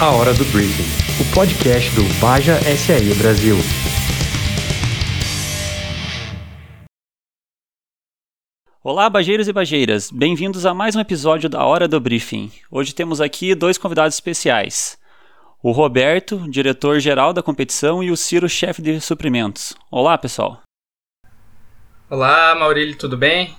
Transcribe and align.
A 0.00 0.12
Hora 0.12 0.32
do 0.32 0.44
Briefing, 0.52 0.84
o 1.20 1.34
podcast 1.34 1.92
do 1.96 2.04
Baja 2.20 2.54
SAE 2.60 3.12
Brasil. 3.14 3.56
Olá, 8.80 9.10
bajeiros 9.10 9.48
e 9.48 9.52
bajeiras, 9.52 10.08
bem-vindos 10.12 10.64
a 10.64 10.72
mais 10.72 10.94
um 10.94 11.00
episódio 11.00 11.50
da 11.50 11.64
Hora 11.64 11.88
do 11.88 11.98
Briefing. 11.98 12.52
Hoje 12.70 12.94
temos 12.94 13.20
aqui 13.20 13.56
dois 13.56 13.76
convidados 13.76 14.14
especiais. 14.14 14.96
O 15.60 15.72
Roberto, 15.72 16.48
diretor-geral 16.48 17.32
da 17.32 17.42
competição, 17.42 18.00
e 18.00 18.12
o 18.12 18.16
Ciro, 18.16 18.48
chefe 18.48 18.80
de 18.80 19.00
suprimentos. 19.00 19.74
Olá, 19.90 20.16
pessoal. 20.16 20.62
Olá, 22.08 22.54
Maurílio, 22.54 22.96
tudo 22.96 23.16
bem? 23.16 23.52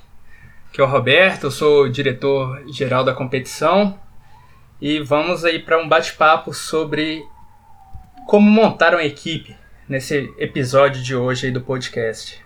Aqui 0.69 0.79
é 0.79 0.85
o 0.85 0.87
Roberto, 0.87 1.47
eu 1.47 1.51
sou 1.51 1.89
diretor-geral 1.89 3.03
da 3.03 3.13
competição 3.13 3.99
e 4.81 4.99
vamos 4.99 5.43
aí 5.43 5.59
para 5.59 5.81
um 5.81 5.87
bate-papo 5.87 6.53
sobre 6.53 7.23
como 8.27 8.49
montar 8.49 8.93
uma 8.93 9.03
equipe 9.03 9.55
nesse 9.87 10.33
episódio 10.37 11.01
de 11.01 11.15
hoje 11.15 11.47
aí 11.47 11.51
do 11.51 11.61
podcast. 11.61 12.39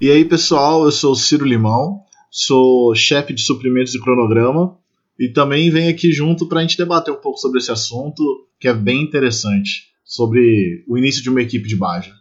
E 0.00 0.10
aí, 0.10 0.24
pessoal, 0.24 0.84
eu 0.84 0.92
sou 0.92 1.12
o 1.12 1.16
Ciro 1.16 1.44
Limão, 1.44 2.00
sou 2.30 2.94
chefe 2.94 3.32
de 3.32 3.42
suprimentos 3.42 3.94
e 3.94 4.00
cronograma 4.00 4.78
e 5.18 5.28
também 5.28 5.70
venho 5.70 5.90
aqui 5.90 6.12
junto 6.12 6.48
para 6.48 6.60
a 6.60 6.62
gente 6.62 6.76
debater 6.76 7.12
um 7.12 7.20
pouco 7.20 7.38
sobre 7.38 7.58
esse 7.58 7.70
assunto 7.70 8.48
que 8.58 8.68
é 8.68 8.74
bem 8.74 9.02
interessante, 9.02 9.92
sobre 10.04 10.84
o 10.88 10.96
início 10.96 11.22
de 11.22 11.28
uma 11.28 11.42
equipe 11.42 11.68
de 11.68 11.76
Baja. 11.76 12.12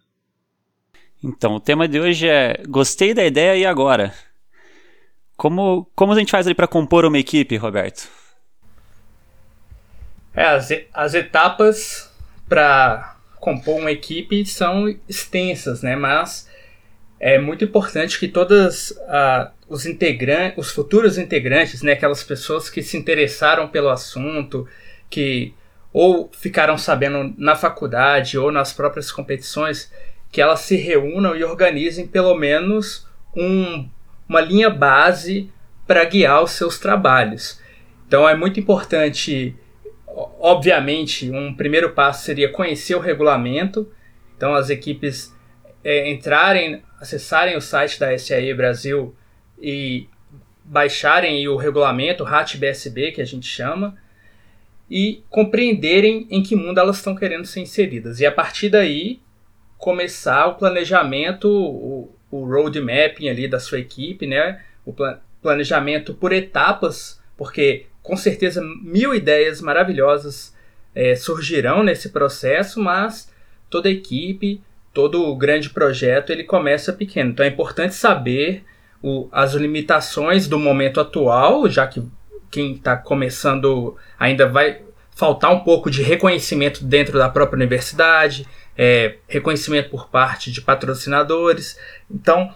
Então, 1.23 1.55
o 1.55 1.59
tema 1.59 1.87
de 1.87 1.99
hoje 1.99 2.27
é 2.27 2.61
Gostei 2.67 3.13
da 3.13 3.25
ideia 3.25 3.57
e 3.57 3.65
agora? 3.65 4.13
Como, 5.37 5.89
como 5.95 6.11
a 6.11 6.19
gente 6.19 6.31
faz 6.31 6.45
ali 6.45 6.53
para 6.53 6.67
compor 6.67 7.05
uma 7.05 7.17
equipe, 7.17 7.55
Roberto? 7.55 8.09
É, 10.35 10.45
as, 10.45 10.69
as 10.93 11.13
etapas 11.13 12.11
para 12.47 13.17
compor 13.39 13.79
uma 13.79 13.91
equipe 13.91 14.45
são 14.45 14.87
extensas, 15.07 15.81
né? 15.81 15.95
Mas 15.95 16.49
é 17.19 17.37
muito 17.39 17.63
importante 17.63 18.19
que 18.19 18.27
todas 18.27 18.91
uh, 18.91 19.51
os 19.69 19.85
integrantes, 19.85 20.57
os 20.57 20.71
futuros 20.71 21.17
integrantes, 21.17 21.81
né, 21.81 21.93
aquelas 21.93 22.23
pessoas 22.23 22.69
que 22.69 22.81
se 22.81 22.97
interessaram 22.97 23.67
pelo 23.67 23.89
assunto, 23.89 24.67
que 25.09 25.53
ou 25.93 26.29
ficaram 26.33 26.77
sabendo 26.77 27.33
na 27.37 27.55
faculdade 27.55 28.37
ou 28.37 28.51
nas 28.51 28.73
próprias 28.73 29.11
competições, 29.11 29.91
que 30.31 30.41
elas 30.41 30.61
se 30.61 30.75
reúnam 30.75 31.35
e 31.35 31.43
organizem 31.43 32.07
pelo 32.07 32.35
menos 32.35 33.07
um, 33.35 33.87
uma 34.27 34.41
linha 34.41 34.69
base 34.69 35.51
para 35.85 36.03
guiar 36.03 36.43
os 36.43 36.51
seus 36.51 36.79
trabalhos. 36.79 37.61
Então 38.07 38.27
é 38.27 38.35
muito 38.35 38.59
importante 38.59 39.55
obviamente, 40.39 41.29
um 41.31 41.53
primeiro 41.53 41.91
passo 41.91 42.25
seria 42.25 42.51
conhecer 42.51 42.95
o 42.95 42.99
regulamento. 42.99 43.91
Então, 44.35 44.53
as 44.53 44.69
equipes 44.69 45.33
é, 45.83 46.09
entrarem, 46.09 46.81
acessarem 46.99 47.57
o 47.57 47.61
site 47.61 47.99
da 47.99 48.17
SAE 48.17 48.53
Brasil 48.53 49.15
e 49.61 50.07
baixarem 50.63 51.47
o 51.47 51.57
regulamento, 51.57 52.23
RAT-BSB, 52.23 53.11
que 53.11 53.21
a 53.21 53.25
gente 53.25 53.47
chama, 53.47 53.97
e 54.89 55.23
compreenderem 55.29 56.27
em 56.29 56.43
que 56.43 56.55
mundo 56.55 56.79
elas 56.79 56.97
estão 56.97 57.15
querendo 57.15 57.45
ser 57.45 57.61
inseridas. 57.61 58.19
E 58.19 58.25
a 58.25 58.31
partir 58.31 58.69
daí, 58.69 59.19
começar 59.77 60.47
o 60.47 60.55
planejamento, 60.55 61.49
o, 61.49 62.15
o 62.31 62.45
roadmapping 62.45 63.27
ali 63.27 63.47
da 63.47 63.59
sua 63.59 63.79
equipe, 63.79 64.27
né? 64.27 64.61
o 64.85 64.93
planejamento 65.41 66.13
por 66.13 66.31
etapas, 66.31 67.21
porque 67.37 67.87
com 68.03 68.15
certeza 68.17 68.61
mil 68.81 69.15
ideias 69.15 69.61
maravilhosas 69.61 70.53
é, 70.93 71.15
surgirão 71.15 71.83
nesse 71.83 72.09
processo, 72.09 72.79
mas 72.79 73.31
toda 73.69 73.89
equipe, 73.89 74.61
todo 74.93 75.35
grande 75.35 75.69
projeto, 75.69 76.31
ele 76.31 76.43
começa 76.43 76.93
pequeno. 76.93 77.31
Então 77.31 77.45
é 77.45 77.49
importante 77.49 77.95
saber 77.95 78.63
o, 79.01 79.27
as 79.31 79.53
limitações 79.53 80.47
do 80.47 80.59
momento 80.59 80.99
atual, 80.99 81.67
já 81.67 81.87
que 81.87 82.03
quem 82.51 82.73
está 82.73 82.95
começando 82.95 83.97
ainda 84.19 84.47
vai 84.47 84.81
faltar 85.15 85.51
um 85.51 85.61
pouco 85.61 85.89
de 85.89 86.03
reconhecimento 86.03 86.83
dentro 86.83 87.17
da 87.17 87.29
própria 87.29 87.57
universidade, 87.57 88.47
é, 88.77 89.17
reconhecimento 89.27 89.89
por 89.89 90.09
parte 90.09 90.51
de 90.51 90.61
patrocinadores. 90.61 91.79
Então, 92.09 92.53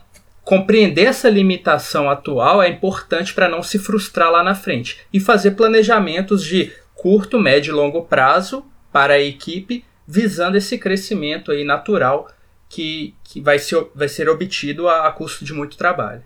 compreender 0.48 1.08
essa 1.08 1.30
limitação 1.30 2.10
atual 2.10 2.64
é 2.64 2.70
importante 2.70 3.34
para 3.34 3.50
não 3.50 3.62
se 3.62 3.78
frustrar 3.78 4.32
lá 4.32 4.42
na 4.42 4.56
frente 4.56 4.98
e 5.12 5.20
fazer 5.20 5.52
planejamentos 5.52 6.42
de 6.42 6.72
curto, 6.96 7.38
médio 7.38 7.72
e 7.72 7.76
longo 7.76 8.04
prazo 8.04 8.66
para 8.90 9.16
a 9.16 9.20
equipe, 9.20 9.84
visando 10.08 10.56
esse 10.56 10.78
crescimento 10.78 11.52
aí 11.52 11.66
natural 11.66 12.30
que, 12.70 13.14
que 13.26 13.42
vai, 13.42 13.60
ser, 13.60 13.88
vai 13.94 14.08
ser 14.08 14.30
obtido 14.30 14.88
a, 14.88 15.08
a 15.08 15.12
custo 15.12 15.44
de 15.44 15.54
muito 15.54 15.76
trabalho. 15.76 16.24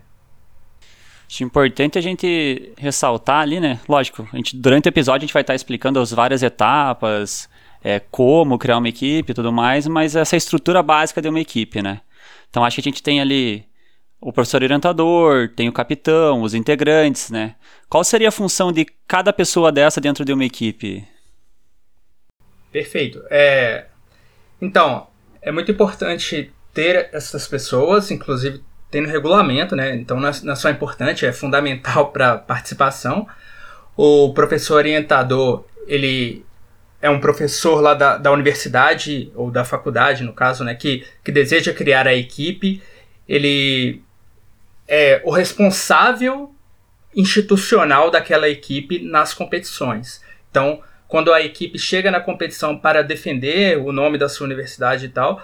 Acho 1.28 1.42
importante 1.42 1.98
a 1.98 2.00
gente 2.00 2.72
ressaltar 2.78 3.40
ali, 3.40 3.58
né? 3.58 3.80
Lógico, 3.88 4.28
a 4.32 4.36
gente, 4.36 4.56
durante 4.56 4.86
o 4.86 4.90
episódio 4.90 5.24
a 5.24 5.26
gente 5.26 5.34
vai 5.34 5.42
estar 5.42 5.56
explicando 5.56 5.98
as 5.98 6.12
várias 6.12 6.44
etapas, 6.44 7.48
é, 7.82 7.98
como 7.98 8.56
criar 8.56 8.78
uma 8.78 8.88
equipe 8.88 9.32
e 9.32 9.34
tudo 9.34 9.52
mais, 9.52 9.88
mas 9.88 10.14
essa 10.14 10.36
estrutura 10.36 10.80
básica 10.80 11.20
de 11.20 11.28
uma 11.28 11.40
equipe, 11.40 11.82
né? 11.82 12.02
Então 12.48 12.64
acho 12.64 12.76
que 12.76 12.82
a 12.82 12.84
gente 12.84 13.02
tem 13.02 13.20
ali 13.20 13.71
o 14.22 14.32
professor 14.32 14.62
orientador, 14.62 15.48
tem 15.48 15.68
o 15.68 15.72
capitão, 15.72 16.42
os 16.42 16.54
integrantes, 16.54 17.28
né? 17.28 17.56
Qual 17.88 18.04
seria 18.04 18.28
a 18.28 18.32
função 18.32 18.70
de 18.70 18.86
cada 19.06 19.32
pessoa 19.32 19.72
dessa 19.72 20.00
dentro 20.00 20.24
de 20.24 20.32
uma 20.32 20.44
equipe? 20.44 21.04
Perfeito. 22.70 23.20
É... 23.28 23.86
Então, 24.60 25.08
é 25.42 25.50
muito 25.50 25.72
importante 25.72 26.52
ter 26.72 27.10
essas 27.12 27.48
pessoas, 27.48 28.12
inclusive 28.12 28.62
tem 28.92 29.00
no 29.00 29.08
regulamento, 29.08 29.74
né? 29.74 29.96
Então 29.96 30.20
não 30.20 30.28
é, 30.28 30.32
não 30.44 30.52
é 30.52 30.56
só 30.56 30.70
importante, 30.70 31.26
é 31.26 31.32
fundamental 31.32 32.10
para 32.12 32.38
participação. 32.38 33.26
O 33.96 34.32
professor 34.32 34.76
orientador, 34.76 35.64
ele 35.88 36.44
é 37.00 37.10
um 37.10 37.18
professor 37.18 37.80
lá 37.80 37.92
da, 37.92 38.16
da 38.16 38.30
universidade, 38.30 39.32
ou 39.34 39.50
da 39.50 39.64
faculdade, 39.64 40.22
no 40.22 40.32
caso, 40.32 40.62
né? 40.62 40.76
Que, 40.76 41.04
que 41.24 41.32
deseja 41.32 41.72
criar 41.72 42.06
a 42.06 42.14
equipe. 42.14 42.80
Ele 43.28 44.00
é 44.94 45.22
o 45.24 45.30
responsável 45.30 46.54
institucional 47.16 48.10
daquela 48.10 48.46
equipe 48.46 48.98
nas 48.98 49.32
competições. 49.32 50.22
Então, 50.50 50.82
quando 51.08 51.32
a 51.32 51.40
equipe 51.40 51.78
chega 51.78 52.10
na 52.10 52.20
competição 52.20 52.78
para 52.78 53.02
defender 53.02 53.78
o 53.78 53.90
nome 53.90 54.18
da 54.18 54.28
sua 54.28 54.44
universidade 54.44 55.06
e 55.06 55.08
tal, 55.08 55.42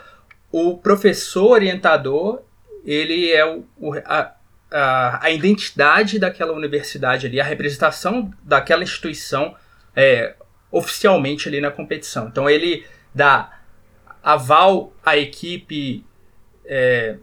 o 0.53 0.77
professor 0.77 1.53
orientador 1.53 2.43
ele 2.85 3.33
é 3.33 3.43
o, 3.47 3.65
a, 4.05 4.35
a, 4.71 5.25
a, 5.25 5.31
identidade 5.31 6.19
daquela 6.19 6.53
universidade 6.53 7.27
ali, 7.27 7.41
a 7.41 7.45
representação 7.45 8.31
daquela 8.43 8.83
instituição 8.83 9.57
é, 9.97 10.35
oficialmente 10.71 11.49
ali 11.49 11.59
na 11.59 11.71
competição. 11.71 12.29
Então 12.29 12.51
ele 12.51 12.85
dá 13.15 13.61
aval 14.23 14.93
à 15.03 15.17
equipe 15.17 16.05
é, 16.67 17.17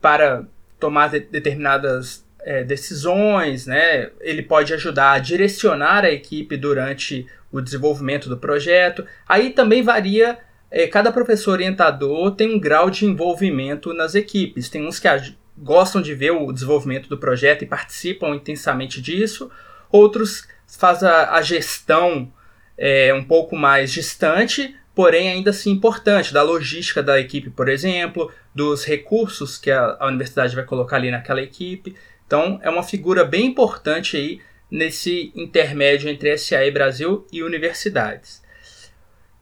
para 0.00 0.46
tomar 0.84 1.08
de, 1.08 1.20
determinadas 1.20 2.22
é, 2.40 2.62
decisões, 2.62 3.66
né? 3.66 4.10
Ele 4.20 4.42
pode 4.42 4.74
ajudar 4.74 5.12
a 5.12 5.18
direcionar 5.18 6.04
a 6.04 6.10
equipe 6.10 6.58
durante 6.58 7.26
o 7.50 7.58
desenvolvimento 7.58 8.28
do 8.28 8.36
projeto. 8.36 9.06
Aí 9.26 9.48
também 9.48 9.82
varia. 9.82 10.36
É, 10.70 10.86
cada 10.86 11.10
professor 11.10 11.52
orientador 11.52 12.32
tem 12.32 12.54
um 12.54 12.60
grau 12.60 12.90
de 12.90 13.06
envolvimento 13.06 13.94
nas 13.94 14.14
equipes. 14.14 14.68
Tem 14.68 14.86
uns 14.86 14.98
que 14.98 15.08
gostam 15.56 16.02
de 16.02 16.14
ver 16.14 16.32
o 16.32 16.52
desenvolvimento 16.52 17.08
do 17.08 17.16
projeto 17.16 17.62
e 17.62 17.66
participam 17.66 18.34
intensamente 18.34 19.00
disso. 19.00 19.50
Outros 19.90 20.46
fazem 20.66 21.08
a, 21.08 21.30
a 21.36 21.40
gestão 21.40 22.30
é, 22.76 23.14
um 23.14 23.24
pouco 23.24 23.56
mais 23.56 23.90
distante, 23.90 24.76
porém 24.94 25.30
ainda 25.30 25.48
assim 25.48 25.70
importante, 25.70 26.34
da 26.34 26.42
logística 26.42 27.02
da 27.02 27.18
equipe, 27.18 27.48
por 27.48 27.70
exemplo, 27.70 28.30
dos 28.54 28.84
recursos 28.84 29.58
que 29.58 29.70
a, 29.70 29.96
a 29.98 30.06
universidade 30.06 30.54
vai 30.54 30.64
colocar 30.64 30.96
ali 30.96 31.10
naquela 31.10 31.42
equipe. 31.42 31.96
Então, 32.26 32.60
é 32.62 32.70
uma 32.70 32.82
figura 32.82 33.24
bem 33.24 33.46
importante 33.46 34.16
aí 34.16 34.40
nesse 34.70 35.32
intermédio 35.34 36.08
entre 36.08 36.36
SAE 36.36 36.70
Brasil 36.70 37.26
e 37.32 37.42
universidades. 37.42 38.42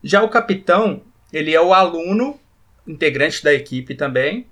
Já 0.02 0.22
o 0.22 0.28
capitão, 0.28 1.02
ele 1.32 1.54
é 1.54 1.60
o 1.60 1.72
aluno, 1.72 2.40
integrante 2.86 3.42
da 3.42 3.52
equipe 3.52 3.94
também, 3.94 4.46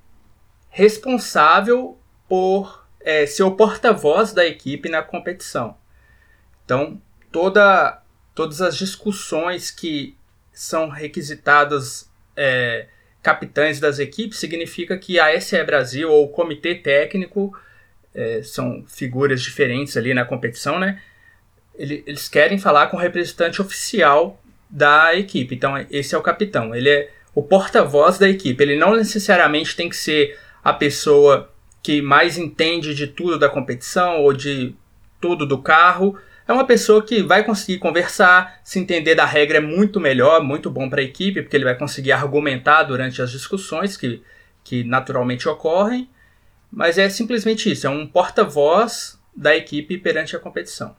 responsável 0.68 1.98
por 2.28 2.86
é, 3.00 3.26
ser 3.26 3.42
o 3.42 3.56
porta-voz 3.56 4.32
da 4.32 4.46
equipe 4.46 4.88
na 4.88 5.02
competição. 5.02 5.76
Então, 6.64 7.02
toda, 7.32 8.02
todas 8.34 8.60
as 8.60 8.76
discussões 8.76 9.70
que 9.70 10.16
são 10.52 10.88
requisitadas 10.88 12.08
é, 12.36 12.88
capitães 13.22 13.78
das 13.78 13.98
equipes, 13.98 14.38
significa 14.38 14.96
que 14.96 15.20
a 15.20 15.38
SE 15.40 15.62
Brasil 15.64 16.10
ou 16.10 16.24
o 16.24 16.28
comitê 16.28 16.74
técnico, 16.74 17.56
é, 18.14 18.42
são 18.42 18.84
figuras 18.88 19.42
diferentes 19.42 19.96
ali 19.96 20.12
na 20.14 20.24
competição, 20.24 20.78
né? 20.78 21.00
ele, 21.80 22.04
eles 22.06 22.28
querem 22.28 22.58
falar 22.58 22.88
com 22.88 22.98
o 22.98 23.00
representante 23.00 23.62
oficial 23.62 24.38
da 24.68 25.16
equipe. 25.16 25.54
Então, 25.54 25.74
esse 25.90 26.14
é 26.14 26.18
o 26.18 26.22
capitão. 26.22 26.74
Ele 26.74 26.90
é 26.90 27.10
o 27.34 27.42
porta-voz 27.42 28.18
da 28.18 28.28
equipe. 28.28 28.62
Ele 28.62 28.76
não 28.76 28.94
necessariamente 28.94 29.74
tem 29.74 29.88
que 29.88 29.96
ser 29.96 30.38
a 30.62 30.74
pessoa 30.74 31.50
que 31.82 32.02
mais 32.02 32.36
entende 32.36 32.94
de 32.94 33.06
tudo 33.06 33.38
da 33.38 33.48
competição 33.48 34.20
ou 34.20 34.34
de 34.34 34.74
tudo 35.18 35.46
do 35.46 35.56
carro. 35.56 36.18
É 36.50 36.52
uma 36.52 36.64
pessoa 36.64 37.00
que 37.00 37.22
vai 37.22 37.44
conseguir 37.44 37.78
conversar, 37.78 38.58
se 38.64 38.80
entender 38.80 39.14
da 39.14 39.24
regra 39.24 39.58
é 39.58 39.60
muito 39.60 40.00
melhor, 40.00 40.42
muito 40.42 40.68
bom 40.68 40.90
para 40.90 41.00
a 41.00 41.04
equipe, 41.04 41.42
porque 41.42 41.56
ele 41.56 41.62
vai 41.62 41.78
conseguir 41.78 42.10
argumentar 42.10 42.82
durante 42.82 43.22
as 43.22 43.30
discussões 43.30 43.96
que, 43.96 44.20
que 44.64 44.82
naturalmente 44.82 45.48
ocorrem. 45.48 46.10
Mas 46.68 46.98
é 46.98 47.08
simplesmente 47.08 47.70
isso, 47.70 47.86
é 47.86 47.90
um 47.90 48.04
porta-voz 48.04 49.16
da 49.32 49.54
equipe 49.54 49.96
perante 49.96 50.34
a 50.34 50.40
competição. 50.40 50.96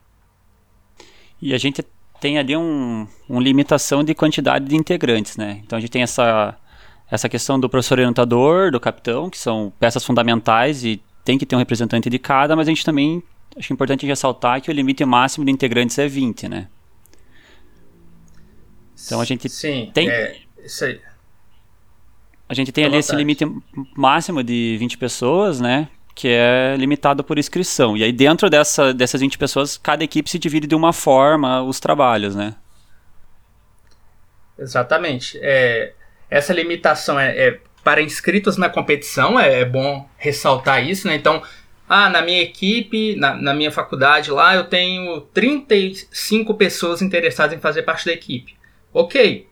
E 1.42 1.54
a 1.54 1.58
gente 1.58 1.86
tem 2.22 2.40
ali 2.40 2.56
um, 2.56 3.06
uma 3.28 3.42
limitação 3.42 4.06
de 4.06 4.16
quantidade 4.16 4.64
de 4.64 4.78
integrantes, 4.78 5.36
né? 5.36 5.60
Então 5.66 5.76
a 5.76 5.82
gente 5.82 5.92
tem 5.92 6.02
essa, 6.02 6.56
essa 7.12 7.28
questão 7.28 7.60
do 7.60 7.68
professor 7.68 8.00
orientador, 8.00 8.72
do 8.72 8.80
capitão, 8.80 9.30
que 9.30 9.38
são 9.38 9.74
peças 9.78 10.06
fundamentais 10.06 10.86
e 10.86 11.04
tem 11.26 11.38
que 11.38 11.46
ter 11.46 11.58
um 11.58 11.60
representante 11.60 12.10
de 12.10 12.18
cada, 12.18 12.56
mas 12.56 12.70
a 12.70 12.72
gente 12.72 12.86
também 12.86 13.22
acho 13.58 13.74
importante 13.74 14.06
ressaltar 14.06 14.62
que 14.62 14.70
o 14.70 14.74
limite 14.74 15.04
máximo 15.06 15.46
de 15.46 15.52
integrantes 15.52 15.98
é 15.98 16.08
20, 16.08 16.48
né? 16.48 16.68
Então 19.06 19.20
a 19.20 19.26
gente 19.26 19.50
Sim, 19.50 19.92
tem 19.94 20.10
é, 20.10 20.38
isso 20.64 20.86
aí. 20.86 21.02
A 22.48 22.54
gente 22.54 22.72
tem 22.72 22.86
ali 22.86 22.98
esse 22.98 23.16
limite 23.16 23.46
máximo 23.96 24.44
de 24.44 24.76
20 24.78 24.98
pessoas, 24.98 25.60
né? 25.60 25.88
que 26.14 26.28
é 26.28 26.76
limitado 26.78 27.24
por 27.24 27.40
inscrição. 27.40 27.96
E 27.96 28.04
aí 28.04 28.12
dentro 28.12 28.50
dessa, 28.50 28.94
dessas 28.94 29.22
20 29.22 29.38
pessoas, 29.38 29.78
cada 29.78 30.04
equipe 30.04 30.30
se 30.30 30.38
divide 30.38 30.68
de 30.68 30.76
uma 30.76 30.94
forma 30.94 31.64
os 31.64 31.80
trabalhos, 31.80 32.36
né? 32.36 32.56
Exatamente. 34.58 35.40
É, 35.42 35.94
essa 36.30 36.54
limitação 36.54 37.20
é, 37.20 37.48
é, 37.48 37.60
para 37.84 38.02
inscritos 38.02 38.58
na 38.58 38.70
competição, 38.70 39.40
é, 39.40 39.62
é, 39.62 39.66
bom 39.66 40.08
ressaltar 40.18 40.88
isso, 40.88 41.08
né? 41.08 41.16
Então, 41.16 41.42
ah, 41.94 42.10
na 42.10 42.22
minha 42.22 42.42
equipe, 42.42 43.18
na, 43.18 43.36
na 43.36 43.54
minha 43.54 43.70
faculdade 43.70 44.32
lá, 44.32 44.56
eu 44.56 44.64
tenho 44.64 45.20
35 45.34 46.54
pessoas 46.54 47.02
interessadas 47.02 47.58
em 47.58 47.60
fazer 47.60 47.84
parte 47.84 48.06
da 48.06 48.14
equipe. 48.14 48.56
Ok, 48.94 49.46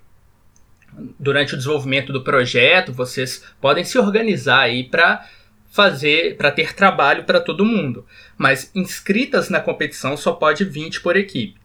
durante 1.19 1.53
o 1.53 1.57
desenvolvimento 1.57 2.13
do 2.13 2.23
projeto, 2.23 2.93
vocês 2.93 3.43
podem 3.59 3.83
se 3.83 3.99
organizar 3.99 4.61
aí 4.61 4.85
para 4.85 5.27
fazer 5.69 6.37
para 6.37 6.49
ter 6.49 6.73
trabalho 6.73 7.25
para 7.25 7.41
todo 7.41 7.65
mundo, 7.65 8.05
mas 8.37 8.71
inscritas 8.73 9.49
na 9.49 9.59
competição 9.59 10.15
só 10.15 10.31
pode 10.31 10.63
20 10.63 11.01
por 11.01 11.17
equipe. 11.17 11.59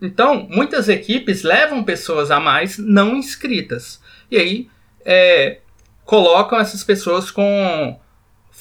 Então, 0.00 0.48
muitas 0.50 0.88
equipes 0.88 1.44
levam 1.44 1.84
pessoas 1.84 2.32
a 2.32 2.40
mais 2.40 2.76
não 2.76 3.14
inscritas. 3.14 4.02
E 4.28 4.36
aí 4.36 4.68
é, 5.04 5.60
colocam 6.04 6.58
essas 6.58 6.82
pessoas 6.82 7.30
com 7.30 8.00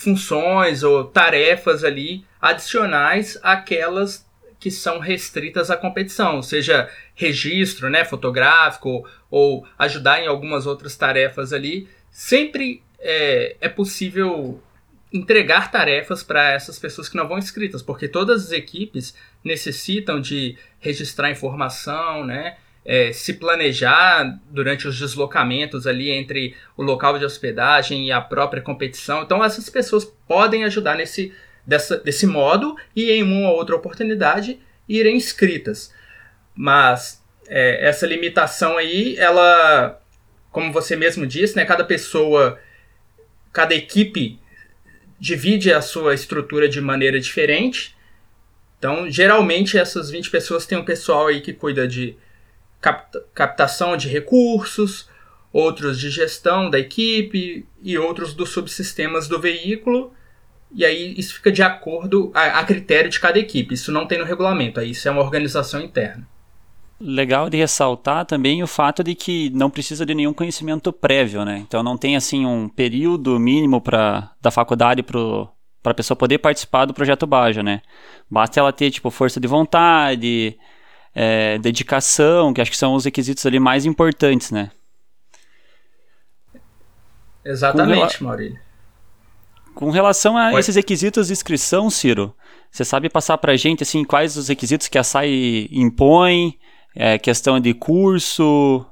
funções 0.01 0.83
ou 0.83 1.03
tarefas 1.05 1.83
ali 1.83 2.25
adicionais 2.41 3.37
àquelas 3.43 4.25
que 4.59 4.69
são 4.69 4.99
restritas 4.99 5.71
à 5.71 5.77
competição, 5.77 6.41
seja 6.43 6.89
registro 7.15 7.89
né, 7.89 8.05
fotográfico 8.05 9.07
ou 9.29 9.65
ajudar 9.77 10.21
em 10.21 10.27
algumas 10.27 10.67
outras 10.67 10.95
tarefas 10.95 11.51
ali, 11.51 11.87
sempre 12.11 12.83
é, 12.99 13.55
é 13.59 13.69
possível 13.69 14.61
entregar 15.11 15.71
tarefas 15.71 16.23
para 16.23 16.51
essas 16.51 16.77
pessoas 16.79 17.09
que 17.09 17.17
não 17.17 17.27
vão 17.27 17.39
inscritas, 17.39 17.81
porque 17.81 18.07
todas 18.07 18.45
as 18.45 18.51
equipes 18.51 19.15
necessitam 19.43 20.21
de 20.21 20.57
registrar 20.79 21.31
informação, 21.31 22.23
né? 22.23 22.57
É, 22.83 23.13
se 23.13 23.35
planejar 23.35 24.39
durante 24.49 24.87
os 24.87 24.97
deslocamentos 24.97 25.85
ali 25.85 26.09
entre 26.09 26.55
o 26.75 26.81
local 26.81 27.19
de 27.19 27.25
hospedagem 27.25 28.07
e 28.07 28.11
a 28.11 28.19
própria 28.19 28.61
competição. 28.61 29.21
Então 29.21 29.43
essas 29.43 29.69
pessoas 29.69 30.03
podem 30.27 30.63
ajudar 30.63 30.95
nesse 30.95 31.31
dessa, 31.65 31.97
desse 31.97 32.25
modo 32.25 32.75
e 32.95 33.11
em 33.11 33.23
uma 33.23 33.49
ou 33.51 33.57
outra 33.57 33.75
oportunidade 33.75 34.59
irem 34.89 35.15
inscritas. 35.15 35.93
Mas 36.55 37.23
é, 37.47 37.87
essa 37.87 38.05
limitação 38.05 38.77
aí, 38.77 39.15
ela, 39.17 40.01
como 40.51 40.71
você 40.71 40.95
mesmo 40.95 41.25
disse, 41.25 41.55
né, 41.55 41.65
cada 41.65 41.83
pessoa 41.83 42.59
cada 43.53 43.75
equipe 43.75 44.39
divide 45.19 45.73
a 45.73 45.81
sua 45.81 46.13
estrutura 46.13 46.67
de 46.67 46.79
maneira 46.81 47.19
diferente. 47.19 47.95
Então, 48.79 49.09
geralmente, 49.09 49.77
essas 49.77 50.09
20 50.09 50.31
pessoas 50.31 50.65
têm 50.65 50.77
um 50.77 50.85
pessoal 50.85 51.27
aí 51.27 51.41
que 51.41 51.53
cuida 51.53 51.87
de 51.87 52.15
captação 53.33 53.95
de 53.95 54.09
recursos, 54.09 55.07
outros 55.53 55.99
de 55.99 56.09
gestão 56.09 56.69
da 56.69 56.79
equipe 56.79 57.65
e 57.81 57.97
outros 57.97 58.33
dos 58.33 58.49
subsistemas 58.49 59.27
do 59.27 59.39
veículo. 59.39 60.13
E 60.73 60.85
aí 60.85 61.13
isso 61.17 61.35
fica 61.35 61.51
de 61.51 61.61
acordo 61.61 62.31
a, 62.33 62.59
a 62.59 62.63
critério 62.63 63.09
de 63.09 63.19
cada 63.19 63.37
equipe. 63.37 63.73
Isso 63.73 63.91
não 63.91 64.07
tem 64.07 64.17
no 64.17 64.25
regulamento, 64.25 64.79
aí 64.79 64.91
isso 64.91 65.07
é 65.07 65.11
uma 65.11 65.21
organização 65.21 65.81
interna. 65.81 66.27
Legal 66.99 67.49
de 67.49 67.57
ressaltar 67.57 68.25
também 68.25 68.61
o 68.61 68.67
fato 68.67 69.03
de 69.03 69.15
que 69.15 69.49
não 69.49 69.71
precisa 69.71 70.05
de 70.05 70.13
nenhum 70.13 70.33
conhecimento 70.33 70.93
prévio, 70.93 71.43
né? 71.43 71.57
Então 71.57 71.81
não 71.81 71.97
tem 71.97 72.15
assim 72.15 72.45
um 72.45 72.69
período 72.69 73.39
mínimo 73.39 73.81
para 73.81 74.31
da 74.39 74.51
faculdade 74.51 75.01
para 75.01 75.49
a 75.83 75.93
pessoa 75.95 76.15
poder 76.15 76.37
participar 76.37 76.85
do 76.85 76.93
projeto 76.93 77.25
Baja, 77.25 77.63
né? 77.63 77.81
Basta 78.29 78.59
ela 78.59 78.71
ter 78.71 78.91
tipo 78.91 79.09
força 79.09 79.39
de 79.39 79.47
vontade, 79.47 80.57
é, 81.13 81.57
dedicação, 81.59 82.53
que 82.53 82.61
acho 82.61 82.71
que 82.71 82.77
são 82.77 82.93
os 82.93 83.05
requisitos 83.05 83.45
ali 83.45 83.59
mais 83.59 83.85
importantes, 83.85 84.51
né? 84.51 84.71
Exatamente, 87.43 88.19
Com 88.19 88.25
Maurílio. 88.25 88.59
Com 89.73 89.89
relação 89.89 90.37
a 90.37 90.51
Oi. 90.51 90.59
esses 90.59 90.75
requisitos 90.75 91.27
de 91.27 91.33
inscrição, 91.33 91.89
Ciro, 91.89 92.35
você 92.69 92.85
sabe 92.85 93.09
passar 93.09 93.37
para 93.37 93.53
a 93.53 93.57
gente 93.57 93.83
assim 93.83 94.03
quais 94.03 94.37
os 94.37 94.47
requisitos 94.47 94.87
que 94.87 94.97
a 94.97 95.03
SAI 95.03 95.67
impõe? 95.71 96.57
É, 96.93 97.17
questão 97.17 97.59
de 97.59 97.73
curso? 97.73 98.85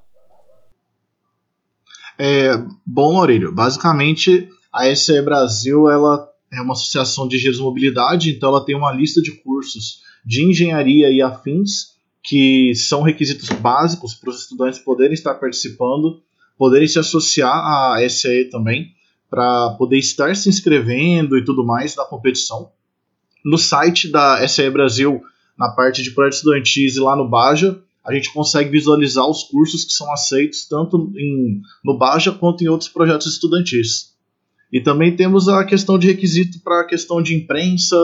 É, 2.18 2.57
bom, 2.85 3.18
Aurélio, 3.18 3.54
basicamente 3.54 4.49
a 4.73 4.94
SE 4.95 5.21
Brasil 5.21 5.90
ela 5.90 6.28
é 6.52 6.61
uma 6.61 6.73
associação 6.73 7.28
de 7.28 7.35
engenheiros 7.35 7.57
de 7.57 7.64
mobilidade, 7.64 8.31
então 8.31 8.49
ela 8.49 8.66
tem 8.66 8.76
uma 8.76 8.92
lista 8.92 9.21
de 9.21 9.31
cursos 9.42 10.02
de 10.26 10.44
engenharia 10.44 11.09
e 11.11 11.21
afins 11.21 11.88
que 12.23 12.73
são 12.76 13.02
requisitos 13.02 13.49
básicos 13.49 14.14
para 14.14 14.30
os 14.30 14.42
estudantes 14.42 14.80
poderem 14.80 15.14
estar 15.14 15.35
participando, 15.35 16.21
poderem 16.57 16.88
se 16.88 16.99
associar 16.99 17.56
à 17.56 18.09
SE 18.09 18.45
também, 18.45 18.94
para 19.30 19.71
poder 19.71 19.97
estar 19.97 20.35
se 20.35 20.49
inscrevendo 20.49 21.38
e 21.38 21.45
tudo 21.45 21.66
mais 21.66 21.95
na 21.95 22.04
competição. 22.04 22.71
No 23.45 23.57
site 23.57 24.09
da 24.09 24.45
SE 24.47 24.69
Brasil, 24.69 25.21
na 25.57 25.69
parte 25.69 26.02
de 26.04 26.11
projetos 26.11 26.40
estudantis 26.40 26.95
e 26.95 26.99
lá 26.99 27.16
no 27.16 27.30
Baja, 27.30 27.80
a 28.04 28.14
gente 28.14 28.33
consegue 28.33 28.69
visualizar 28.69 29.30
os 29.30 29.44
cursos 29.44 29.85
que 29.85 29.92
são 29.92 30.11
aceitos 30.11 30.68
tanto 30.68 31.11
em, 31.16 31.61
no 31.83 31.97
Baja 31.97 32.31
quanto 32.31 32.64
em 32.64 32.68
outros 32.68 32.90
projetos 32.90 33.28
estudantis. 33.28 34.16
E 34.71 34.81
também 34.81 35.16
temos 35.16 35.47
a 35.47 35.64
questão 35.64 35.97
de 35.97 36.07
requisito 36.07 36.59
para 36.64 36.81
a 36.81 36.85
questão 36.85 37.21
de 37.21 37.35
imprensa, 37.35 37.97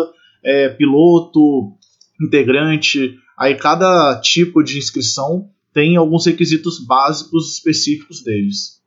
é, 0.43 0.69
piloto, 0.69 1.73
integrante. 2.21 3.17
Aí 3.37 3.55
cada 3.55 4.19
tipo 4.21 4.63
de 4.63 4.77
inscrição 4.77 5.49
tem 5.73 5.97
alguns 5.97 6.25
requisitos 6.25 6.79
básicos 6.79 7.53
específicos 7.55 8.23
deles. 8.23 8.81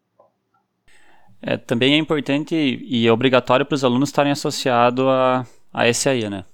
É, 1.40 1.56
também 1.56 1.94
é 1.94 1.98
importante 1.98 2.54
e 2.54 3.06
é 3.06 3.12
obrigatório 3.12 3.64
para 3.64 3.74
os 3.74 3.84
alunos 3.84 4.08
estarem 4.08 4.32
associados 4.32 5.04
a, 5.04 5.46
a 5.72 5.92
SAI, 5.92 6.28
né? 6.28 6.44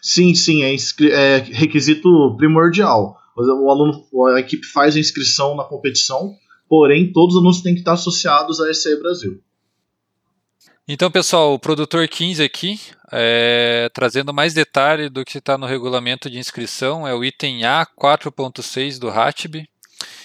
Sim, 0.00 0.34
sim, 0.34 0.62
é, 0.62 0.74
é 1.10 1.38
requisito 1.38 2.36
primordial 2.36 3.18
o 3.36 3.70
aluno, 3.70 4.06
a 4.34 4.40
equipe 4.40 4.66
faz 4.66 4.96
a 4.96 5.00
inscrição 5.00 5.56
na 5.56 5.64
competição, 5.64 6.36
porém 6.68 7.12
todos 7.12 7.34
os 7.34 7.40
alunos 7.40 7.62
têm 7.62 7.74
que 7.74 7.80
estar 7.80 7.94
associados 7.94 8.60
à 8.60 8.72
SE 8.72 8.96
Brasil. 9.00 9.40
Então, 10.86 11.10
pessoal, 11.10 11.54
o 11.54 11.58
produtor 11.58 12.06
15 12.06 12.42
aqui, 12.42 12.78
é, 13.10 13.90
trazendo 13.94 14.34
mais 14.34 14.52
detalhe 14.52 15.08
do 15.08 15.24
que 15.24 15.38
está 15.38 15.56
no 15.56 15.66
regulamento 15.66 16.28
de 16.28 16.38
inscrição, 16.38 17.08
é 17.08 17.14
o 17.14 17.24
item 17.24 17.64
A 17.64 17.86
4.6 17.86 18.98
do 18.98 19.08
RATB. 19.08 19.66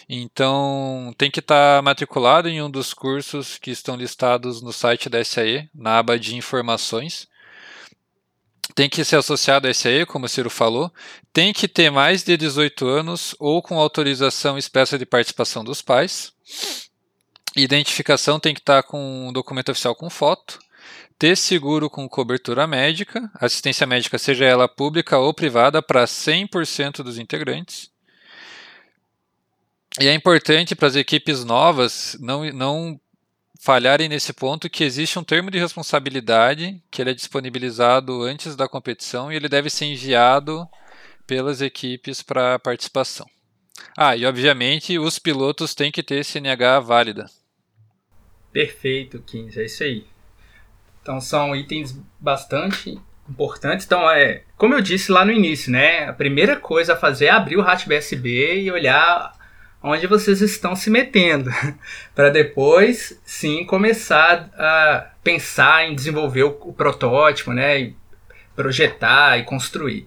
Então, 0.10 1.14
tem 1.18 1.32
que 1.32 1.40
estar 1.40 1.78
tá 1.78 1.82
matriculado 1.82 2.50
em 2.50 2.62
um 2.62 2.70
dos 2.70 2.94
cursos 2.94 3.58
que 3.58 3.72
estão 3.72 3.96
listados 3.96 4.62
no 4.62 4.74
site 4.74 5.08
da 5.08 5.24
SAE, 5.24 5.70
na 5.74 6.00
aba 6.00 6.20
de 6.20 6.36
informações 6.36 7.30
tem 8.80 8.90
que 8.90 9.04
ser 9.04 9.18
associado 9.18 9.68
a 9.68 9.74
SAE, 9.74 10.06
como 10.06 10.26
o 10.26 10.30
Ciro 10.30 10.50
falou, 10.50 10.90
tem 11.34 11.52
que 11.52 11.68
ter 11.68 11.90
mais 11.90 12.24
de 12.24 12.38
18 12.38 12.88
anos 12.88 13.36
ou 13.38 13.62
com 13.62 13.78
autorização 13.78 14.58
expressa 14.58 14.98
de 14.98 15.06
participação 15.06 15.66
dos 15.66 15.82
pais. 15.82 16.32
Identificação 17.64 18.40
tem 18.40 18.54
que 18.54 18.62
estar 18.62 18.84
com 18.84 19.28
um 19.28 19.34
documento 19.34 19.70
oficial 19.70 19.94
com 19.96 20.10
foto. 20.10 20.60
ter 21.18 21.36
seguro 21.36 21.90
com 21.90 22.08
cobertura 22.08 22.66
médica, 22.66 23.30
assistência 23.36 23.86
médica, 23.86 24.18
seja 24.18 24.46
ela 24.46 24.70
pública 24.70 25.18
ou 25.18 25.34
privada, 25.34 25.82
para 25.82 26.06
100% 26.06 27.04
dos 27.04 27.20
integrantes. 27.20 27.92
E 30.00 30.08
é 30.08 30.14
importante 30.14 30.76
para 30.76 30.88
as 30.88 30.96
equipes 30.96 31.44
novas 31.44 32.16
não, 32.22 32.46
não 32.54 33.00
falharem 33.60 34.08
nesse 34.08 34.32
ponto 34.32 34.70
que 34.70 34.86
existe 34.86 35.20
um 35.20 35.24
termo 35.24 35.52
de 35.52 35.60
responsabilidade 35.60 36.82
que 36.90 37.02
ele 37.02 37.12
é 37.12 37.14
disponibilizado 37.14 38.24
antes 38.24 38.56
da 38.56 38.70
competição 38.70 39.30
e 39.30 39.36
ele 39.36 39.50
deve 39.50 39.70
ser 39.70 39.86
enviado 39.86 40.66
pelas 41.28 41.60
equipes 41.62 42.22
para 42.22 42.58
participação. 42.60 43.28
Ah, 43.98 44.16
e 44.16 44.26
obviamente 44.26 44.98
os 44.98 45.20
pilotos 45.20 45.76
têm 45.76 45.92
que 45.92 46.02
ter 46.02 46.24
CNH 46.24 46.80
válida. 46.80 47.39
Perfeito, 48.52 49.20
15, 49.26 49.62
é 49.62 49.66
isso 49.66 49.84
aí. 49.84 50.06
Então 51.02 51.22
são 51.22 51.56
itens 51.56 51.98
bastante 52.20 53.00
importantes. 53.30 53.86
Então 53.86 54.10
é, 54.10 54.44
como 54.58 54.74
eu 54.74 54.82
disse 54.82 55.12
lá 55.12 55.24
no 55.24 55.32
início, 55.32 55.72
né, 55.72 56.06
a 56.10 56.14
primeira 56.14 56.56
coisa 56.56 56.94
a 56.94 56.98
fazer 56.98 57.26
é 57.26 57.30
abrir 57.30 57.58
o 57.58 57.62
RAT 57.62 57.86
BSB 57.86 58.62
e 58.62 58.72
olhar 58.72 59.34
onde 59.82 60.08
vocês 60.08 60.42
estão 60.42 60.76
se 60.76 60.90
metendo, 60.90 61.50
para 62.14 62.30
depois 62.30 63.20
sim 63.24 63.66
começar 63.66 64.50
a 64.58 65.12
pensar 65.24 65.88
em 65.88 65.96
desenvolver 65.96 66.44
o, 66.44 66.58
o, 66.62 66.74
protótipo, 66.74 67.54
né, 67.54 67.80
e 67.80 67.96
projetar 68.56 69.38
e 69.38 69.44
construir. 69.44 70.06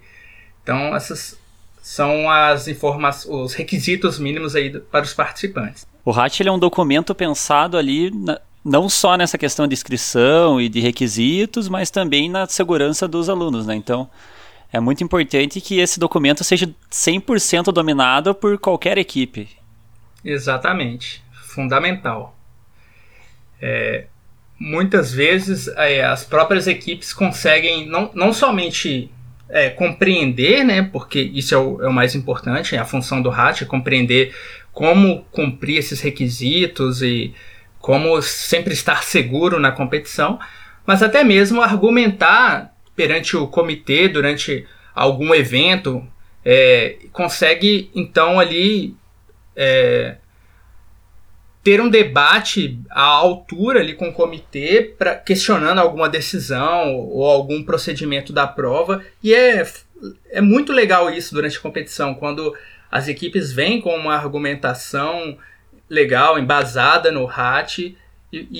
Então 0.63 0.95
essas 0.95 1.41
são 1.81 2.31
as 2.31 2.69
informações, 2.69 3.35
os 3.35 3.55
requisitos 3.55 4.19
mínimos 4.19 4.55
aí 4.55 4.79
para 4.79 5.05
os 5.05 5.15
participantes. 5.15 5.87
O 6.05 6.11
RAT 6.11 6.41
é 6.41 6.51
um 6.51 6.59
documento 6.59 7.15
pensado 7.15 7.77
ali 7.77 8.11
na, 8.11 8.41
não 8.65 8.89
só 8.89 9.17
nessa 9.17 9.39
questão 9.39 9.67
de 9.67 9.75
inscrição 9.75 10.61
e 10.61 10.69
de 10.69 10.81
requisitos, 10.81 11.69
mas 11.69 11.91
também 11.91 12.29
na 12.29 12.47
segurança 12.47 13.07
dos 13.07 13.29
alunos, 13.29 13.67
né? 13.67 13.75
Então, 13.75 14.09
é 14.73 14.81
muito 14.81 15.05
importante 15.05 15.61
que 15.61 15.79
esse 15.79 16.01
documento 16.01 16.43
seja 16.43 16.69
100% 16.91 17.73
dominado 17.73 18.35
por 18.35 18.59
qualquer 18.59 18.99
equipe. 18.99 19.49
Exatamente. 20.25 21.23
Fundamental. 21.45 22.37
É, 23.61 24.07
muitas 24.59 25.13
vezes 25.13 25.69
é, 25.69 26.05
as 26.05 26.25
próprias 26.25 26.67
equipes 26.67 27.13
conseguem 27.13 27.87
não, 27.87 28.11
não 28.15 28.33
somente 28.33 29.11
é, 29.49 29.69
compreender, 29.69 30.65
né, 30.65 30.83
porque 30.83 31.21
isso 31.21 31.55
é 31.55 31.59
o, 31.59 31.83
é 31.83 31.89
o, 31.89 31.93
mais 31.93 32.15
importante, 32.15 32.75
é 32.75 32.79
a 32.79 32.85
função 32.85 33.21
do 33.21 33.29
RAT, 33.29 33.63
é 33.63 33.65
compreender 33.67 34.35
como 34.73 35.25
cumprir 35.31 35.79
esses 35.79 36.01
requisitos 36.01 37.03
e 37.03 37.35
como 37.79 38.21
sempre 38.23 38.73
estar 38.73 39.03
seguro 39.05 39.61
na 39.61 39.73
competição, 39.73 40.39
mas 40.87 41.03
até 41.03 41.23
mesmo 41.23 41.61
argumentar 41.61 42.75
perante 42.97 43.37
o 43.37 43.47
comitê 43.47 44.09
durante 44.09 44.67
algum 44.95 45.35
evento, 45.35 46.07
é, 46.45 46.97
consegue 47.13 47.91
então 47.95 48.39
ali 48.39 48.95
é, 49.57 50.17
ter 51.63 51.81
um 51.81 51.89
debate 51.89 52.81
à 52.91 53.03
altura 53.03 53.81
ali 53.81 53.95
com 53.95 54.09
o 54.09 54.13
comitê 54.13 54.95
para 54.99 55.15
questionando 55.15 55.79
alguma 55.79 56.09
decisão 56.09 56.95
ou 56.97 57.25
algum 57.25 57.63
procedimento 57.63 58.33
da 58.33 58.47
prova. 58.47 59.05
E 59.23 59.33
é, 59.33 59.67
é 60.31 60.41
muito 60.41 60.73
legal 60.73 61.09
isso 61.11 61.35
durante 61.35 61.57
a 61.57 61.61
competição 61.61 62.15
quando 62.15 62.55
as 62.93 63.09
equipes 63.09 63.53
vêm 63.53 63.81
com 63.81 63.97
uma 63.97 64.15
argumentação 64.15 65.37
legal 65.89 66.39
embasada 66.39 67.11
no 67.11 67.25
RAT 67.25 67.79
e, 67.79 67.97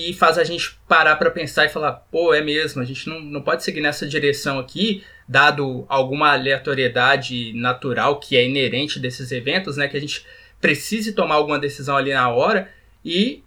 e 0.09 0.13
faz 0.13 0.37
a 0.37 0.43
gente 0.43 0.77
parar 0.87 1.15
para 1.15 1.31
pensar 1.31 1.65
e 1.65 1.69
falar 1.69 1.93
pô 2.11 2.33
é 2.33 2.41
mesmo 2.41 2.81
a 2.81 2.85
gente 2.85 3.07
não, 3.07 3.21
não 3.21 3.41
pode 3.41 3.63
seguir 3.63 3.81
nessa 3.81 4.05
direção 4.05 4.59
aqui 4.59 5.03
dado 5.29 5.85
alguma 5.87 6.33
aleatoriedade 6.33 7.53
natural 7.53 8.19
que 8.19 8.35
é 8.35 8.45
inerente 8.45 8.99
desses 8.99 9.31
eventos 9.31 9.77
né 9.77 9.87
que 9.87 9.95
a 9.95 10.01
gente 10.01 10.25
precise 10.59 11.13
tomar 11.13 11.35
alguma 11.35 11.59
decisão 11.59 11.95
ali 11.95 12.13
na 12.13 12.29
hora 12.29 12.69
e 13.05 13.43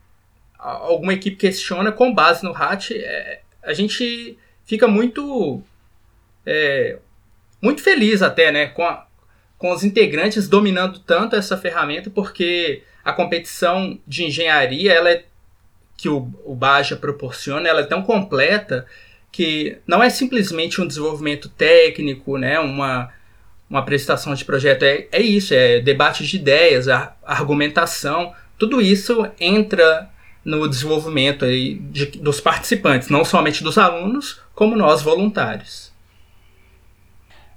alguma 0.59 1.15
equipe 1.15 1.37
questiona 1.37 1.93
com 1.93 2.13
base 2.13 2.45
no 2.45 2.53
RAT, 2.53 2.91
é, 2.93 3.41
a 3.63 3.73
gente 3.73 4.39
fica 4.65 4.89
muito 4.89 5.63
é, 6.45 6.99
muito 7.61 7.83
feliz 7.83 8.23
até, 8.23 8.53
né, 8.53 8.67
com, 8.67 8.85
a, 8.85 9.06
com 9.67 9.73
os 9.73 9.83
integrantes 9.83 10.47
dominando 10.47 11.01
tanto 11.01 11.35
essa 11.35 11.57
ferramenta, 11.57 12.09
porque 12.09 12.85
a 13.05 13.13
competição 13.13 13.99
de 14.07 14.23
engenharia, 14.23 14.93
ela 14.93 15.11
é, 15.11 15.25
que 15.97 16.09
o, 16.09 16.31
o 16.45 16.55
Baja 16.55 16.95
proporciona, 16.95 17.69
ela 17.69 17.81
é 17.81 17.85
tão 17.85 18.01
completa 18.01 18.87
que 19.33 19.77
não 19.85 20.01
é 20.01 20.09
simplesmente 20.09 20.81
um 20.81 20.87
desenvolvimento 20.87 21.49
técnico, 21.49 22.39
né, 22.39 22.61
uma, 22.61 23.13
uma 23.69 23.81
apresentação 23.81 24.35
de 24.35 24.45
projeto, 24.45 24.85
é, 24.85 25.09
é 25.11 25.21
isso, 25.21 25.53
é 25.53 25.81
debate 25.81 26.25
de 26.25 26.37
ideias, 26.37 26.87
a, 26.87 27.17
argumentação, 27.25 28.33
tudo 28.57 28.81
isso 28.81 29.29
entra 29.41 30.09
no 30.45 30.69
desenvolvimento 30.69 31.45
aí 31.45 31.75
de, 31.75 32.07
dos 32.07 32.41
participantes, 32.41 33.09
não 33.09 33.25
somente 33.25 33.65
dos 33.65 33.77
alunos, 33.79 34.41
como 34.55 34.77
nós 34.77 35.03
voluntários. 35.03 35.96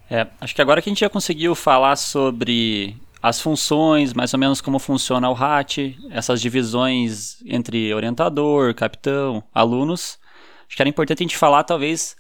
É, 0.09 0.27
acho 0.41 0.55
que 0.55 0.61
agora 0.61 0.81
que 0.81 0.89
a 0.89 0.91
gente 0.91 1.01
já 1.01 1.09
conseguiu 1.09 1.53
falar 1.53 1.95
sobre 1.95 2.97
as 3.21 3.39
funções, 3.39 4.13
mais 4.13 4.33
ou 4.33 4.39
menos 4.39 4.61
como 4.61 4.79
funciona 4.79 5.29
o 5.29 5.33
RAT, 5.33 5.95
essas 6.09 6.41
divisões 6.41 7.37
entre 7.45 7.93
orientador, 7.93 8.73
capitão, 8.73 9.43
alunos, 9.53 10.17
acho 10.67 10.75
que 10.75 10.81
era 10.81 10.89
importante 10.89 11.21
a 11.21 11.25
gente 11.25 11.37
falar 11.37 11.63
talvez 11.63 12.15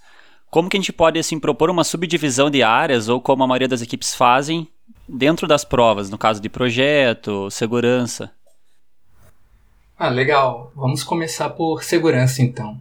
como 0.51 0.69
que 0.69 0.77
a 0.77 0.79
gente 0.79 0.93
pode 0.93 1.17
assim 1.17 1.39
propor 1.39 1.69
uma 1.69 1.83
subdivisão 1.83 2.49
de 2.49 2.61
áreas 2.61 3.07
ou 3.07 3.21
como 3.21 3.43
a 3.43 3.47
maioria 3.47 3.67
das 3.67 3.81
equipes 3.81 4.13
fazem 4.13 4.67
dentro 5.07 5.47
das 5.47 5.63
provas, 5.63 6.09
no 6.09 6.17
caso 6.17 6.41
de 6.41 6.49
projeto, 6.49 7.49
segurança. 7.49 8.31
Ah, 9.97 10.09
legal. 10.09 10.71
Vamos 10.75 11.03
começar 11.03 11.49
por 11.49 11.83
segurança 11.83 12.41
então. 12.41 12.79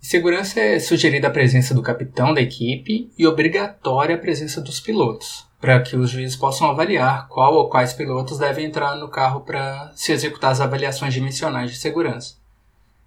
Segurança 0.00 0.58
é 0.58 0.78
sugerida 0.78 1.28
a 1.28 1.30
presença 1.30 1.74
do 1.74 1.82
capitão 1.82 2.32
da 2.32 2.40
equipe 2.40 3.12
e 3.18 3.26
obrigatória 3.26 4.14
a 4.14 4.18
presença 4.18 4.58
dos 4.58 4.80
pilotos, 4.80 5.46
para 5.60 5.78
que 5.82 5.94
os 5.94 6.08
juízes 6.08 6.36
possam 6.36 6.70
avaliar 6.70 7.28
qual 7.28 7.54
ou 7.54 7.68
quais 7.68 7.92
pilotos 7.92 8.38
devem 8.38 8.64
entrar 8.64 8.96
no 8.96 9.10
carro 9.10 9.42
para 9.42 9.92
se 9.94 10.10
executar 10.10 10.52
as 10.52 10.60
avaliações 10.60 11.12
dimensionais 11.12 11.70
de 11.70 11.76
segurança. 11.76 12.36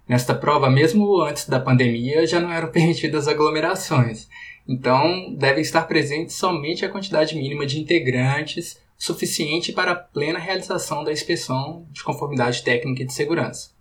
Nesta 0.08 0.36
prova, 0.36 0.70
mesmo 0.70 1.20
antes 1.20 1.48
da 1.48 1.58
pandemia, 1.58 2.24
já 2.28 2.38
não 2.38 2.52
eram 2.52 2.70
permitidas 2.72 3.26
aglomerações, 3.26 4.28
então 4.66 5.34
devem 5.34 5.62
estar 5.62 5.82
presentes 5.82 6.36
somente 6.36 6.84
a 6.84 6.88
quantidade 6.88 7.34
mínima 7.34 7.66
de 7.66 7.80
integrantes 7.80 8.80
suficiente 8.96 9.72
para 9.72 9.90
a 9.90 9.96
plena 9.96 10.38
realização 10.38 11.02
da 11.02 11.12
inspeção 11.12 11.86
de 11.90 12.04
conformidade 12.04 12.62
técnica 12.62 13.02
e 13.02 13.06
de 13.06 13.12
segurança. 13.12 13.73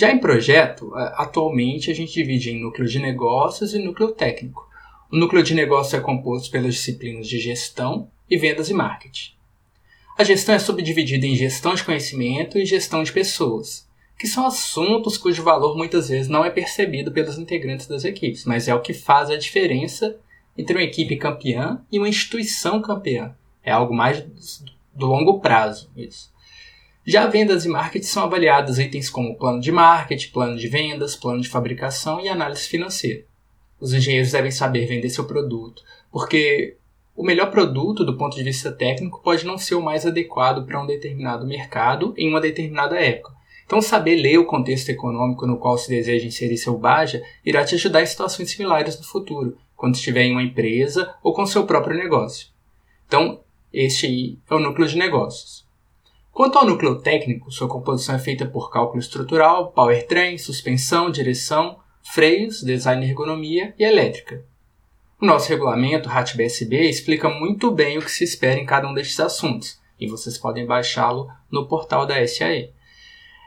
Já 0.00 0.10
em 0.10 0.16
projeto, 0.16 0.94
atualmente 0.94 1.90
a 1.90 1.94
gente 1.94 2.14
divide 2.14 2.50
em 2.50 2.58
núcleo 2.58 2.88
de 2.88 2.98
negócios 2.98 3.74
e 3.74 3.78
núcleo 3.78 4.12
técnico. 4.12 4.66
O 5.12 5.16
núcleo 5.18 5.42
de 5.42 5.52
negócio 5.52 5.94
é 5.94 6.00
composto 6.00 6.50
pelas 6.50 6.72
disciplinas 6.72 7.28
de 7.28 7.38
gestão 7.38 8.10
e 8.26 8.38
vendas 8.38 8.70
e 8.70 8.72
marketing. 8.72 9.32
A 10.16 10.24
gestão 10.24 10.54
é 10.54 10.58
subdividida 10.58 11.26
em 11.26 11.36
gestão 11.36 11.74
de 11.74 11.84
conhecimento 11.84 12.56
e 12.56 12.64
gestão 12.64 13.02
de 13.02 13.12
pessoas, 13.12 13.86
que 14.18 14.26
são 14.26 14.46
assuntos 14.46 15.18
cujo 15.18 15.42
valor 15.42 15.76
muitas 15.76 16.08
vezes 16.08 16.28
não 16.28 16.46
é 16.46 16.48
percebido 16.48 17.12
pelos 17.12 17.36
integrantes 17.36 17.86
das 17.86 18.02
equipes, 18.02 18.46
mas 18.46 18.68
é 18.68 18.74
o 18.74 18.80
que 18.80 18.94
faz 18.94 19.28
a 19.28 19.36
diferença 19.36 20.16
entre 20.56 20.74
uma 20.74 20.82
equipe 20.82 21.14
campeã 21.16 21.84
e 21.92 21.98
uma 21.98 22.08
instituição 22.08 22.80
campeã. 22.80 23.36
É 23.62 23.70
algo 23.70 23.92
mais 23.92 24.24
do 24.94 25.06
longo 25.06 25.40
prazo, 25.40 25.90
isso. 25.94 26.32
Já 27.10 27.26
vendas 27.26 27.64
e 27.64 27.68
marketing 27.68 28.06
são 28.06 28.22
avaliados 28.22 28.78
itens 28.78 29.10
como 29.10 29.36
plano 29.36 29.60
de 29.60 29.72
marketing, 29.72 30.30
plano 30.30 30.56
de 30.56 30.68
vendas, 30.68 31.16
plano 31.16 31.40
de 31.40 31.48
fabricação 31.48 32.20
e 32.20 32.28
análise 32.28 32.68
financeira. 32.68 33.24
Os 33.80 33.92
engenheiros 33.92 34.30
devem 34.30 34.52
saber 34.52 34.86
vender 34.86 35.10
seu 35.10 35.24
produto, 35.24 35.82
porque 36.12 36.76
o 37.16 37.24
melhor 37.24 37.50
produto 37.50 38.04
do 38.04 38.16
ponto 38.16 38.36
de 38.36 38.44
vista 38.44 38.70
técnico 38.70 39.20
pode 39.24 39.44
não 39.44 39.58
ser 39.58 39.74
o 39.74 39.82
mais 39.82 40.06
adequado 40.06 40.64
para 40.64 40.80
um 40.80 40.86
determinado 40.86 41.44
mercado 41.44 42.14
em 42.16 42.28
uma 42.28 42.40
determinada 42.40 42.96
época. 42.96 43.34
Então, 43.66 43.82
saber 43.82 44.14
ler 44.14 44.38
o 44.38 44.46
contexto 44.46 44.90
econômico 44.90 45.48
no 45.48 45.58
qual 45.58 45.76
se 45.76 45.88
deseja 45.88 46.28
inserir 46.28 46.58
seu 46.58 46.78
Baja 46.78 47.20
irá 47.44 47.64
te 47.64 47.74
ajudar 47.74 48.02
em 48.02 48.06
situações 48.06 48.52
similares 48.52 48.96
no 48.96 49.04
futuro, 49.04 49.58
quando 49.74 49.96
estiver 49.96 50.26
em 50.26 50.30
uma 50.30 50.44
empresa 50.44 51.12
ou 51.24 51.34
com 51.34 51.44
seu 51.44 51.66
próprio 51.66 51.98
negócio. 51.98 52.50
Então, 53.08 53.40
este 53.72 54.38
é 54.48 54.54
o 54.54 54.60
núcleo 54.60 54.86
de 54.86 54.96
negócios. 54.96 55.68
Quanto 56.32 56.58
ao 56.58 56.66
núcleo 56.66 57.00
técnico, 57.00 57.50
sua 57.50 57.68
composição 57.68 58.14
é 58.14 58.18
feita 58.18 58.46
por 58.46 58.70
cálculo 58.70 59.00
estrutural, 59.00 59.72
powertrain, 59.72 60.38
suspensão, 60.38 61.10
direção, 61.10 61.78
freios, 62.02 62.62
design 62.62 63.04
e 63.04 63.10
ergonomia 63.10 63.74
e 63.78 63.84
elétrica. 63.84 64.44
O 65.20 65.26
nosso 65.26 65.50
regulamento 65.50 66.08
RAT-BSB 66.08 66.88
explica 66.88 67.28
muito 67.28 67.70
bem 67.70 67.98
o 67.98 68.00
que 68.00 68.10
se 68.10 68.24
espera 68.24 68.58
em 68.58 68.64
cada 68.64 68.88
um 68.88 68.94
destes 68.94 69.20
assuntos, 69.20 69.78
e 70.00 70.08
vocês 70.08 70.38
podem 70.38 70.64
baixá-lo 70.64 71.28
no 71.50 71.68
portal 71.68 72.06
da 72.06 72.26
SAE. 72.26 72.72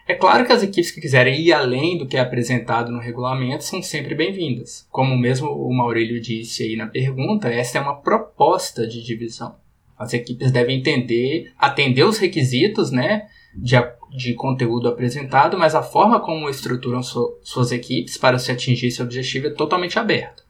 É 0.05 0.13
claro 0.13 0.45
que 0.45 0.51
as 0.51 0.61
equipes 0.61 0.91
que 0.91 0.99
quiserem 0.99 1.39
ir 1.39 1.53
além 1.53 1.97
do 1.97 2.05
que 2.05 2.17
é 2.17 2.19
apresentado 2.19 2.91
no 2.91 2.99
regulamento 2.99 3.63
são 3.63 3.81
sempre 3.81 4.13
bem-vindas. 4.13 4.85
Como 4.91 5.17
mesmo 5.17 5.47
o 5.47 5.73
Maurílio 5.73 6.21
disse 6.21 6.63
aí 6.63 6.75
na 6.75 6.87
pergunta, 6.87 7.47
essa 7.47 7.77
é 7.77 7.81
uma 7.81 7.95
proposta 7.95 8.85
de 8.85 9.01
divisão. 9.01 9.62
As 9.97 10.13
equipes 10.13 10.51
devem 10.51 10.79
entender, 10.79 11.51
atender 11.57 12.03
os 12.03 12.17
requisitos 12.17 12.91
né, 12.91 13.27
de, 13.55 13.75
de 14.15 14.33
conteúdo 14.33 14.87
apresentado, 14.87 15.57
mas 15.57 15.75
a 15.75 15.83
forma 15.83 16.19
como 16.19 16.49
estruturam 16.49 17.03
su, 17.03 17.37
suas 17.41 17.71
equipes 17.71 18.17
para 18.17 18.39
se 18.39 18.51
atingir 18.51 18.87
esse 18.87 19.01
objetivo 19.01 19.47
é 19.47 19.51
totalmente 19.51 19.99
aberta. 19.99 20.43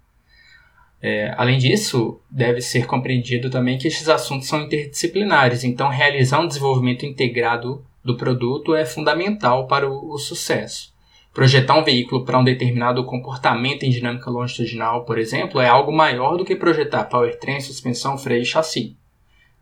É, 1.01 1.33
além 1.37 1.57
disso, 1.57 2.21
deve 2.31 2.61
ser 2.61 2.85
compreendido 2.85 3.49
também 3.49 3.77
que 3.77 3.89
esses 3.89 4.07
assuntos 4.07 4.47
são 4.47 4.61
interdisciplinares, 4.61 5.65
então 5.65 5.89
realizar 5.89 6.39
um 6.39 6.47
desenvolvimento 6.47 7.05
integrado 7.05 7.83
do 8.03 8.15
produto 8.15 8.73
é 8.73 8.85
fundamental 8.85 9.67
para 9.67 9.89
o, 9.89 10.13
o 10.13 10.17
sucesso. 10.17 10.93
Projetar 11.33 11.77
um 11.77 11.83
veículo 11.83 12.23
para 12.23 12.37
um 12.37 12.43
determinado 12.43 13.03
comportamento 13.05 13.83
em 13.83 13.89
dinâmica 13.89 14.29
longitudinal, 14.29 15.03
por 15.03 15.17
exemplo, 15.17 15.59
é 15.59 15.67
algo 15.67 15.91
maior 15.91 16.37
do 16.37 16.45
que 16.45 16.55
projetar 16.55 17.05
powertrain, 17.05 17.59
suspensão, 17.59 18.17
freio 18.17 18.43
e 18.43 18.45
chassi. 18.45 18.95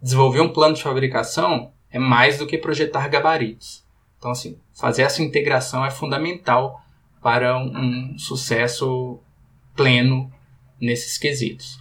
Desenvolver 0.02 0.42
um 0.42 0.50
plano 0.50 0.76
de 0.76 0.84
fabricação 0.84 1.72
é 1.92 2.00
mais 2.00 2.38
do 2.38 2.48
que 2.48 2.58
projetar 2.58 3.08
gabaritos. 3.08 3.84
Então, 4.18 4.32
assim, 4.32 4.58
fazer 4.74 5.04
essa 5.04 5.22
integração 5.22 5.86
é 5.86 5.92
fundamental 5.92 6.82
para 7.22 7.58
um, 7.58 8.14
um 8.14 8.18
sucesso 8.18 9.20
pleno 9.76 10.32
nesses 10.80 11.18
quesitos. 11.18 11.80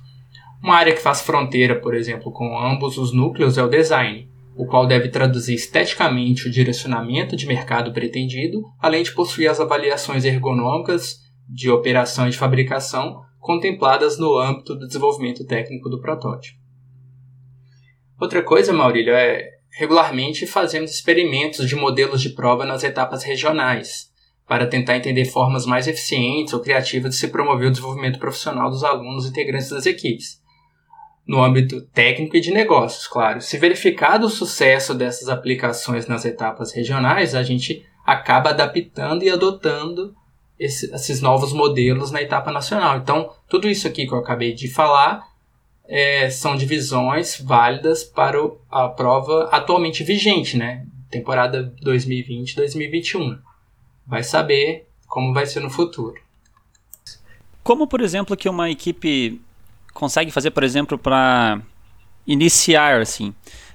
Uma 0.62 0.77
área 0.77 0.95
que 0.95 1.00
faz 1.00 1.23
fronteira, 1.23 1.81
por 1.81 1.95
exemplo, 1.95 2.31
com 2.31 2.59
ambos 2.59 2.99
os 2.99 3.12
núcleos 3.12 3.57
é 3.57 3.62
o 3.62 3.69
design 3.69 4.31
o 4.61 4.67
qual 4.67 4.87
deve 4.87 5.09
traduzir 5.09 5.55
esteticamente 5.55 6.47
o 6.47 6.50
direcionamento 6.50 7.35
de 7.35 7.47
mercado 7.47 7.93
pretendido, 7.93 8.62
além 8.79 9.03
de 9.03 9.12
possuir 9.12 9.49
as 9.49 9.59
avaliações 9.59 10.23
ergonômicas 10.27 11.19
de 11.49 11.71
operação 11.71 12.27
e 12.27 12.31
de 12.31 12.37
fabricação 12.37 13.23
contempladas 13.39 14.19
no 14.19 14.37
âmbito 14.37 14.75
do 14.75 14.87
desenvolvimento 14.87 15.47
técnico 15.47 15.89
do 15.89 15.99
protótipo. 15.99 16.60
Outra 18.21 18.43
coisa, 18.43 18.73
Maurílio, 18.73 19.15
é 19.15 19.49
regularmente 19.73 20.47
fazemos 20.47 20.91
experimentos 20.91 21.69
de 21.69 21.75
modelos 21.75 22.21
de 22.21 22.31
prova 22.31 22.67
nas 22.67 22.85
etapas 22.85 23.23
regionais, 23.23 24.11
para 24.47 24.67
tentar 24.67 24.97
entender 24.97 25.25
formas 25.27 25.65
mais 25.65 25.87
eficientes 25.87 26.53
ou 26.53 26.61
criativas 26.61 27.12
de 27.12 27.17
se 27.17 27.29
promover 27.29 27.69
o 27.69 27.71
desenvolvimento 27.71 28.19
profissional 28.19 28.69
dos 28.69 28.83
alunos 28.83 29.27
integrantes 29.27 29.71
das 29.71 29.87
equipes 29.87 30.41
no 31.27 31.41
âmbito 31.43 31.81
técnico 31.93 32.37
e 32.37 32.41
de 32.41 32.50
negócios, 32.50 33.07
claro. 33.07 33.41
Se 33.41 33.57
verificado 33.57 34.27
o 34.27 34.31
sucesso 34.31 34.93
dessas 34.93 35.29
aplicações 35.29 36.09
nas 36.09 36.25
etapas 36.25 36.73
regionais, 36.73 37.37
a 37.37 37.43
gente 37.45 37.87
acaba 38.05 38.50
adaptando 38.50 39.23
e 39.23 39.31
adotando 39.31 40.12
esse, 40.59 40.93
esses 40.93 41.21
novos 41.21 41.53
modelos 41.53 42.11
na 42.11 42.21
etapa 42.21 42.50
nacional. 42.50 42.99
Então, 42.99 43.31
tudo 43.49 43.69
isso 43.69 43.87
aqui 43.87 44.09
que 44.09 44.12
eu 44.12 44.19
acabei 44.19 44.53
de 44.53 44.69
falar 44.69 45.29
é, 45.90 46.30
são 46.30 46.54
divisões 46.54 47.40
válidas 47.40 48.04
para 48.04 48.40
o, 48.40 48.61
a 48.70 48.88
prova 48.88 49.49
atualmente 49.50 50.04
vigente, 50.04 50.56
né? 50.56 50.87
Temporada 51.11 51.75
2020-2021. 51.85 53.40
Vai 54.06 54.23
saber 54.23 54.87
como 55.09 55.35
vai 55.35 55.47
ser 55.47 55.59
no 55.59 55.68
futuro. 55.68 56.14
Como, 57.64 57.88
por 57.88 58.00
exemplo, 58.00 58.37
que 58.37 58.49
uma 58.49 58.70
equipe 58.70 59.40
consegue 59.92 60.30
fazer, 60.30 60.52
por 60.52 60.62
exemplo, 60.62 60.97
para 60.97 61.61
iniciar 62.25 63.00
assim? 63.00 63.35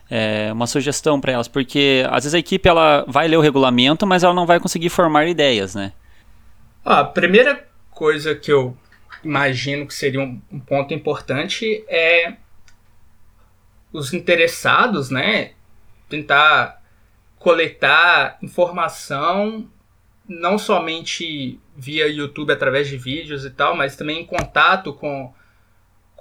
É, 0.09 0.53
uma 0.53 0.67
sugestão 0.67 1.19
para 1.19 1.33
elas, 1.33 1.49
porque 1.49 2.05
às 2.09 2.23
vezes 2.23 2.35
a 2.35 2.39
equipe 2.39 2.69
ela 2.69 3.03
vai 3.07 3.27
ler 3.27 3.37
o 3.37 3.41
regulamento, 3.41 4.07
mas 4.07 4.23
ela 4.23 4.33
não 4.33 4.45
vai 4.45 4.59
conseguir 4.59 4.89
formar 4.89 5.27
ideias, 5.27 5.75
né? 5.75 5.91
Ah, 6.85 6.99
a 6.99 7.05
primeira 7.05 7.67
coisa 7.89 8.35
que 8.35 8.51
eu 8.51 8.77
imagino 9.23 9.85
que 9.87 9.93
seria 9.93 10.21
um, 10.21 10.41
um 10.51 10.59
ponto 10.59 10.93
importante 10.93 11.83
é 11.87 12.35
os 13.91 14.13
interessados, 14.13 15.09
né, 15.09 15.53
tentar 16.09 16.81
coletar 17.39 18.37
informação 18.41 19.69
não 20.27 20.57
somente 20.57 21.59
via 21.77 22.07
YouTube 22.07 22.51
através 22.51 22.87
de 22.87 22.97
vídeos 22.97 23.45
e 23.45 23.49
tal, 23.51 23.75
mas 23.75 23.95
também 23.95 24.21
em 24.21 24.25
contato 24.25 24.93
com 24.93 25.33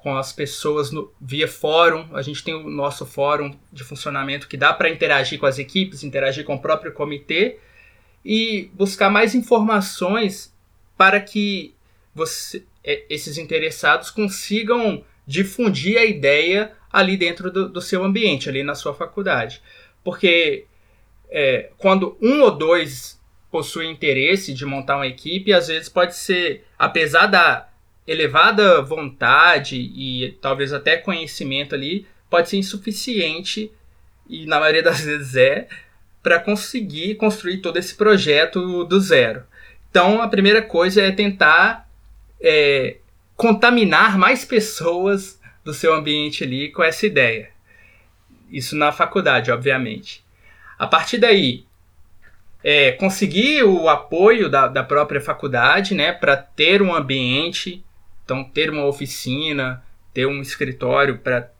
com 0.05 0.19
as 0.19 0.35
pessoas 0.35 0.91
no, 0.91 1.11
via 1.19 1.49
fórum. 1.49 2.15
A 2.15 2.21
gente 2.21 2.45
tem 2.45 2.53
o 2.53 2.69
nosso 2.69 3.07
fórum 3.07 3.57
de 3.73 3.83
funcionamento 3.83 4.47
que 4.47 4.55
dá 4.59 4.71
para 4.71 4.91
interagir 4.91 5.41
com 5.41 5.47
as 5.47 5.59
equipes, 5.59 6.05
interagir 6.05 6.45
com 6.45 6.57
o 6.57 6.61
próprio 6.61 6.93
comitê 6.93 7.59
e 8.23 8.71
buscar 8.75 9.09
mais 9.09 9.35
informações 9.35 10.55
para 10.95 11.19
que 11.21 11.75
você, 12.15 12.63
esses 12.85 13.39
interessados 13.39 14.11
consigam 14.11 15.05
difundir 15.27 15.99
a 15.99 16.05
ideia 16.05 16.73
ali 16.93 17.17
dentro 17.17 17.51
do, 17.51 17.69
do 17.69 17.81
seu 17.81 18.05
ambiente, 18.05 18.49
ali 18.49 18.63
na 18.63 18.75
sua 18.75 18.95
faculdade. 18.95 19.63
Porque 20.03 20.67
é, 21.31 21.71
quando 21.79 22.17
um 22.21 22.43
ou 22.43 22.51
dois 22.51 23.21
possuem 23.51 23.91
interesse 23.91 24.53
de 24.53 24.67
montar 24.67 24.97
uma 24.97 25.07
equipe, 25.07 25.53
às 25.53 25.69
vezes 25.69 25.89
pode 25.89 26.15
ser, 26.17 26.65
apesar 26.79 27.27
da 27.27 27.69
elevada 28.07 28.83
vontade 28.83 29.77
e 29.77 30.37
talvez 30.41 30.73
até 30.73 30.97
conhecimento 30.97 31.75
ali 31.75 32.07
pode 32.29 32.51
ser 32.51 32.59
insuficiente 32.59 33.73
e 34.29 34.47
na 34.47 34.61
maioria 34.61 34.83
das 34.83 35.01
vezes 35.05 35.35
é 35.37 35.69
para 36.23 36.39
conseguir 36.39 37.17
construir 37.17 37.59
todo 37.59 37.77
esse 37.77 37.95
projeto 37.95 38.85
do 38.85 39.01
zero. 39.01 39.45
Então 39.91 40.21
a 40.21 40.29
primeira 40.29 40.63
coisa 40.63 41.03
é 41.03 41.11
tentar 41.11 41.84
é, 42.41 42.97
contaminar 43.37 44.19
mais 44.19 44.45
pessoas 44.45 45.41
do 45.65 45.73
seu 45.73 45.95
ambiente 45.95 46.45
ali 46.45 46.71
com 46.71 46.83
essa 46.83 47.07
ideia. 47.07 47.51
Isso 48.51 48.77
na 48.77 48.93
faculdade, 48.93 49.51
obviamente. 49.51 50.25
A 50.79 50.87
partir 50.87 51.19
daí, 51.19 51.65
é, 52.63 52.93
conseguir 52.93 53.63
o 53.63 53.89
apoio 53.89 54.49
da, 54.49 54.69
da 54.69 54.83
própria 54.85 55.21
faculdade 55.21 55.95
né, 55.95 56.13
para 56.13 56.37
ter 56.37 56.83
um 56.83 56.95
ambiente 56.95 57.85
então, 58.25 58.43
ter 58.43 58.71
uma 58.71 58.87
oficina, 58.87 59.85
ter 60.13 60.27
um 60.27 60.41
escritório 60.41 61.19
para 61.19 61.51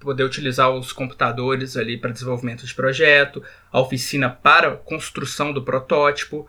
poder 0.00 0.24
utilizar 0.24 0.70
os 0.70 0.92
computadores 0.92 1.76
ali 1.76 1.98
para 1.98 2.12
desenvolvimento 2.12 2.64
de 2.64 2.74
projeto, 2.74 3.42
a 3.70 3.80
oficina 3.80 4.30
para 4.30 4.76
construção 4.76 5.52
do 5.52 5.62
protótipo. 5.62 6.46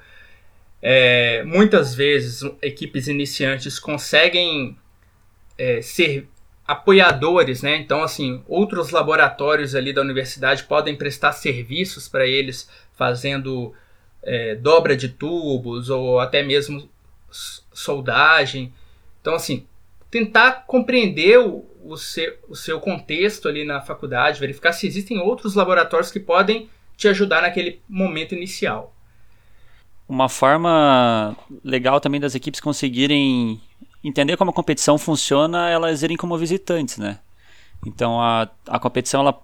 É, 0.81 1.43
muitas 1.43 1.93
vezes, 1.93 2.41
equipes 2.61 3.07
iniciantes 3.07 3.77
conseguem 3.79 4.77
é, 5.57 5.81
ser 5.81 6.27
apoiadores, 6.65 7.61
né? 7.61 7.75
Então, 7.77 8.03
assim, 8.03 8.43
outros 8.47 8.91
laboratórios 8.91 9.75
ali 9.75 9.91
da 9.91 10.01
universidade 10.01 10.63
podem 10.63 10.95
prestar 10.95 11.31
serviços 11.31 12.07
para 12.07 12.27
eles, 12.27 12.69
fazendo 12.93 13.73
é, 14.21 14.55
dobra 14.55 14.95
de 14.95 15.09
tubos 15.09 15.89
ou 15.89 16.19
até 16.19 16.43
mesmo 16.43 16.89
soldagem. 17.73 18.73
Então, 19.19 19.33
assim, 19.33 19.65
tentar 20.09 20.65
compreender 20.65 21.39
o, 21.39 21.65
o, 21.83 21.97
seu, 21.97 22.37
o 22.47 22.55
seu 22.55 22.79
contexto 22.79 23.47
ali 23.47 23.65
na 23.65 23.81
faculdade, 23.81 24.39
verificar 24.39 24.73
se 24.73 24.87
existem 24.87 25.19
outros 25.19 25.55
laboratórios 25.55 26.11
que 26.11 26.19
podem 26.19 26.69
te 26.95 27.07
ajudar 27.07 27.41
naquele 27.41 27.81
momento 27.87 28.35
inicial. 28.35 28.95
Uma 30.09 30.27
forma 30.27 31.37
legal 31.63 32.01
também 32.01 32.19
das 32.19 32.33
equipes 32.33 32.59
conseguirem 32.59 33.61
entender 34.03 34.35
como 34.37 34.49
a 34.49 34.53
competição 34.53 34.97
funciona, 34.97 35.69
elas 35.69 36.01
irem 36.01 36.17
como 36.17 36.35
visitantes, 36.35 36.97
né? 36.97 37.19
Então 37.85 38.19
a, 38.19 38.49
a 38.67 38.79
competição 38.79 39.21
ela, 39.21 39.39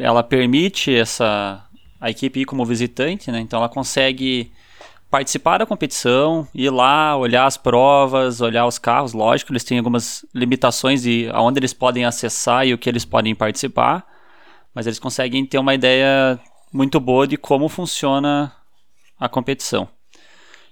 ela 0.00 0.22
permite 0.24 0.92
essa 0.92 1.64
a 2.00 2.10
equipe 2.10 2.40
ir 2.40 2.44
como 2.44 2.66
visitante, 2.66 3.30
né? 3.30 3.38
Então 3.38 3.60
ela 3.60 3.68
consegue 3.68 4.50
participar 5.08 5.58
da 5.58 5.66
competição, 5.66 6.46
ir 6.52 6.70
lá, 6.70 7.16
olhar 7.16 7.46
as 7.46 7.56
provas, 7.56 8.40
olhar 8.40 8.66
os 8.66 8.80
carros. 8.80 9.12
Lógico, 9.12 9.52
eles 9.52 9.62
têm 9.62 9.78
algumas 9.78 10.26
limitações 10.34 11.02
de 11.02 11.30
aonde 11.32 11.60
eles 11.60 11.72
podem 11.72 12.04
acessar 12.04 12.66
e 12.66 12.74
o 12.74 12.78
que 12.78 12.88
eles 12.88 13.04
podem 13.04 13.32
participar, 13.32 14.04
mas 14.74 14.88
eles 14.88 14.98
conseguem 14.98 15.46
ter 15.46 15.58
uma 15.58 15.72
ideia 15.72 16.36
muito 16.72 16.98
boa 16.98 17.28
de 17.28 17.36
como 17.36 17.68
funciona 17.68 18.52
a 19.24 19.28
competição. 19.28 19.88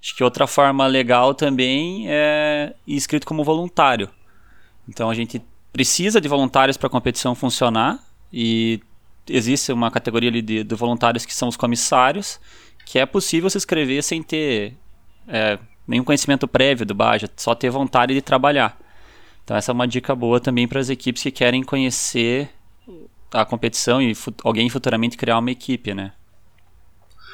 Acho 0.03 0.17
que 0.17 0.25
outra 0.25 0.47
forma 0.47 0.87
legal 0.87 1.35
também 1.35 2.07
é 2.09 2.75
inscrito 2.87 3.27
como 3.27 3.45
voluntário. 3.45 4.11
Então 4.89 5.09
a 5.09 5.15
gente 5.15 5.41
precisa 5.73 6.21
de 6.21 6.29
voluntários 6.29 6.77
para 6.77 6.89
a 6.89 6.91
competição 6.91 7.35
funcionar 7.35 7.99
e 8.33 8.81
existe 9.29 9.73
uma 9.73 9.91
categoria 9.91 10.29
ali 10.29 10.43
de, 10.43 10.65
de 10.65 10.75
voluntários 10.75 11.25
que 11.25 11.35
são 11.35 11.49
os 11.49 11.57
comissários 11.57 12.41
que 12.85 12.99
é 12.99 13.07
possível 13.07 13.49
se 13.49 13.57
inscrever 13.57 14.03
sem 14.03 14.23
ter 14.23 14.75
é, 15.29 15.59
nenhum 15.87 16.05
conhecimento 16.05 16.49
prévio 16.49 16.85
do 16.85 16.95
Baja, 16.95 17.29
só 17.37 17.55
ter 17.55 17.71
vontade 17.71 18.13
de 18.13 18.21
trabalhar. 18.21 18.77
Então 19.45 19.57
essa 19.57 19.71
é 19.71 19.75
uma 19.75 19.87
dica 19.87 20.15
boa 20.15 20.41
também 20.41 20.67
para 20.67 20.81
as 20.81 20.91
equipes 20.91 21.23
que 21.23 21.31
querem 21.31 21.63
conhecer 21.63 22.51
a 23.33 23.45
competição 23.45 24.03
e 24.03 24.13
alguém 24.43 24.69
futuramente 24.69 25.17
criar 25.17 25.39
uma 25.39 25.51
equipe, 25.51 25.95
né? 25.95 26.13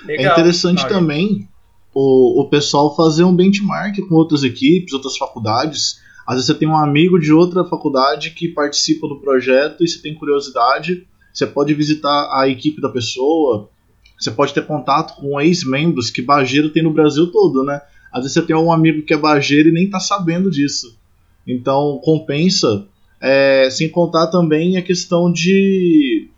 É 0.06 0.26
interessante 0.26 0.86
também 0.86 1.48
o, 1.94 2.42
o 2.42 2.48
pessoal 2.48 2.94
fazer 2.94 3.24
um 3.24 3.34
benchmark 3.34 3.98
com 4.08 4.14
outras 4.14 4.42
equipes, 4.44 4.92
outras 4.92 5.16
faculdades. 5.16 6.00
Às 6.26 6.36
vezes 6.36 6.46
você 6.46 6.54
tem 6.54 6.68
um 6.68 6.76
amigo 6.76 7.18
de 7.18 7.32
outra 7.32 7.64
faculdade 7.64 8.30
que 8.30 8.48
participa 8.48 9.08
do 9.08 9.20
projeto 9.20 9.82
e 9.82 9.88
você 9.88 10.00
tem 10.00 10.14
curiosidade, 10.14 11.06
você 11.32 11.46
pode 11.46 11.72
visitar 11.74 12.28
a 12.32 12.46
equipe 12.48 12.80
da 12.80 12.88
pessoa, 12.88 13.70
você 14.18 14.30
pode 14.30 14.52
ter 14.52 14.66
contato 14.66 15.16
com 15.20 15.40
ex-membros 15.40 16.10
que 16.10 16.20
Bageiro 16.20 16.70
tem 16.70 16.82
no 16.82 16.92
Brasil 16.92 17.30
todo, 17.32 17.64
né? 17.64 17.80
Às 18.12 18.22
vezes 18.22 18.34
você 18.34 18.42
tem 18.42 18.56
um 18.56 18.72
amigo 18.72 19.02
que 19.02 19.14
é 19.14 19.16
Bageiro 19.16 19.68
e 19.68 19.72
nem 19.72 19.88
tá 19.88 20.00
sabendo 20.00 20.50
disso. 20.50 20.98
Então 21.46 22.00
compensa, 22.04 22.86
é, 23.20 23.68
sem 23.70 23.88
contar 23.88 24.26
também 24.26 24.76
a 24.76 24.82
questão 24.82 25.32
de 25.32 26.28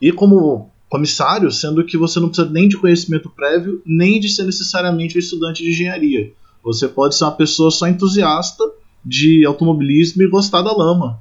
ir 0.00 0.12
como 0.12 0.70
comissário, 0.94 1.50
sendo 1.50 1.84
que 1.84 1.98
você 1.98 2.20
não 2.20 2.28
precisa 2.28 2.48
nem 2.48 2.68
de 2.68 2.76
conhecimento 2.76 3.28
prévio, 3.28 3.82
nem 3.84 4.20
de 4.20 4.28
ser 4.28 4.44
necessariamente 4.44 5.16
um 5.16 5.18
estudante 5.18 5.60
de 5.60 5.70
engenharia. 5.70 6.32
Você 6.62 6.86
pode 6.86 7.16
ser 7.16 7.24
uma 7.24 7.32
pessoa 7.32 7.68
só 7.68 7.88
entusiasta 7.88 8.62
de 9.04 9.44
automobilismo 9.44 10.22
e 10.22 10.28
gostar 10.28 10.62
da 10.62 10.70
lama. 10.72 11.20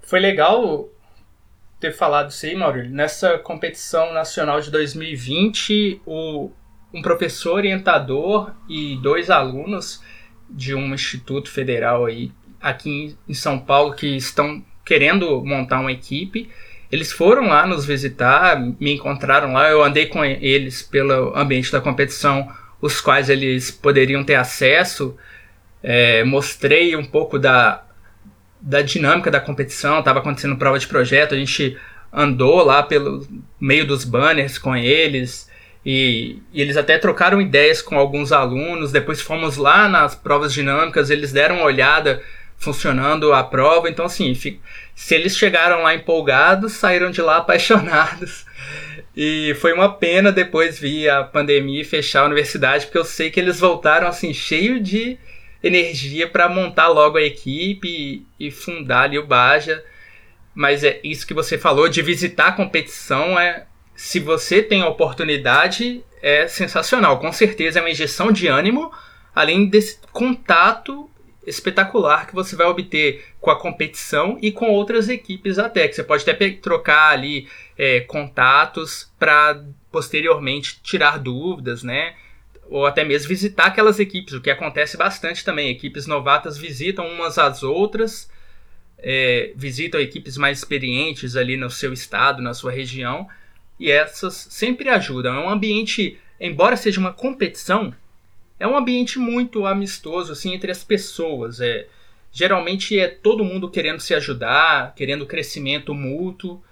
Foi 0.00 0.18
legal 0.18 0.88
ter 1.78 1.92
falado 1.92 2.30
isso 2.30 2.44
aí, 2.44 2.56
Maurício. 2.56 2.90
Nessa 2.90 3.38
competição 3.38 4.12
nacional 4.12 4.60
de 4.60 4.72
2020, 4.72 6.00
o, 6.04 6.50
um 6.92 7.00
professor 7.00 7.54
orientador 7.54 8.50
e 8.68 8.96
dois 8.96 9.30
alunos 9.30 10.02
de 10.50 10.74
um 10.74 10.92
instituto 10.92 11.48
federal 11.48 12.06
aí 12.06 12.32
aqui 12.60 13.16
em 13.28 13.34
São 13.34 13.56
Paulo 13.56 13.94
que 13.94 14.16
estão 14.16 14.64
querendo 14.84 15.44
montar 15.44 15.78
uma 15.78 15.92
equipe 15.92 16.50
eles 16.92 17.10
foram 17.10 17.48
lá 17.48 17.66
nos 17.66 17.86
visitar, 17.86 18.60
me 18.60 18.92
encontraram 18.92 19.54
lá, 19.54 19.70
eu 19.70 19.82
andei 19.82 20.04
com 20.04 20.22
eles 20.22 20.82
pelo 20.82 21.34
ambiente 21.34 21.72
da 21.72 21.80
competição, 21.80 22.46
os 22.82 23.00
quais 23.00 23.30
eles 23.30 23.70
poderiam 23.70 24.22
ter 24.22 24.34
acesso. 24.34 25.16
É, 25.82 26.22
mostrei 26.22 26.94
um 26.94 27.04
pouco 27.04 27.38
da, 27.38 27.82
da 28.60 28.82
dinâmica 28.82 29.30
da 29.30 29.40
competição, 29.40 30.00
estava 30.00 30.18
acontecendo 30.18 30.56
prova 30.56 30.78
de 30.78 30.86
projeto, 30.86 31.34
a 31.34 31.38
gente 31.38 31.78
andou 32.12 32.62
lá 32.62 32.82
pelo 32.82 33.26
meio 33.58 33.86
dos 33.86 34.04
banners 34.04 34.58
com 34.58 34.76
eles. 34.76 35.50
E, 35.84 36.42
e, 36.52 36.60
eles 36.60 36.76
até 36.76 36.98
trocaram 36.98 37.40
ideias 37.40 37.80
com 37.80 37.98
alguns 37.98 38.32
alunos. 38.32 38.92
Depois 38.92 39.20
fomos 39.22 39.56
lá 39.56 39.88
nas 39.88 40.14
provas 40.14 40.52
dinâmicas, 40.52 41.08
eles 41.08 41.32
deram 41.32 41.56
uma 41.56 41.64
olhada 41.64 42.22
funcionando 42.58 43.32
a 43.32 43.42
prova. 43.42 43.88
Então, 43.88 44.04
assim, 44.04 44.34
se 44.94 45.14
eles 45.14 45.36
chegaram 45.36 45.82
lá 45.82 45.94
empolgados, 45.94 46.72
saíram 46.72 47.10
de 47.10 47.20
lá 47.20 47.38
apaixonados. 47.38 48.44
E 49.16 49.54
foi 49.60 49.72
uma 49.72 49.92
pena 49.92 50.32
depois 50.32 50.78
vir 50.78 51.10
a 51.10 51.22
pandemia 51.22 51.82
e 51.82 51.84
fechar 51.84 52.22
a 52.22 52.26
universidade, 52.26 52.86
porque 52.86 52.98
eu 52.98 53.04
sei 53.04 53.30
que 53.30 53.38
eles 53.38 53.60
voltaram 53.60 54.06
assim 54.06 54.32
cheio 54.32 54.80
de 54.80 55.18
energia 55.62 56.26
para 56.26 56.48
montar 56.48 56.88
logo 56.88 57.18
a 57.18 57.22
equipe 57.22 57.88
e, 57.88 58.46
e, 58.46 58.50
fundar 58.50 59.02
ali 59.02 59.18
o 59.18 59.26
Baja. 59.26 59.84
Mas 60.54 60.82
é 60.82 61.00
isso 61.04 61.26
que 61.26 61.34
você 61.34 61.58
falou 61.58 61.88
de 61.88 62.02
visitar 62.02 62.48
a 62.48 62.52
competição 62.52 63.38
é 63.38 63.66
se 63.94 64.18
você 64.18 64.62
tem 64.62 64.82
a 64.82 64.88
oportunidade 64.88 66.02
é 66.22 66.46
sensacional, 66.46 67.18
com 67.18 67.32
certeza 67.32 67.78
é 67.78 67.82
uma 67.82 67.90
injeção 67.90 68.30
de 68.30 68.46
ânimo, 68.46 68.92
além 69.34 69.66
desse 69.66 69.98
contato 70.12 71.10
espetacular 71.46 72.26
que 72.26 72.34
você 72.34 72.54
vai 72.54 72.66
obter 72.66 73.24
com 73.40 73.50
a 73.50 73.58
competição 73.58 74.38
e 74.40 74.52
com 74.52 74.70
outras 74.70 75.08
equipes 75.08 75.58
até, 75.58 75.88
que 75.88 75.94
você 75.94 76.04
pode 76.04 76.28
até 76.28 76.50
trocar 76.50 77.10
ali 77.10 77.48
é, 77.76 78.00
contatos 78.00 79.10
para 79.18 79.62
posteriormente 79.90 80.80
tirar 80.82 81.18
dúvidas, 81.18 81.82
né? 81.82 82.14
Ou 82.70 82.86
até 82.86 83.04
mesmo 83.04 83.28
visitar 83.28 83.66
aquelas 83.66 83.98
equipes, 83.98 84.34
o 84.34 84.40
que 84.40 84.50
acontece 84.50 84.96
bastante 84.96 85.44
também. 85.44 85.68
Equipes 85.68 86.06
novatas 86.06 86.56
visitam 86.56 87.06
umas 87.06 87.36
às 87.38 87.62
outras, 87.62 88.30
é, 88.98 89.52
visitam 89.56 90.00
equipes 90.00 90.36
mais 90.36 90.58
experientes 90.58 91.36
ali 91.36 91.56
no 91.56 91.68
seu 91.68 91.92
estado, 91.92 92.40
na 92.40 92.54
sua 92.54 92.72
região, 92.72 93.28
e 93.78 93.90
essas 93.90 94.34
sempre 94.34 94.88
ajudam. 94.88 95.34
É 95.34 95.40
um 95.40 95.50
ambiente, 95.50 96.18
embora 96.40 96.76
seja 96.76 97.00
uma 97.00 97.12
competição, 97.12 97.92
é 98.62 98.66
um 98.68 98.76
ambiente 98.76 99.18
muito 99.18 99.66
amistoso 99.66 100.30
assim 100.30 100.54
entre 100.54 100.70
as 100.70 100.84
pessoas. 100.84 101.60
É, 101.60 101.88
geralmente 102.30 102.96
é 102.96 103.08
todo 103.08 103.44
mundo 103.44 103.68
querendo 103.68 103.98
se 103.98 104.14
ajudar, 104.14 104.94
querendo 104.94 105.26
crescimento 105.26 105.92
mútuo 105.92 106.62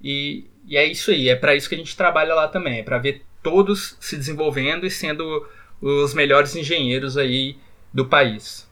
e, 0.00 0.44
e 0.64 0.76
é 0.76 0.86
isso 0.86 1.10
aí. 1.10 1.28
É 1.28 1.34
para 1.34 1.56
isso 1.56 1.68
que 1.68 1.74
a 1.74 1.78
gente 1.78 1.96
trabalha 1.96 2.36
lá 2.36 2.46
também, 2.46 2.78
é 2.78 2.82
para 2.84 2.98
ver 2.98 3.24
todos 3.42 3.96
se 3.98 4.16
desenvolvendo 4.16 4.86
e 4.86 4.90
sendo 4.92 5.44
os 5.82 6.14
melhores 6.14 6.54
engenheiros 6.54 7.16
aí 7.16 7.56
do 7.92 8.06
país. 8.06 8.70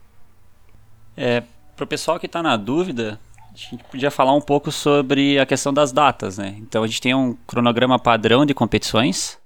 É, 1.17 1.43
para 1.75 1.85
o 1.85 1.89
pessoal 1.89 2.21
que 2.21 2.27
está 2.27 2.45
na 2.45 2.57
dúvida, 2.57 3.19
a 3.53 3.57
gente 3.57 3.83
podia 3.91 4.11
falar 4.11 4.35
um 4.35 4.41
pouco 4.41 4.71
sobre 4.71 5.37
a 5.37 5.45
questão 5.45 5.75
das 5.75 5.91
datas, 5.91 6.39
né? 6.39 6.55
Então 6.61 6.85
a 6.85 6.87
gente 6.87 7.01
tem 7.01 7.13
um 7.13 7.37
cronograma 7.45 7.99
padrão 7.99 8.47
de 8.47 8.55
competições. 8.55 9.37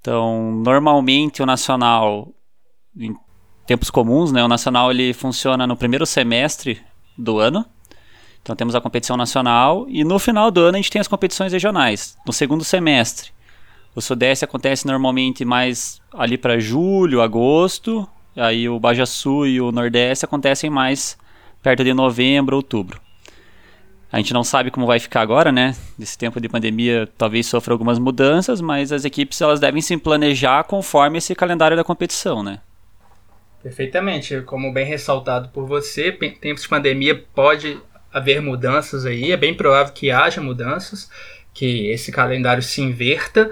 Então, 0.00 0.52
normalmente 0.52 1.42
o 1.42 1.46
nacional 1.46 2.32
em 2.96 3.14
tempos 3.66 3.90
comuns, 3.90 4.32
né? 4.32 4.42
O 4.44 4.48
nacional 4.48 4.90
ele 4.90 5.12
funciona 5.12 5.66
no 5.66 5.76
primeiro 5.76 6.06
semestre 6.06 6.80
do 7.16 7.38
ano. 7.38 7.64
Então 8.42 8.54
temos 8.54 8.74
a 8.74 8.80
competição 8.80 9.16
nacional 9.16 9.86
e 9.88 10.04
no 10.04 10.18
final 10.18 10.50
do 10.50 10.60
ano 10.60 10.76
a 10.76 10.78
gente 10.78 10.90
tem 10.90 11.00
as 11.00 11.08
competições 11.08 11.52
regionais, 11.52 12.16
no 12.26 12.32
segundo 12.32 12.62
semestre. 12.62 13.30
O 13.94 14.02
Sudeste 14.02 14.44
acontece 14.44 14.86
normalmente 14.86 15.44
mais 15.44 16.00
ali 16.12 16.36
para 16.36 16.58
julho, 16.58 17.22
agosto, 17.22 18.06
aí 18.36 18.68
o 18.68 18.78
Baja 18.78 19.06
Sul 19.06 19.46
e 19.46 19.60
o 19.60 19.72
Nordeste 19.72 20.24
acontecem 20.24 20.68
mais 20.68 21.16
perto 21.62 21.82
de 21.82 21.94
novembro, 21.94 22.56
outubro. 22.56 23.00
A 24.12 24.18
gente 24.18 24.34
não 24.34 24.44
sabe 24.44 24.70
como 24.70 24.86
vai 24.86 25.00
ficar 25.00 25.22
agora, 25.22 25.50
né? 25.50 25.74
Nesse 25.98 26.16
tempo 26.16 26.40
de 26.40 26.48
pandemia, 26.48 27.08
talvez 27.16 27.46
sofra 27.46 27.72
algumas 27.72 27.98
mudanças, 27.98 28.60
mas 28.60 28.92
as 28.92 29.04
equipes 29.04 29.40
elas 29.40 29.58
devem 29.58 29.80
se 29.80 29.96
planejar 29.96 30.64
conforme 30.64 31.18
esse 31.18 31.34
calendário 31.34 31.76
da 31.76 31.82
competição, 31.82 32.42
né? 32.42 32.60
Perfeitamente. 33.64 34.42
Como 34.42 34.70
bem 34.74 34.84
ressaltado 34.84 35.48
por 35.48 35.66
você, 35.66 36.12
tempos 36.12 36.64
de 36.64 36.68
pandemia 36.68 37.24
pode 37.34 37.80
haver 38.12 38.42
mudanças 38.42 39.06
aí, 39.06 39.32
é 39.32 39.38
bem 39.38 39.54
provável 39.54 39.90
que 39.92 40.10
haja 40.10 40.40
mudanças, 40.40 41.10
que 41.54 41.88
esse 41.88 42.12
calendário 42.12 42.62
se 42.62 42.82
inverta, 42.82 43.50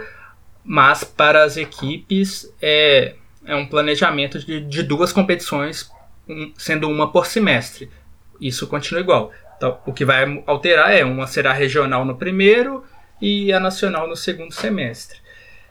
mas 0.62 1.02
para 1.02 1.42
as 1.42 1.56
equipes 1.56 2.54
é, 2.60 3.14
é 3.46 3.56
um 3.56 3.66
planejamento 3.66 4.38
de, 4.38 4.60
de 4.60 4.82
duas 4.82 5.14
competições, 5.14 5.90
um, 6.28 6.52
sendo 6.58 6.90
uma 6.90 7.10
por 7.10 7.24
semestre. 7.24 7.90
Isso 8.38 8.66
continua 8.66 9.00
igual. 9.00 9.32
Então, 9.56 9.80
o 9.86 9.94
que 9.94 10.04
vai 10.04 10.42
alterar 10.46 10.92
é 10.94 11.04
uma 11.04 11.26
será 11.26 11.54
regional 11.54 12.04
no 12.04 12.16
primeiro 12.16 12.84
e 13.18 13.50
a 13.50 13.58
nacional 13.58 14.06
no 14.06 14.14
segundo 14.14 14.52
semestre. 14.52 15.18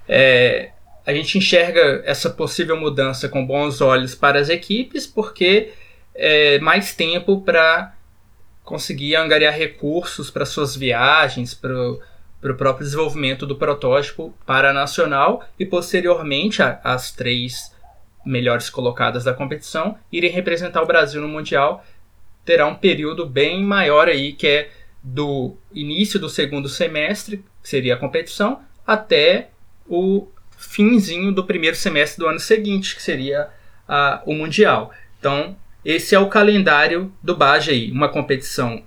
É, 0.10 0.71
a 1.06 1.14
gente 1.14 1.38
enxerga 1.38 2.02
essa 2.06 2.30
possível 2.30 2.78
mudança 2.78 3.28
com 3.28 3.46
bons 3.46 3.82
olhos 3.82 4.14
para 4.14 4.40
as 4.40 4.50
equipes, 4.50 5.08
porque 5.08 5.74
é 6.14 6.60
mais 6.60 6.94
tempo 6.94 7.42
para 7.42 7.94
conseguir 8.64 9.16
angariar 9.16 9.54
recursos 9.54 10.30
para 10.30 10.46
suas 10.46 10.76
viagens, 10.76 11.54
para 11.54 11.74
o 11.74 12.56
próprio 12.56 12.86
desenvolvimento 12.86 13.46
do 13.46 13.56
protótipo 13.56 14.34
para 14.46 14.70
a 14.70 14.74
nacional 14.74 15.44
e 15.60 15.66
posteriormente 15.66 16.62
a, 16.62 16.80
as 16.84 17.12
três 17.12 17.76
melhores 18.24 18.70
colocadas 18.70 19.24
da 19.24 19.34
competição 19.34 19.98
irem 20.12 20.30
representar 20.30 20.82
o 20.84 20.86
Brasil 20.86 21.22
no 21.22 21.28
Mundial. 21.28 21.84
Terá 22.46 22.68
um 22.68 22.76
período 22.76 23.26
bem 23.26 23.64
maior 23.64 24.08
aí, 24.08 24.34
que 24.34 24.48
é 24.48 24.70
do 25.04 25.56
início 25.74 26.20
do 26.20 26.30
segundo 26.30 26.70
semestre, 26.70 27.44
que 27.62 27.70
seria 27.70 27.96
a 27.96 27.98
competição, 27.98 28.62
até 28.86 29.50
o 29.88 30.28
finzinho 30.62 31.32
do 31.32 31.43
primeiro 31.43 31.76
semestre 31.76 32.19
do 32.19 32.28
ano 32.28 32.39
seguinte, 32.39 32.95
que 32.95 33.02
seria 33.02 33.50
a, 33.88 34.21
o 34.26 34.34
Mundial. 34.34 34.93
Então, 35.19 35.58
esse 35.84 36.13
é 36.13 36.19
o 36.19 36.30
calendário 36.30 37.12
do 37.21 37.36
Baja 37.36 37.71
aí. 37.71 37.91
Uma 37.91 38.10
competição 38.10 38.84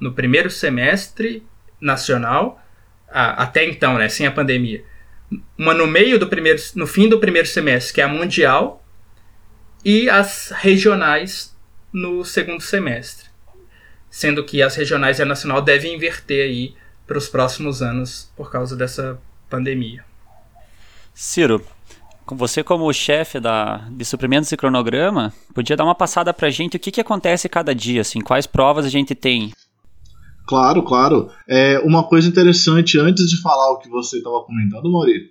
no 0.00 0.12
primeiro 0.12 0.50
semestre 0.50 1.46
nacional, 1.80 2.64
até 3.08 3.64
então, 3.64 3.98
né, 3.98 4.08
sem 4.08 4.26
a 4.26 4.30
pandemia. 4.30 4.84
Uma 5.58 5.74
no 5.74 5.86
meio 5.86 6.18
do 6.18 6.28
primeiro, 6.28 6.60
no 6.74 6.86
fim 6.86 7.08
do 7.08 7.18
primeiro 7.18 7.48
semestre, 7.48 7.94
que 7.94 8.00
é 8.00 8.04
a 8.04 8.08
Mundial, 8.08 8.84
e 9.84 10.08
as 10.08 10.52
regionais 10.56 11.56
no 11.92 12.24
segundo 12.24 12.62
semestre. 12.62 13.28
Sendo 14.08 14.44
que 14.44 14.62
as 14.62 14.76
regionais 14.76 15.18
e 15.18 15.22
a 15.22 15.26
nacional 15.26 15.62
devem 15.62 15.94
inverter 15.94 16.44
aí 16.44 16.74
para 17.06 17.18
os 17.18 17.28
próximos 17.28 17.82
anos 17.82 18.32
por 18.36 18.50
causa 18.50 18.76
dessa 18.76 19.20
pandemia. 19.48 20.09
Ciro, 21.14 21.64
você 22.26 22.62
como 22.62 22.92
chefe 22.92 23.40
da, 23.40 23.88
de 23.90 24.04
suprimentos 24.04 24.50
e 24.52 24.56
cronograma, 24.56 25.32
podia 25.54 25.76
dar 25.76 25.84
uma 25.84 25.94
passada 25.94 26.32
pra 26.32 26.50
gente 26.50 26.76
o 26.76 26.80
que, 26.80 26.90
que 26.90 27.00
acontece 27.00 27.48
cada 27.48 27.74
dia, 27.74 28.00
assim, 28.00 28.20
quais 28.20 28.46
provas 28.46 28.84
a 28.84 28.88
gente 28.88 29.14
tem? 29.14 29.52
Claro, 30.46 30.82
claro. 30.82 31.30
É, 31.48 31.78
uma 31.80 32.02
coisa 32.04 32.28
interessante, 32.28 32.98
antes 32.98 33.26
de 33.26 33.40
falar 33.40 33.72
o 33.72 33.78
que 33.78 33.88
você 33.88 34.18
estava 34.18 34.42
comentando, 34.42 34.90
Maurício, 34.90 35.30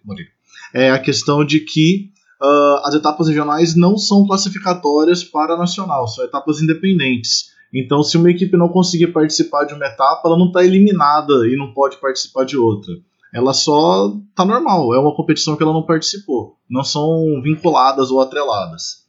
é 0.73 0.91
a 0.91 0.99
questão 0.99 1.43
de 1.43 1.59
que 1.61 2.09
uh, 2.41 2.85
as 2.85 2.95
etapas 2.95 3.27
regionais 3.27 3.75
não 3.75 3.97
são 3.97 4.25
classificatórias 4.25 5.23
para 5.23 5.55
a 5.55 5.57
nacional, 5.57 6.07
são 6.07 6.23
etapas 6.23 6.61
independentes. 6.61 7.49
Então, 7.73 8.01
se 8.01 8.17
uma 8.17 8.31
equipe 8.31 8.55
não 8.57 8.69
conseguir 8.69 9.07
participar 9.07 9.65
de 9.65 9.73
uma 9.73 9.85
etapa, 9.85 10.21
ela 10.25 10.37
não 10.37 10.47
está 10.47 10.63
eliminada 10.63 11.47
e 11.47 11.55
não 11.55 11.73
pode 11.73 11.97
participar 11.97 12.45
de 12.45 12.57
outra. 12.57 12.93
Ela 13.33 13.53
só 13.53 14.13
está 14.29 14.43
normal, 14.43 14.93
é 14.93 14.99
uma 14.99 15.15
competição 15.15 15.55
que 15.55 15.63
ela 15.63 15.73
não 15.73 15.83
participou. 15.83 16.57
Não 16.69 16.83
são 16.83 17.41
vinculadas 17.43 18.09
ou 18.09 18.21
atreladas. 18.21 19.03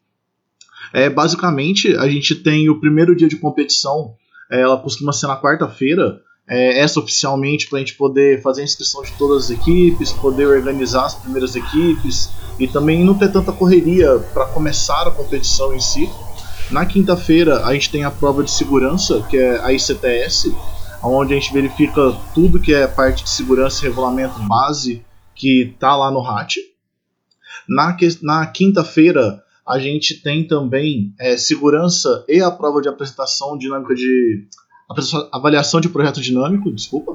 É, 0.92 1.08
basicamente, 1.08 1.94
a 1.96 2.08
gente 2.08 2.34
tem 2.34 2.68
o 2.68 2.80
primeiro 2.80 3.16
dia 3.16 3.28
de 3.28 3.36
competição, 3.36 4.14
é, 4.50 4.60
ela 4.60 4.76
costuma 4.76 5.12
ser 5.12 5.26
na 5.26 5.40
quarta-feira, 5.40 6.20
é, 6.48 6.80
essa 6.80 6.98
oficialmente 6.98 7.68
para 7.68 7.78
a 7.78 7.80
gente 7.80 7.94
poder 7.94 8.42
fazer 8.42 8.62
a 8.62 8.64
inscrição 8.64 9.02
de 9.02 9.12
todas 9.12 9.44
as 9.44 9.50
equipes, 9.50 10.10
poder 10.12 10.46
organizar 10.46 11.06
as 11.06 11.14
primeiras 11.14 11.54
equipes 11.54 12.30
e 12.58 12.66
também 12.66 13.04
não 13.04 13.14
ter 13.14 13.30
tanta 13.30 13.52
correria 13.52 14.18
para 14.34 14.46
começar 14.46 15.06
a 15.06 15.12
competição 15.12 15.72
em 15.72 15.80
si. 15.80 16.10
Na 16.70 16.84
quinta-feira 16.84 17.64
a 17.64 17.72
gente 17.72 17.90
tem 17.90 18.04
a 18.04 18.10
prova 18.10 18.42
de 18.42 18.50
segurança, 18.50 19.24
que 19.30 19.36
é 19.36 19.60
a 19.60 19.72
ICTS, 19.72 20.52
onde 21.02 21.32
a 21.32 21.36
gente 21.36 21.52
verifica 21.52 22.12
tudo 22.34 22.60
que 22.60 22.74
é 22.74 22.86
parte 22.86 23.24
de 23.24 23.30
segurança 23.30 23.84
e 23.84 23.88
regulamento 23.88 24.40
base 24.42 25.04
que 25.34 25.62
está 25.62 25.96
lá 25.96 26.10
no 26.10 26.20
RAT. 26.20 26.56
Na, 27.68 27.96
na 28.22 28.46
quinta-feira 28.46 29.42
a 29.66 29.78
gente 29.78 30.20
tem 30.22 30.46
também 30.46 31.14
é, 31.18 31.36
segurança 31.36 32.24
e 32.28 32.40
a 32.40 32.50
prova 32.50 32.80
de 32.82 32.88
apresentação 32.88 33.56
dinâmica 33.56 33.94
de 33.94 34.46
avaliação 35.32 35.80
de 35.80 35.88
projeto 35.88 36.20
dinâmico, 36.20 36.72
desculpa. 36.72 37.14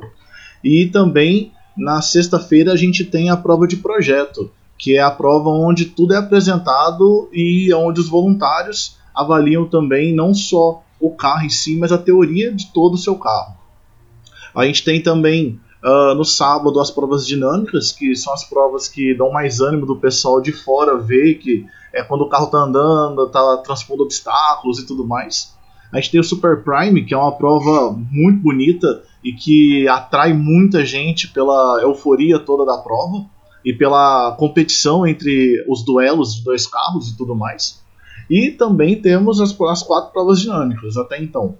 E 0.63 0.85
também 0.85 1.51
na 1.77 2.01
sexta-feira 2.01 2.71
a 2.71 2.77
gente 2.77 3.03
tem 3.03 3.29
a 3.29 3.35
prova 3.35 3.67
de 3.67 3.75
projeto, 3.75 4.49
que 4.77 4.95
é 4.95 5.01
a 5.01 5.11
prova 5.11 5.49
onde 5.49 5.85
tudo 5.85 6.13
é 6.13 6.17
apresentado 6.17 7.29
e 7.33 7.73
onde 7.73 7.99
os 7.99 8.07
voluntários 8.07 8.97
avaliam 9.13 9.67
também 9.67 10.13
não 10.13 10.33
só 10.33 10.81
o 10.99 11.11
carro 11.11 11.45
em 11.45 11.49
si, 11.49 11.77
mas 11.77 11.91
a 11.91 11.97
teoria 11.97 12.53
de 12.53 12.67
todo 12.67 12.93
o 12.93 12.97
seu 12.97 13.15
carro. 13.15 13.64
A 14.55 14.65
gente 14.65 14.83
tem 14.83 15.01
também 15.01 15.59
uh, 15.83 16.15
no 16.15 16.23
sábado 16.23 16.79
as 16.79 16.89
provas 16.89 17.27
dinâmicas, 17.27 17.91
que 17.91 18.15
são 18.15 18.33
as 18.33 18.43
provas 18.43 18.87
que 18.87 19.13
dão 19.13 19.31
mais 19.31 19.59
ânimo 19.59 19.85
do 19.85 19.97
pessoal 19.97 20.41
de 20.41 20.51
fora 20.51 20.97
ver 20.97 21.35
que 21.35 21.65
é 21.93 22.03
quando 22.03 22.21
o 22.21 22.29
carro 22.29 22.45
está 22.45 22.59
andando, 22.59 23.25
está 23.25 23.57
transpondo 23.57 24.03
obstáculos 24.03 24.79
e 24.79 24.85
tudo 24.85 25.05
mais. 25.05 25.55
A 25.91 25.97
gente 25.97 26.11
tem 26.11 26.19
o 26.19 26.23
Super 26.23 26.63
Prime, 26.63 27.05
que 27.05 27.13
é 27.13 27.17
uma 27.17 27.31
prova 27.31 27.91
muito 27.91 28.41
bonita 28.41 29.03
e 29.23 29.31
que 29.31 29.87
atrai 29.87 30.33
muita 30.33 30.85
gente 30.85 31.29
pela 31.29 31.79
euforia 31.81 32.37
toda 32.37 32.65
da 32.65 32.77
prova 32.77 33.25
e 33.63 33.73
pela 33.73 34.35
competição 34.37 35.07
entre 35.07 35.63
os 35.67 35.83
duelos 35.83 36.35
de 36.35 36.43
dois 36.43 36.67
carros 36.67 37.09
e 37.09 37.17
tudo 37.17 37.35
mais. 37.35 37.81
E 38.29 38.51
também 38.51 39.01
temos 39.01 39.39
as, 39.39 39.59
as 39.59 39.83
quatro 39.83 40.11
provas 40.11 40.39
dinâmicas 40.39 40.97
até 40.97 41.21
então, 41.21 41.57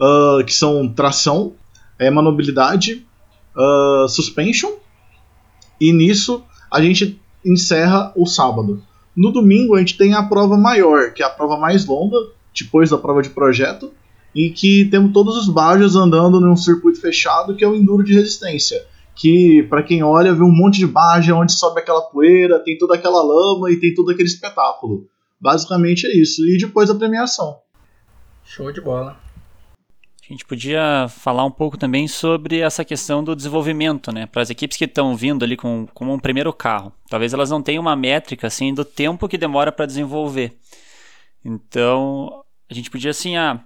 uh, 0.00 0.44
que 0.44 0.52
são 0.52 0.88
tração, 0.88 1.52
é, 1.98 2.10
manobilidade, 2.10 3.06
uh, 3.56 4.08
suspension, 4.08 4.72
e 5.80 5.92
nisso 5.92 6.44
a 6.70 6.80
gente 6.80 7.20
encerra 7.44 8.12
o 8.16 8.26
sábado. 8.26 8.82
No 9.16 9.32
domingo 9.32 9.74
a 9.74 9.78
gente 9.78 9.96
tem 9.96 10.14
a 10.14 10.22
prova 10.22 10.56
maior, 10.56 11.12
que 11.12 11.22
é 11.22 11.26
a 11.26 11.30
prova 11.30 11.56
mais 11.56 11.86
longa, 11.86 12.16
depois 12.54 12.90
da 12.90 12.98
prova 12.98 13.22
de 13.22 13.30
projeto, 13.30 13.92
e 14.34 14.50
que 14.50 14.84
temos 14.86 15.12
todos 15.12 15.36
os 15.36 15.48
Bajas 15.48 15.96
andando 15.96 16.38
num 16.40 16.56
circuito 16.56 17.00
fechado 17.00 17.56
que 17.56 17.64
é 17.64 17.68
o 17.68 17.74
Enduro 17.74 18.04
de 18.04 18.12
Resistência. 18.12 18.84
Que, 19.14 19.62
para 19.70 19.82
quem 19.82 20.02
olha, 20.02 20.34
vê 20.34 20.42
um 20.42 20.52
monte 20.52 20.78
de 20.78 20.86
Baja 20.86 21.34
onde 21.34 21.52
sobe 21.52 21.80
aquela 21.80 22.02
poeira, 22.02 22.58
tem 22.58 22.76
toda 22.76 22.94
aquela 22.94 23.22
lama 23.22 23.70
e 23.70 23.80
tem 23.80 23.94
todo 23.94 24.10
aquele 24.10 24.28
espetáculo. 24.28 25.08
Basicamente 25.40 26.06
é 26.06 26.14
isso. 26.14 26.46
E 26.46 26.58
depois 26.58 26.90
a 26.90 26.94
premiação. 26.94 27.56
Show 28.44 28.70
de 28.70 28.82
bola. 28.82 29.25
A 30.28 30.32
gente 30.32 30.44
podia 30.44 31.06
falar 31.08 31.44
um 31.44 31.50
pouco 31.52 31.76
também 31.76 32.08
sobre 32.08 32.58
essa 32.58 32.84
questão 32.84 33.22
do 33.22 33.36
desenvolvimento, 33.36 34.10
né? 34.12 34.26
Para 34.26 34.42
as 34.42 34.50
equipes 34.50 34.76
que 34.76 34.84
estão 34.84 35.14
vindo 35.14 35.44
ali 35.44 35.56
com, 35.56 35.86
com 35.94 36.12
um 36.12 36.18
primeiro 36.18 36.52
carro. 36.52 36.92
Talvez 37.08 37.32
elas 37.32 37.48
não 37.48 37.62
tenham 37.62 37.80
uma 37.80 37.94
métrica 37.94 38.48
assim 38.48 38.74
do 38.74 38.84
tempo 38.84 39.28
que 39.28 39.38
demora 39.38 39.70
para 39.70 39.86
desenvolver. 39.86 40.58
Então, 41.44 42.42
a 42.68 42.74
gente 42.74 42.90
podia 42.90 43.12
assim, 43.12 43.36
ah, 43.36 43.60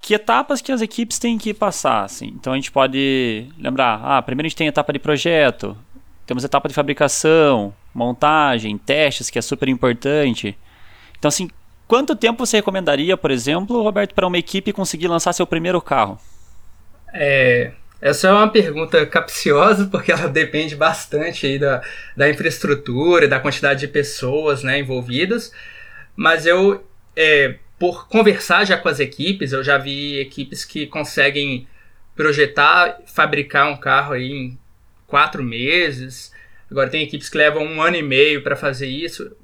que 0.00 0.12
etapas 0.12 0.60
que 0.60 0.72
as 0.72 0.82
equipes 0.82 1.20
têm 1.20 1.38
que 1.38 1.54
passar, 1.54 2.04
assim. 2.04 2.32
Então 2.34 2.52
a 2.52 2.56
gente 2.56 2.72
pode 2.72 3.46
lembrar, 3.56 4.00
ah, 4.02 4.20
primeiro 4.20 4.46
a 4.46 4.48
gente 4.48 4.58
tem 4.58 4.66
a 4.66 4.70
etapa 4.70 4.92
de 4.92 4.98
projeto, 4.98 5.78
temos 6.26 6.44
a 6.44 6.46
etapa 6.46 6.68
de 6.68 6.74
fabricação, 6.74 7.72
montagem, 7.94 8.76
testes, 8.76 9.30
que 9.30 9.38
é 9.38 9.42
super 9.42 9.68
importante. 9.68 10.58
Então 11.16 11.28
assim, 11.28 11.48
quanto 11.92 12.16
tempo 12.16 12.46
você 12.46 12.56
recomendaria, 12.56 13.18
por 13.18 13.30
exemplo, 13.30 13.82
Roberto, 13.82 14.14
para 14.14 14.26
uma 14.26 14.38
equipe 14.38 14.72
conseguir 14.72 15.08
lançar 15.08 15.34
seu 15.34 15.46
primeiro 15.46 15.78
carro? 15.78 16.18
É, 17.12 17.72
essa 18.00 18.28
é 18.28 18.32
uma 18.32 18.48
pergunta 18.48 19.04
capciosa, 19.04 19.84
porque 19.92 20.10
ela 20.10 20.26
depende 20.32 20.74
bastante 20.74 21.44
aí 21.44 21.58
da, 21.58 21.82
da 22.16 22.30
infraestrutura, 22.30 23.28
da 23.28 23.38
quantidade 23.38 23.80
de 23.80 23.88
pessoas 23.88 24.62
né, 24.62 24.78
envolvidas. 24.78 25.52
Mas 26.16 26.46
eu, 26.46 26.82
é, 27.14 27.56
por 27.78 28.08
conversar 28.08 28.64
já 28.64 28.78
com 28.78 28.88
as 28.88 28.98
equipes, 28.98 29.52
eu 29.52 29.62
já 29.62 29.76
vi 29.76 30.18
equipes 30.18 30.64
que 30.64 30.86
conseguem 30.86 31.68
projetar, 32.16 33.00
fabricar 33.04 33.70
um 33.70 33.76
carro 33.76 34.14
aí 34.14 34.32
em 34.32 34.58
quatro 35.06 35.42
meses. 35.42 36.32
Agora 36.70 36.88
tem 36.88 37.02
equipes 37.02 37.28
que 37.28 37.36
levam 37.36 37.66
um 37.66 37.82
ano 37.82 37.96
e 37.96 38.02
meio 38.02 38.42
para 38.42 38.56
fazer 38.56 38.86
isso. 38.86 39.36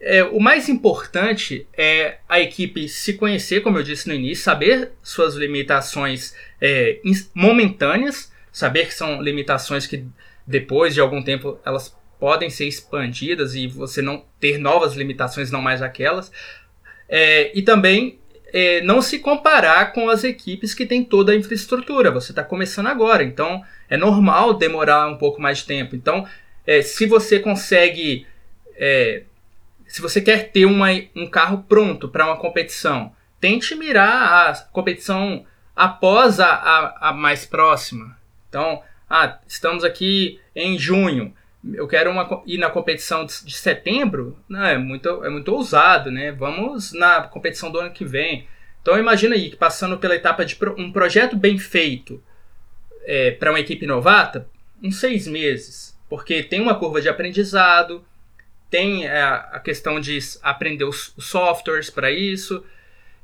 É, 0.00 0.24
o 0.24 0.40
mais 0.40 0.68
importante 0.68 1.66
é 1.76 2.18
a 2.26 2.40
equipe 2.40 2.88
se 2.88 3.14
conhecer, 3.14 3.60
como 3.60 3.76
eu 3.76 3.82
disse 3.82 4.08
no 4.08 4.14
início, 4.14 4.42
saber 4.42 4.92
suas 5.02 5.34
limitações 5.34 6.34
é, 6.60 7.00
momentâneas, 7.34 8.32
saber 8.50 8.86
que 8.86 8.94
são 8.94 9.20
limitações 9.20 9.86
que 9.86 10.06
depois 10.46 10.94
de 10.94 11.00
algum 11.00 11.22
tempo 11.22 11.60
elas 11.66 11.94
podem 12.18 12.48
ser 12.48 12.66
expandidas 12.66 13.54
e 13.54 13.66
você 13.66 14.00
não 14.00 14.24
ter 14.38 14.58
novas 14.58 14.94
limitações, 14.94 15.50
não 15.50 15.60
mais 15.60 15.82
aquelas. 15.82 16.32
É, 17.06 17.50
e 17.56 17.60
também 17.60 18.18
é, 18.52 18.80
não 18.80 19.02
se 19.02 19.18
comparar 19.18 19.92
com 19.92 20.08
as 20.08 20.24
equipes 20.24 20.72
que 20.72 20.86
têm 20.86 21.04
toda 21.04 21.32
a 21.32 21.36
infraestrutura. 21.36 22.10
Você 22.10 22.32
está 22.32 22.42
começando 22.42 22.86
agora, 22.86 23.22
então 23.22 23.62
é 23.88 23.96
normal 23.96 24.54
demorar 24.54 25.08
um 25.08 25.18
pouco 25.18 25.40
mais 25.40 25.58
de 25.58 25.66
tempo. 25.66 25.94
Então, 25.94 26.26
é, 26.66 26.80
se 26.80 27.04
você 27.06 27.38
consegue. 27.38 28.26
É, 28.76 29.24
se 29.92 30.00
você 30.00 30.20
quer 30.20 30.50
ter 30.50 30.66
uma, 30.66 30.88
um 31.14 31.28
carro 31.28 31.64
pronto 31.68 32.08
para 32.08 32.26
uma 32.26 32.36
competição, 32.36 33.12
tente 33.40 33.74
mirar 33.74 34.50
a 34.50 34.54
competição 34.72 35.44
após 35.74 36.40
a, 36.40 36.50
a, 36.52 37.10
a 37.10 37.12
mais 37.12 37.44
próxima. 37.44 38.16
Então, 38.48 38.82
ah, 39.08 39.38
estamos 39.46 39.84
aqui 39.84 40.40
em 40.54 40.78
junho 40.78 41.34
eu 41.74 41.86
quero 41.86 42.10
uma, 42.10 42.42
ir 42.46 42.58
na 42.58 42.70
competição 42.70 43.24
de, 43.26 43.44
de, 43.44 43.54
setembro, 43.54 44.38
não, 44.48 44.64
é 44.64 44.78
muito, 44.78 45.24
é 45.24 45.28
muito 45.28 45.52
ousado, 45.52 46.10
né? 46.10 46.32
Vamos 46.32 46.92
na 46.92 47.22
competição 47.22 47.70
do 47.70 47.78
ano 47.78 47.92
que 47.92 48.04
vem. 48.04 48.46
Então 48.80 48.98
imagina 48.98 49.34
aí 49.34 49.50
que 49.50 49.56
passando 49.56 49.98
pela 49.98 50.16
etapa 50.16 50.44
de 50.44 50.56
pro, 50.56 50.74
um 50.80 50.90
projeto 50.90 51.36
bem 51.36 51.58
feito 51.58 52.22
é, 53.04 53.32
para 53.32 53.50
uma 53.50 53.60
equipe 53.60 53.86
novata, 53.86 54.48
uns 54.82 54.96
seis 54.96 55.26
meses, 55.26 55.98
porque 56.08 56.42
tem 56.42 56.60
uma 56.60 56.74
curva 56.74 57.00
de 57.00 57.10
aprendizado, 57.10 58.04
tem 58.70 59.06
a, 59.06 59.12
é, 59.12 59.22
a 59.56 59.60
questão 59.60 60.00
de 60.00 60.18
aprender 60.42 60.84
os, 60.84 61.12
softwares 61.18 61.90
para 61.90 62.10
isso. 62.10 62.64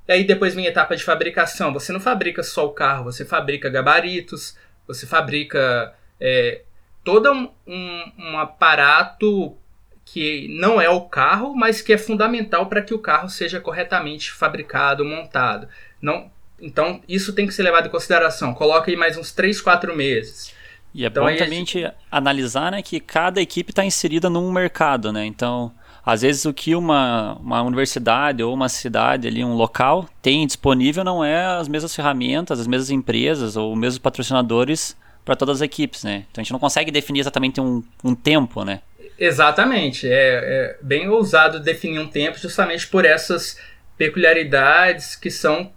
E 0.08 0.12
aí 0.12 0.24
depois 0.24 0.54
vem 0.54 0.66
a 0.66 0.70
etapa 0.70 0.96
de 0.96 1.04
fabricação. 1.04 1.72
Você 1.72 1.92
não 1.92 2.00
fabrica 2.00 2.42
só 2.42 2.66
o 2.66 2.72
carro, 2.72 3.04
você 3.04 3.24
fabrica 3.24 3.68
gabaritos, 3.68 4.56
você 4.86 5.06
fabrica 5.06 5.94
é, 6.20 6.62
todo 7.04 7.32
um, 7.32 7.50
um, 7.66 8.12
um 8.18 8.38
aparato 8.38 9.56
que 10.04 10.48
não 10.48 10.80
é 10.80 10.88
o 10.88 11.02
carro, 11.02 11.54
mas 11.54 11.80
que 11.82 11.92
é 11.92 11.98
fundamental 11.98 12.66
para 12.66 12.82
que 12.82 12.94
o 12.94 12.98
carro 12.98 13.28
seja 13.28 13.60
corretamente 13.60 14.30
fabricado, 14.30 15.04
montado. 15.04 15.68
Não, 16.00 16.30
então, 16.60 17.02
isso 17.08 17.32
tem 17.32 17.46
que 17.46 17.52
ser 17.52 17.64
levado 17.64 17.86
em 17.86 17.90
consideração. 17.90 18.54
Coloca 18.54 18.90
aí 18.90 18.96
mais 18.96 19.18
uns 19.18 19.32
3, 19.32 19.60
4 19.60 19.94
meses. 19.94 20.54
E 20.96 21.04
é 21.04 21.08
então, 21.08 21.26
bom 21.26 21.36
também 21.36 21.58
gente... 21.58 21.86
analisar 22.10 22.72
né, 22.72 22.80
que 22.80 22.98
cada 22.98 23.38
equipe 23.38 23.70
está 23.70 23.84
inserida 23.84 24.30
num 24.30 24.50
mercado. 24.50 25.12
Né? 25.12 25.26
Então, 25.26 25.70
às 26.04 26.22
vezes 26.22 26.46
o 26.46 26.54
que 26.54 26.74
uma, 26.74 27.34
uma 27.34 27.60
universidade 27.60 28.42
ou 28.42 28.54
uma 28.54 28.70
cidade 28.70 29.28
ali, 29.28 29.44
um 29.44 29.52
local, 29.52 30.08
tem 30.22 30.46
disponível 30.46 31.04
não 31.04 31.22
é 31.22 31.44
as 31.44 31.68
mesmas 31.68 31.94
ferramentas, 31.94 32.58
as 32.58 32.66
mesmas 32.66 32.88
empresas 32.88 33.58
ou 33.58 33.74
os 33.74 33.78
mesmos 33.78 33.98
patrocinadores 33.98 34.96
para 35.22 35.36
todas 35.36 35.56
as 35.56 35.62
equipes, 35.62 36.02
né? 36.02 36.24
Então 36.30 36.40
a 36.40 36.42
gente 36.42 36.52
não 36.52 36.58
consegue 36.58 36.90
definir 36.90 37.20
exatamente 37.20 37.60
um, 37.60 37.84
um 38.02 38.14
tempo, 38.14 38.64
né? 38.64 38.80
Exatamente. 39.18 40.08
É, 40.08 40.14
é 40.14 40.78
bem 40.80 41.10
ousado 41.10 41.60
definir 41.60 41.98
um 41.98 42.08
tempo 42.08 42.38
justamente 42.38 42.86
por 42.86 43.04
essas 43.04 43.60
peculiaridades 43.98 45.14
que 45.14 45.30
são 45.30 45.70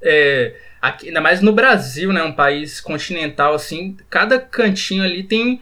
é, 0.00 0.54
aqui, 0.88 1.08
ainda 1.08 1.20
mais 1.20 1.40
no 1.40 1.52
Brasil, 1.52 2.12
né, 2.12 2.22
um 2.22 2.32
país 2.32 2.80
continental 2.80 3.54
assim, 3.54 3.96
cada 4.10 4.38
cantinho 4.38 5.02
ali 5.02 5.22
tem 5.22 5.60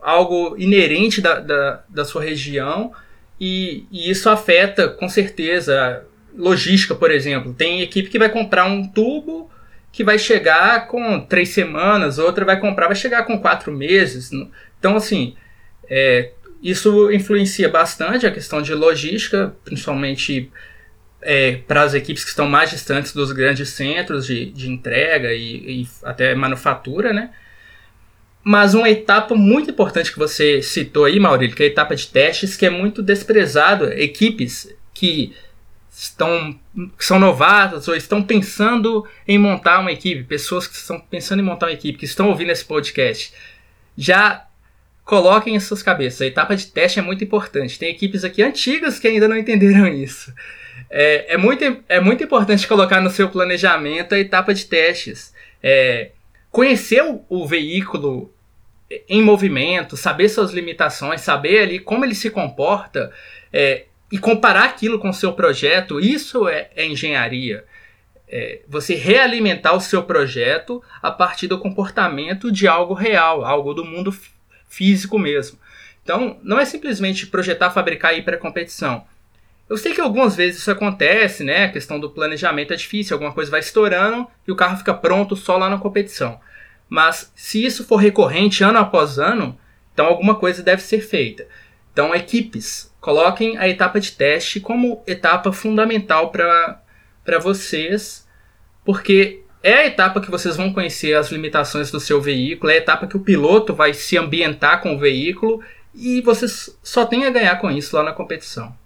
algo 0.00 0.56
inerente 0.58 1.20
da, 1.20 1.38
da, 1.38 1.84
da 1.88 2.04
sua 2.04 2.22
região 2.22 2.92
e, 3.40 3.86
e, 3.90 4.10
isso 4.10 4.28
afeta 4.28 4.88
com 4.88 5.08
certeza 5.08 6.04
logística, 6.36 6.94
por 6.94 7.10
exemplo. 7.10 7.54
Tem 7.54 7.80
equipe 7.80 8.10
que 8.10 8.18
vai 8.18 8.28
comprar 8.28 8.64
um 8.64 8.86
tubo 8.86 9.50
que 9.90 10.02
vai 10.02 10.18
chegar 10.18 10.88
com 10.88 11.20
três 11.20 11.50
semanas, 11.50 12.18
outra 12.18 12.44
vai 12.44 12.58
comprar, 12.58 12.86
vai 12.86 12.96
chegar 12.96 13.24
com 13.24 13.38
quatro 13.38 13.72
meses. 13.72 14.30
Então, 14.78 14.96
assim, 14.96 15.34
é, 15.88 16.30
isso 16.62 17.10
influencia 17.12 17.68
bastante 17.68 18.26
a 18.26 18.30
questão 18.30 18.60
de 18.62 18.74
logística, 18.74 19.54
principalmente 19.64 20.50
é, 21.22 21.56
para 21.56 21.82
as 21.82 21.94
equipes 21.94 22.24
que 22.24 22.30
estão 22.30 22.48
mais 22.48 22.70
distantes 22.70 23.12
dos 23.12 23.32
grandes 23.32 23.70
centros 23.70 24.26
de, 24.26 24.46
de 24.46 24.70
entrega 24.70 25.32
e, 25.32 25.82
e 25.82 25.88
até 26.02 26.34
manufatura, 26.34 27.12
né? 27.12 27.30
Mas 28.44 28.74
uma 28.74 28.90
etapa 28.90 29.34
muito 29.34 29.70
importante 29.70 30.10
que 30.10 30.18
você 30.18 30.60
citou 30.62 31.04
aí, 31.04 31.20
Maurílio, 31.20 31.54
que 31.54 31.62
é 31.62 31.66
a 31.66 31.68
etapa 31.68 31.94
de 31.94 32.08
testes, 32.08 32.56
que 32.56 32.66
é 32.66 32.70
muito 32.70 33.00
desprezado. 33.00 33.92
Equipes 33.92 34.74
que 34.92 35.32
estão 35.92 36.58
que 36.98 37.04
são 37.04 37.18
novatas 37.18 37.86
ou 37.86 37.94
estão 37.94 38.22
pensando 38.22 39.06
em 39.28 39.38
montar 39.38 39.78
uma 39.78 39.92
equipe, 39.92 40.24
pessoas 40.24 40.66
que 40.66 40.74
estão 40.74 40.98
pensando 40.98 41.40
em 41.40 41.44
montar 41.44 41.66
uma 41.66 41.72
equipe, 41.72 41.98
que 41.98 42.04
estão 42.04 42.30
ouvindo 42.30 42.50
esse 42.50 42.64
podcast, 42.64 43.32
já 43.96 44.46
coloquem 45.04 45.54
em 45.54 45.60
suas 45.60 45.82
cabeças. 45.82 46.22
A 46.22 46.26
etapa 46.26 46.56
de 46.56 46.66
teste 46.66 46.98
é 46.98 47.02
muito 47.02 47.22
importante. 47.22 47.78
Tem 47.78 47.90
equipes 47.90 48.24
aqui 48.24 48.42
antigas 48.42 48.98
que 48.98 49.06
ainda 49.06 49.28
não 49.28 49.36
entenderam 49.36 49.86
isso. 49.86 50.32
É, 50.94 51.32
é, 51.32 51.36
muito, 51.38 51.64
é 51.88 51.98
muito 51.98 52.22
importante 52.22 52.68
colocar 52.68 53.00
no 53.00 53.08
seu 53.08 53.30
planejamento 53.30 54.14
a 54.14 54.18
etapa 54.18 54.52
de 54.52 54.66
testes. 54.66 55.32
É, 55.62 56.10
conhecer 56.50 57.02
o, 57.02 57.24
o 57.30 57.46
veículo 57.46 58.30
em 59.08 59.22
movimento, 59.22 59.96
saber 59.96 60.28
suas 60.28 60.52
limitações, 60.52 61.22
saber 61.22 61.62
ali 61.62 61.78
como 61.78 62.04
ele 62.04 62.14
se 62.14 62.28
comporta 62.28 63.10
é, 63.50 63.86
e 64.10 64.18
comparar 64.18 64.64
aquilo 64.64 64.98
com 64.98 65.08
o 65.08 65.14
seu 65.14 65.32
projeto, 65.32 65.98
isso 65.98 66.46
é, 66.46 66.68
é 66.76 66.84
engenharia. 66.86 67.64
É, 68.28 68.60
você 68.68 68.94
realimentar 68.94 69.74
o 69.74 69.80
seu 69.80 70.02
projeto 70.02 70.82
a 71.02 71.10
partir 71.10 71.46
do 71.46 71.58
comportamento 71.58 72.52
de 72.52 72.68
algo 72.68 72.92
real, 72.92 73.46
algo 73.46 73.72
do 73.72 73.84
mundo 73.84 74.14
físico 74.68 75.18
mesmo. 75.18 75.58
Então, 76.02 76.38
não 76.42 76.58
é 76.58 76.66
simplesmente 76.66 77.26
projetar, 77.26 77.70
fabricar 77.70 78.14
e 78.14 78.18
ir 78.18 78.22
para 78.22 78.36
a 78.36 78.40
competição. 78.40 79.06
Eu 79.72 79.78
sei 79.78 79.94
que 79.94 80.02
algumas 80.02 80.36
vezes 80.36 80.60
isso 80.60 80.70
acontece, 80.70 81.42
né? 81.42 81.64
A 81.64 81.72
questão 81.72 81.98
do 81.98 82.10
planejamento 82.10 82.74
é 82.74 82.76
difícil, 82.76 83.14
alguma 83.14 83.32
coisa 83.32 83.50
vai 83.50 83.60
estourando 83.60 84.28
e 84.46 84.52
o 84.52 84.54
carro 84.54 84.76
fica 84.76 84.92
pronto 84.92 85.34
só 85.34 85.56
lá 85.56 85.70
na 85.70 85.78
competição. 85.78 86.38
Mas 86.90 87.32
se 87.34 87.64
isso 87.64 87.82
for 87.82 87.96
recorrente 87.96 88.62
ano 88.62 88.78
após 88.78 89.18
ano, 89.18 89.58
então 89.94 90.04
alguma 90.04 90.34
coisa 90.34 90.62
deve 90.62 90.82
ser 90.82 91.00
feita. 91.00 91.48
Então, 91.90 92.14
equipes, 92.14 92.94
coloquem 93.00 93.56
a 93.56 93.66
etapa 93.66 93.98
de 93.98 94.12
teste 94.12 94.60
como 94.60 95.02
etapa 95.06 95.50
fundamental 95.52 96.30
para 96.30 97.38
vocês, 97.40 98.28
porque 98.84 99.42
é 99.62 99.72
a 99.72 99.86
etapa 99.86 100.20
que 100.20 100.30
vocês 100.30 100.54
vão 100.54 100.70
conhecer 100.70 101.14
as 101.14 101.32
limitações 101.32 101.90
do 101.90 101.98
seu 101.98 102.20
veículo, 102.20 102.70
é 102.70 102.74
a 102.74 102.76
etapa 102.76 103.06
que 103.06 103.16
o 103.16 103.20
piloto 103.20 103.72
vai 103.74 103.94
se 103.94 104.18
ambientar 104.18 104.82
com 104.82 104.94
o 104.94 104.98
veículo 104.98 105.62
e 105.94 106.20
vocês 106.20 106.78
só 106.82 107.06
têm 107.06 107.24
a 107.24 107.30
ganhar 107.30 107.56
com 107.56 107.70
isso 107.70 107.96
lá 107.96 108.02
na 108.02 108.12
competição. 108.12 108.81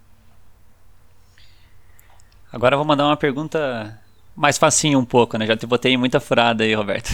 Agora 2.53 2.75
eu 2.75 2.79
vou 2.79 2.87
mandar 2.87 3.07
uma 3.07 3.17
pergunta 3.17 3.99
mais 4.35 4.59
facinho 4.59 4.99
um 4.99 5.05
pouco, 5.05 5.39
né? 5.39 5.47
Já 5.47 5.57
te 5.57 5.67
botei 5.67 5.97
muita 5.97 6.21
furada 6.21 6.63
aí, 6.63 6.75
Roberto. 6.75 7.11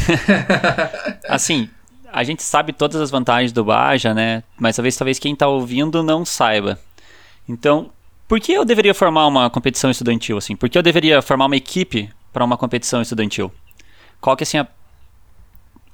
assim, 1.28 1.70
a 2.12 2.22
gente 2.24 2.42
sabe 2.42 2.72
todas 2.72 3.00
as 3.00 3.10
vantagens 3.10 3.52
do 3.52 3.64
Baja, 3.64 4.12
né? 4.12 4.42
Mas 4.58 4.76
talvez, 4.76 4.96
talvez 4.96 5.18
quem 5.18 5.32
está 5.32 5.46
ouvindo 5.48 6.02
não 6.02 6.24
saiba. 6.24 6.78
Então, 7.48 7.90
por 8.28 8.40
que 8.40 8.52
eu 8.52 8.64
deveria 8.64 8.94
formar 8.94 9.26
uma 9.26 9.48
competição 9.48 9.90
estudantil 9.90 10.36
assim? 10.36 10.56
Por 10.56 10.68
que 10.68 10.76
eu 10.76 10.82
deveria 10.82 11.22
formar 11.22 11.46
uma 11.46 11.56
equipe 11.56 12.10
para 12.32 12.44
uma 12.44 12.56
competição 12.56 13.00
estudantil? 13.00 13.52
Qual 14.20 14.36
que 14.36 14.42
é 14.42 14.44
assim 14.44 14.58
a, 14.58 14.66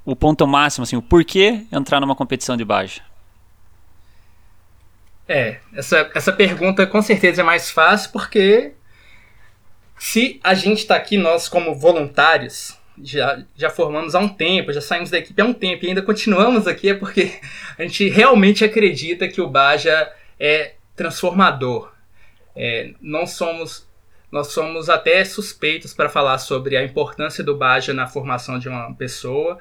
o 0.05 0.17
ponto 0.17 0.47
máximo 0.47 0.85
assim, 0.85 0.97
o 0.97 1.03
porquê 1.03 1.67
entrar 1.71 2.01
numa 2.01 2.15
competição 2.15 2.57
de 2.57 2.65
Baja? 2.65 3.03
É, 5.29 5.59
essa, 5.75 6.11
essa 6.15 6.33
pergunta 6.33 6.87
com 6.87 7.03
certeza 7.03 7.43
é 7.43 7.45
mais 7.45 7.71
fácil 7.71 8.11
porque 8.13 8.73
se 9.99 10.41
a 10.43 10.55
gente 10.55 10.79
está 10.79 10.97
aqui, 10.97 11.17
nós 11.17 11.49
como 11.49 11.75
voluntários, 11.75 12.79
já, 13.03 13.43
já 13.57 13.71
formamos 13.71 14.15
há 14.15 14.19
um 14.19 14.29
tempo, 14.29 14.73
já 14.73 14.81
saímos 14.81 15.11
da 15.11 15.19
equipe 15.19 15.41
há 15.41 15.45
um 15.45 15.53
tempo 15.53 15.85
e 15.85 15.89
ainda 15.89 16.03
continuamos 16.03 16.67
aqui, 16.67 16.91
é 16.91 16.95
porque 16.95 17.33
a 17.79 17.83
gente 17.83 18.09
realmente 18.09 18.65
acredita 18.65 19.29
que 19.29 19.41
o 19.41 19.49
Baja 19.49 20.11
é 20.39 20.75
transformador. 20.97 21.93
É, 22.55 22.93
não 23.01 23.27
somos 23.27 23.87
nós 24.31 24.49
somos 24.49 24.91
até 24.91 25.25
suspeitos 25.25 25.95
para 25.95 26.09
falar 26.11 26.37
sobre 26.37 26.77
a 26.77 26.85
importância 26.85 27.43
do 27.43 27.57
Baja 27.57 27.95
na 27.95 28.07
formação 28.07 28.59
de 28.59 28.69
uma 28.69 28.95
pessoa. 28.95 29.59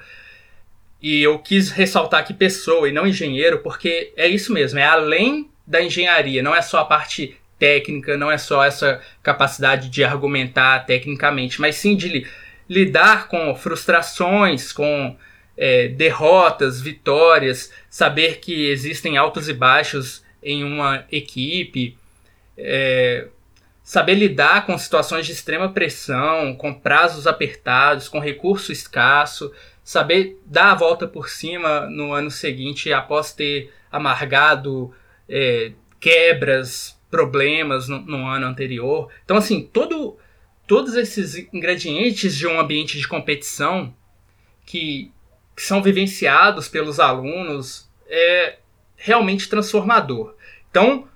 E 1.02 1.22
eu 1.22 1.40
quis 1.40 1.72
ressaltar 1.72 2.20
aqui 2.20 2.34
pessoa 2.34 2.90
e 2.90 2.92
não 2.92 3.08
engenheiro, 3.08 3.60
porque 3.60 4.12
é 4.18 4.28
isso 4.28 4.52
mesmo, 4.52 4.80
é 4.80 4.86
além 4.86 5.50
da 5.66 5.82
engenharia, 5.82 6.42
não 6.42 6.56
é 6.56 6.62
só 6.62 6.80
a 6.80 6.86
parte 6.86 7.38
técnica, 7.58 8.18
não 8.18 8.32
é 8.32 8.38
só 8.38 8.64
essa 8.64 9.02
capacidade 9.22 9.90
de 9.90 10.04
argumentar 10.04 10.86
tecnicamente, 10.86 11.60
mas 11.60 11.76
sim 11.76 11.96
de 11.96 12.10
li 12.10 12.28
lidar 12.70 13.30
com 13.30 13.56
frustrações, 13.56 14.74
com 14.74 15.16
é, 15.56 15.88
derrotas, 15.88 16.82
vitórias, 16.82 17.72
saber 17.90 18.40
que 18.40 18.70
existem 18.70 19.16
altos 19.16 19.48
e 19.48 19.54
baixos 19.54 20.22
em 20.44 20.66
uma 20.66 21.06
equipe, 21.10 21.98
é, 22.58 23.28
saber 23.82 24.16
lidar 24.16 24.66
com 24.66 24.78
situações 24.78 25.26
de 25.26 25.32
extrema 25.32 25.72
pressão, 25.72 26.54
com 26.56 26.74
prazos 26.74 27.26
apertados, 27.26 28.10
com 28.10 28.20
recurso 28.20 28.72
escasso, 28.72 29.52
saber 29.82 30.38
dar 30.46 30.72
a 30.72 30.76
volta 30.76 31.08
por 31.08 31.30
cima 31.30 31.90
no 31.90 32.12
ano 32.12 32.30
seguinte 32.30 32.92
após 32.92 33.32
ter 33.32 33.72
amargado 33.90 34.94
é, 35.30 35.72
quebras, 36.02 36.97
problemas 37.10 37.88
no, 37.88 38.00
no 38.02 38.28
ano 38.28 38.46
anterior. 38.46 39.10
Então, 39.24 39.38
assim, 39.38 39.62
todo, 39.62 40.18
todos 40.66 40.96
esses 40.96 41.36
ingredientes 41.54 42.36
de 42.36 42.48
um 42.48 42.60
ambiente 42.60 42.98
de 42.98 43.08
competição 43.08 43.94
que, 44.66 45.12
que 45.56 45.64
são 45.64 45.82
vivenciados 45.82 46.68
pelos 46.68 47.00
alunos 47.00 47.90
é 48.08 48.58
realmente 48.96 49.50
transformador. 49.50 50.36
Então, 50.70 51.08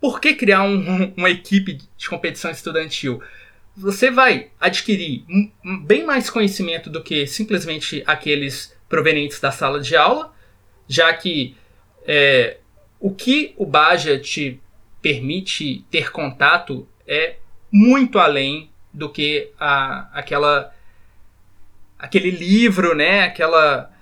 por 0.00 0.20
que 0.20 0.34
criar 0.34 0.62
um, 0.62 1.12
uma 1.16 1.30
equipe 1.30 1.78
de 1.96 2.08
competição 2.08 2.50
estudantil? 2.50 3.22
Você 3.76 4.10
vai 4.10 4.50
adquirir 4.60 5.24
bem 5.84 6.04
mais 6.04 6.30
conhecimento 6.30 6.88
do 6.88 7.02
que 7.02 7.26
simplesmente 7.26 8.04
aqueles 8.06 8.74
provenientes 8.88 9.40
da 9.40 9.50
sala 9.50 9.80
de 9.80 9.96
aula, 9.96 10.32
já 10.86 11.12
que 11.12 11.56
é, 12.06 12.58
o 13.00 13.10
que 13.12 13.52
o 13.56 13.66
Baja 13.66 14.18
te 14.18 14.60
permite 15.04 15.84
ter 15.90 16.10
contato 16.10 16.88
é 17.06 17.36
muito 17.70 18.18
além 18.18 18.70
do 18.90 19.10
que 19.10 19.50
a, 19.60 20.08
aquela 20.18 20.72
aquele 21.98 22.30
livro, 22.30 22.94
né, 22.94 23.24
aquela 23.24 23.92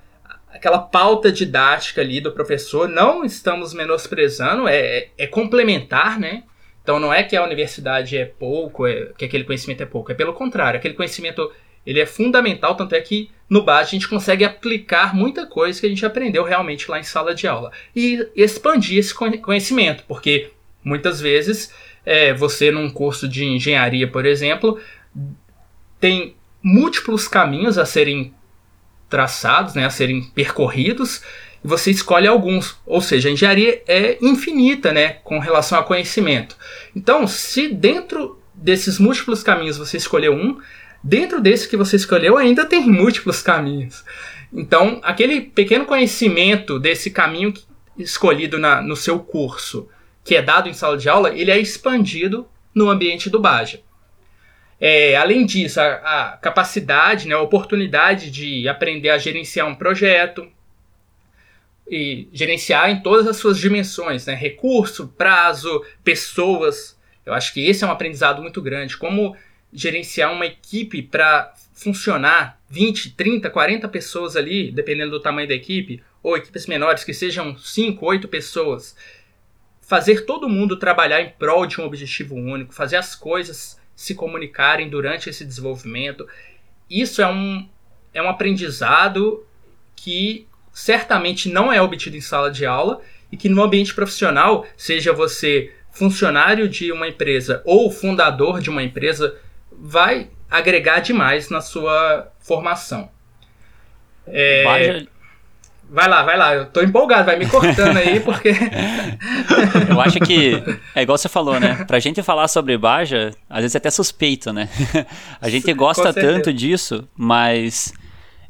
aquela 0.49 0.79
pauta 0.79 1.33
didática 1.33 2.01
ali 2.01 2.21
do 2.21 2.31
professor. 2.31 2.89
Não 2.89 3.25
estamos 3.25 3.75
menosprezando, 3.75 4.69
é, 4.69 5.09
é 5.19 5.27
complementar, 5.27 6.21
né? 6.21 6.45
Então 6.85 7.01
não 7.01 7.13
é 7.13 7.25
que 7.25 7.35
a 7.35 7.43
universidade 7.43 8.17
é 8.17 8.25
pouco, 8.25 8.87
é, 8.87 9.11
que 9.19 9.25
aquele 9.25 9.43
conhecimento 9.43 9.83
é 9.83 9.87
pouco, 9.87 10.13
é 10.13 10.15
pelo 10.15 10.33
contrário, 10.33 10.79
aquele 10.79 10.95
conhecimento 10.95 11.51
ele 11.85 11.99
é 11.99 12.07
fundamental, 12.07 12.77
tanto 12.77 12.95
é 12.95 13.01
que 13.01 13.29
no 13.51 13.65
BAS 13.65 13.89
a 13.89 13.91
gente 13.91 14.07
consegue 14.09 14.45
aplicar 14.45 15.13
muita 15.17 15.47
coisa 15.47 15.81
que 15.81 15.87
a 15.87 15.89
gente 15.89 16.07
aprendeu 16.07 16.45
realmente 16.45 16.89
lá 16.89 17.01
em 17.01 17.03
sala 17.03 17.35
de 17.35 17.49
aula 17.49 17.73
e 17.97 18.25
expandir 18.37 18.99
esse 18.99 19.13
conhecimento, 19.13 20.05
porque 20.07 20.53
Muitas 20.85 21.21
vezes, 21.21 21.73
é, 22.05 22.35
você 22.35 22.71
num 22.71 22.91
curso 22.91 23.29
de 23.29 23.45
engenharia, 23.45 24.09
por 24.09 24.27
exemplo, 24.27 24.79
tem 26.01 26.37
múltiplos 26.63 27.29
caminhos 27.29 27.79
a 27.79 27.87
serem 27.87 28.35
traçados, 29.09 29.75
né, 29.75 29.85
a 29.85 29.91
serem 29.91 30.23
percorridos, 30.23 31.23
e 31.65 31.69
você 31.69 31.91
escolhe 31.91 32.27
alguns. 32.27 32.79
Ou 32.87 33.01
seja, 33.01 33.29
a 33.29 33.33
engenharia 33.33 33.83
é 33.87 34.19
infinita 34.23 34.93
né, 34.93 35.15
com 35.25 35.39
relação 35.39 35.79
ao 35.79 35.85
conhecimento. 35.85 36.57
Então, 36.97 37.27
se 37.27 37.69
dentro 37.69 38.41
desses 38.55 38.99
múltiplos 38.99 39.43
caminhos 39.43 39.77
você 39.77 39.97
escolheu 39.97 40.35
um, 40.35 40.59
dentro 41.03 41.41
desse 41.41 41.69
que 41.69 41.77
você 41.77 41.97
escolheu 41.97 42.37
ainda 42.37 42.65
tem 42.65 42.81
múltiplos 42.89 43.43
caminhos. 43.43 44.05
Então, 44.53 45.01
aquele 45.03 45.41
pequeno 45.41 45.87
conhecimento 45.87 46.79
desse 46.79 47.11
caminho 47.11 47.55
escolhido 47.99 48.59
na, 48.59 48.83
no 48.83 48.97
seu 48.97 49.19
curso 49.19 49.89
que 50.25 50.35
é 50.37 50.43
dado 50.43 50.69
em 50.69 50.73
sala 50.73 50.97
de 50.97 51.09
aula, 51.09 51.35
ele 51.35 51.51
é 51.51 51.59
expandido 51.59 52.49
no 52.75 52.89
ambiente 52.89 53.29
do 53.29 53.41
Baja. 53.41 53.81
É, 54.81 55.17
além 55.17 55.47
disso, 55.47 55.81
a, 55.81 55.85
a, 55.85 56.37
capacidade, 56.39 57.29
né, 57.29 57.35
a 57.35 57.41
oportunidade 57.41 58.31
de 58.31 58.69
aprender 58.69 59.11
a 59.11 59.19
gerenciar 59.19 59.69
um 59.69 59.77
projeto 59.77 60.51
e 61.89 62.29
gerenciar 62.33 62.91
em 62.91 63.01
todas 63.01 63.29
as 63.29 63.37
suas 63.37 63.59
dimensões, 63.59 64.27
né, 64.27 64.35
recurso, 64.35 65.09
prazo, 65.17 65.85
pessoas. 66.03 66.99
Eu 67.25 67.33
acho 67.33 67.53
que 67.55 67.65
esse 67.65 67.85
é 67.85 67.87
um 67.87 67.93
aprendizado 67.93 68.43
muito 68.43 68.61
grande. 68.61 68.97
Como 68.97 69.37
gerenciar 69.73 70.33
uma 70.33 70.47
equipe 70.47 71.01
para 71.01 71.53
funcionar 71.73 72.61
20, 72.69 73.13
30, 73.13 73.51
40 73.51 73.89
pessoas 73.89 74.37
ali, 74.37 74.73
dependendo 74.73 75.13
do 75.13 75.21
tamanho 75.21 75.47
da 75.47 75.55
equipe, 75.55 76.03
ou 76.23 76.37
equipes 76.37 76.67
menores 76.67 77.05
que 77.05 77.15
sejam 77.15 77.57
5, 77.57 78.05
8 78.05 78.29
pessoas. 78.29 78.97
Fazer 79.83 80.25
todo 80.25 80.49
mundo 80.49 80.79
trabalhar 80.79 81.21
em 81.21 81.31
prol 81.31 81.67
de 81.67 81.81
um 81.81 81.85
objetivo 81.85 82.35
único, 82.35 82.73
fazer 82.73 82.97
as 82.97 83.15
coisas 83.15 83.79
se 83.95 84.15
comunicarem 84.15 84.89
durante 84.89 85.29
esse 85.29 85.45
desenvolvimento. 85.45 86.27
Isso 86.89 87.21
é 87.21 87.27
um, 87.27 87.69
é 88.15 88.23
um 88.23 88.29
aprendizado 88.29 89.45
que 89.95 90.47
certamente 90.73 91.49
não 91.49 91.73
é 91.73 91.83
obtido 91.83 92.17
em 92.17 92.21
sala 92.21 92.51
de 92.51 92.65
aula 92.65 93.01
e 93.31 93.37
que 93.37 93.49
no 93.49 93.63
ambiente 93.63 93.95
profissional, 93.95 94.67
seja 94.77 95.13
você 95.13 95.73
funcionário 95.91 96.69
de 96.69 96.91
uma 96.91 97.09
empresa 97.09 97.63
ou 97.65 97.91
fundador 97.91 98.61
de 98.61 98.71
uma 98.71 98.83
empresa, 98.83 99.37
vai 99.71 100.31
agregar 100.51 101.01
demais 101.01 101.51
na 101.51 101.61
sua 101.61 102.33
formação. 102.41 103.11
É... 104.27 105.07
Vai 105.93 106.09
lá, 106.09 106.23
vai 106.23 106.39
lá. 106.39 106.55
Eu 106.55 106.67
tô 106.67 106.81
empolgado, 106.81 107.27
vai 107.27 107.39
me 107.39 107.47
cortando 107.47 107.99
aí, 107.99 108.19
porque. 108.19 108.49
eu 109.91 110.01
acho 110.01 110.19
que 110.21 110.55
é 110.95 111.03
igual 111.03 111.19
você 111.19 111.29
falou, 111.29 111.61
né? 111.61 111.85
Pra 111.85 111.99
gente 111.99 112.23
falar 112.23 112.49
sobre 112.49 112.79
Baja, 112.79 113.31
às 113.49 113.61
vezes 113.61 113.75
é 113.75 113.79
até 113.79 113.91
suspeito, 113.91 114.55
né? 114.55 114.71
A 115.39 115.51
gente 115.51 115.71
gosta 115.75 116.11
tanto 116.15 116.51
disso, 116.51 117.07
mas. 117.15 117.93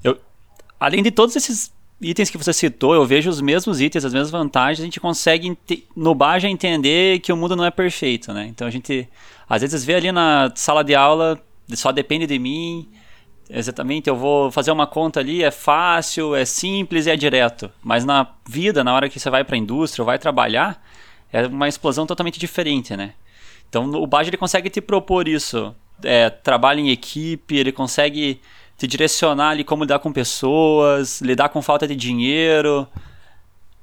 Eu, 0.05 0.17
além 0.79 1.03
de 1.03 1.11
todos 1.11 1.35
esses 1.35 1.73
itens 2.01 2.31
que 2.31 2.39
você 2.39 2.53
citou, 2.53 2.95
eu 2.95 3.05
vejo 3.05 3.29
os 3.29 3.41
mesmos 3.41 3.81
itens, 3.81 4.05
as 4.05 4.13
mesmas 4.13 4.31
vantagens, 4.31 4.79
a 4.79 4.85
gente 4.85 5.01
consegue 5.01 5.59
no 5.97 6.15
Baja 6.15 6.49
entender 6.49 7.19
que 7.19 7.33
o 7.33 7.37
mundo 7.37 7.57
não 7.57 7.65
é 7.65 7.73
perfeito, 7.73 8.33
né? 8.33 8.47
Então 8.47 8.69
a 8.69 8.71
gente 8.71 9.09
às 9.49 9.63
vezes 9.63 9.85
vê 9.85 9.97
ali 9.97 10.13
na 10.13 10.53
sala 10.55 10.85
de 10.85 10.95
aula, 10.95 11.41
só 11.75 11.91
depende 11.91 12.25
de 12.25 12.39
mim, 12.39 12.89
Exatamente, 13.55 14.09
eu 14.09 14.17
vou 14.17 14.51
fazer 14.51 14.71
uma 14.71 14.87
conta 14.87 15.21
ali, 15.21 15.43
é 15.43 15.51
fácil, 15.51 16.35
é 16.35 16.43
simples 16.43 17.05
e 17.05 17.11
é 17.11 17.17
direto. 17.17 17.71
Mas 17.83 18.03
na 18.03 18.27
vida, 18.49 18.83
na 18.83 18.95
hora 18.95 19.11
que 19.11 19.21
você 19.21 19.29
vai 19.29 19.45
para 19.45 19.55
a 19.55 19.59
indústria 19.59 20.03
ou 20.03 20.07
vai 20.07 20.19
trabalhar, 20.19 20.83
é 21.31 21.47
uma 21.47 21.69
explosão 21.69 22.07
totalmente 22.07 22.41
diferente, 22.41 22.97
né? 22.97 23.13
Então 23.69 23.91
o 23.91 24.07
Baja 24.07 24.31
ele 24.31 24.39
consegue 24.39 24.71
te 24.71 24.81
propor 24.81 25.29
isso. 25.29 25.75
É, 26.03 26.31
trabalho 26.31 26.81
em 26.81 26.89
equipe, 26.89 27.55
ele 27.55 27.73
consegue 27.73 28.41
te 28.79 28.87
direcionar 28.87 29.51
ali 29.51 29.65
como 29.65 29.85
lidar 29.85 29.99
com 29.99 30.11
pessoas, 30.11 31.21
lidar 31.21 31.51
com 31.51 31.61
falta 31.61 31.87
de 31.87 31.95
dinheiro, 31.95 32.89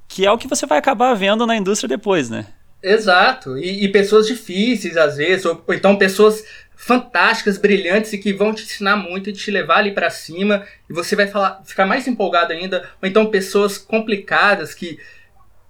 que 0.07 0.26
é 0.26 0.32
o 0.32 0.38
que 0.38 0.47
você 0.47 0.65
vai 0.65 0.80
acabar 0.80 1.13
vendo 1.13 1.45
na 1.45 1.55
indústria 1.55 1.88
depois, 1.88 2.28
né? 2.28 2.47
Exato, 2.82 3.57
e, 3.57 3.84
e 3.84 3.91
pessoas 3.91 4.26
difíceis 4.26 4.97
às 4.97 5.17
vezes, 5.17 5.45
ou, 5.45 5.63
ou 5.67 5.74
então 5.76 5.95
pessoas 5.95 6.43
fantásticas, 6.82 7.57
brilhantes 7.57 8.13
e 8.13 8.17
que 8.17 8.32
vão 8.32 8.53
te 8.53 8.63
ensinar 8.63 8.95
muito 8.95 9.30
e 9.30 9.34
te 9.34 9.51
levar 9.51 9.80
ali 9.80 9.91
para 9.91 10.09
cima. 10.09 10.65
E 10.89 10.93
você 10.93 11.13
vai 11.13 11.27
falar, 11.27 11.61
ficar 11.65 11.86
mais 11.86 12.07
empolgado 12.07 12.53
ainda, 12.53 12.89
ou 13.01 13.07
então 13.07 13.30
pessoas 13.30 13.77
complicadas 13.77 14.73
que 14.73 14.97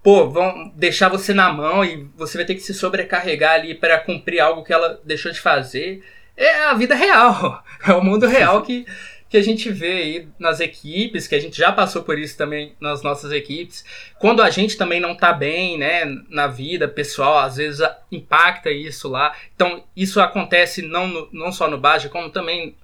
pô, 0.04 0.30
vão 0.30 0.72
deixar 0.76 1.08
você 1.08 1.34
na 1.34 1.52
mão 1.52 1.84
e 1.84 2.08
você 2.16 2.38
vai 2.38 2.46
ter 2.46 2.54
que 2.54 2.60
se 2.60 2.72
sobrecarregar 2.72 3.54
ali 3.54 3.74
para 3.74 3.98
cumprir 3.98 4.38
algo 4.38 4.62
que 4.62 4.72
ela 4.72 5.00
deixou 5.04 5.32
de 5.32 5.40
fazer. 5.40 6.00
É 6.36 6.66
a 6.66 6.74
vida 6.74 6.94
real, 6.94 7.62
é 7.84 7.92
o 7.92 8.04
mundo 8.04 8.28
real 8.28 8.62
que 8.62 8.86
que 9.30 9.36
a 9.36 9.42
gente 9.42 9.70
vê 9.70 9.92
aí 9.92 10.28
nas 10.40 10.58
equipes, 10.58 11.28
que 11.28 11.36
a 11.36 11.40
gente 11.40 11.56
já 11.56 11.70
passou 11.70 12.02
por 12.02 12.18
isso 12.18 12.36
também 12.36 12.74
nas 12.80 13.00
nossas 13.00 13.30
equipes. 13.30 13.84
Quando 14.18 14.42
a 14.42 14.50
gente 14.50 14.76
também 14.76 14.98
não 14.98 15.14
tá 15.14 15.32
bem, 15.32 15.78
né, 15.78 16.04
na 16.28 16.48
vida 16.48 16.88
pessoal, 16.88 17.38
às 17.38 17.56
vezes 17.56 17.80
impacta 18.10 18.70
isso 18.70 19.08
lá. 19.08 19.32
Então, 19.54 19.84
isso 19.96 20.20
acontece 20.20 20.82
não, 20.82 21.06
no, 21.06 21.28
não 21.32 21.52
só 21.52 21.70
no 21.70 21.78
Baja, 21.78 22.08
como 22.08 22.28
também 22.28 22.76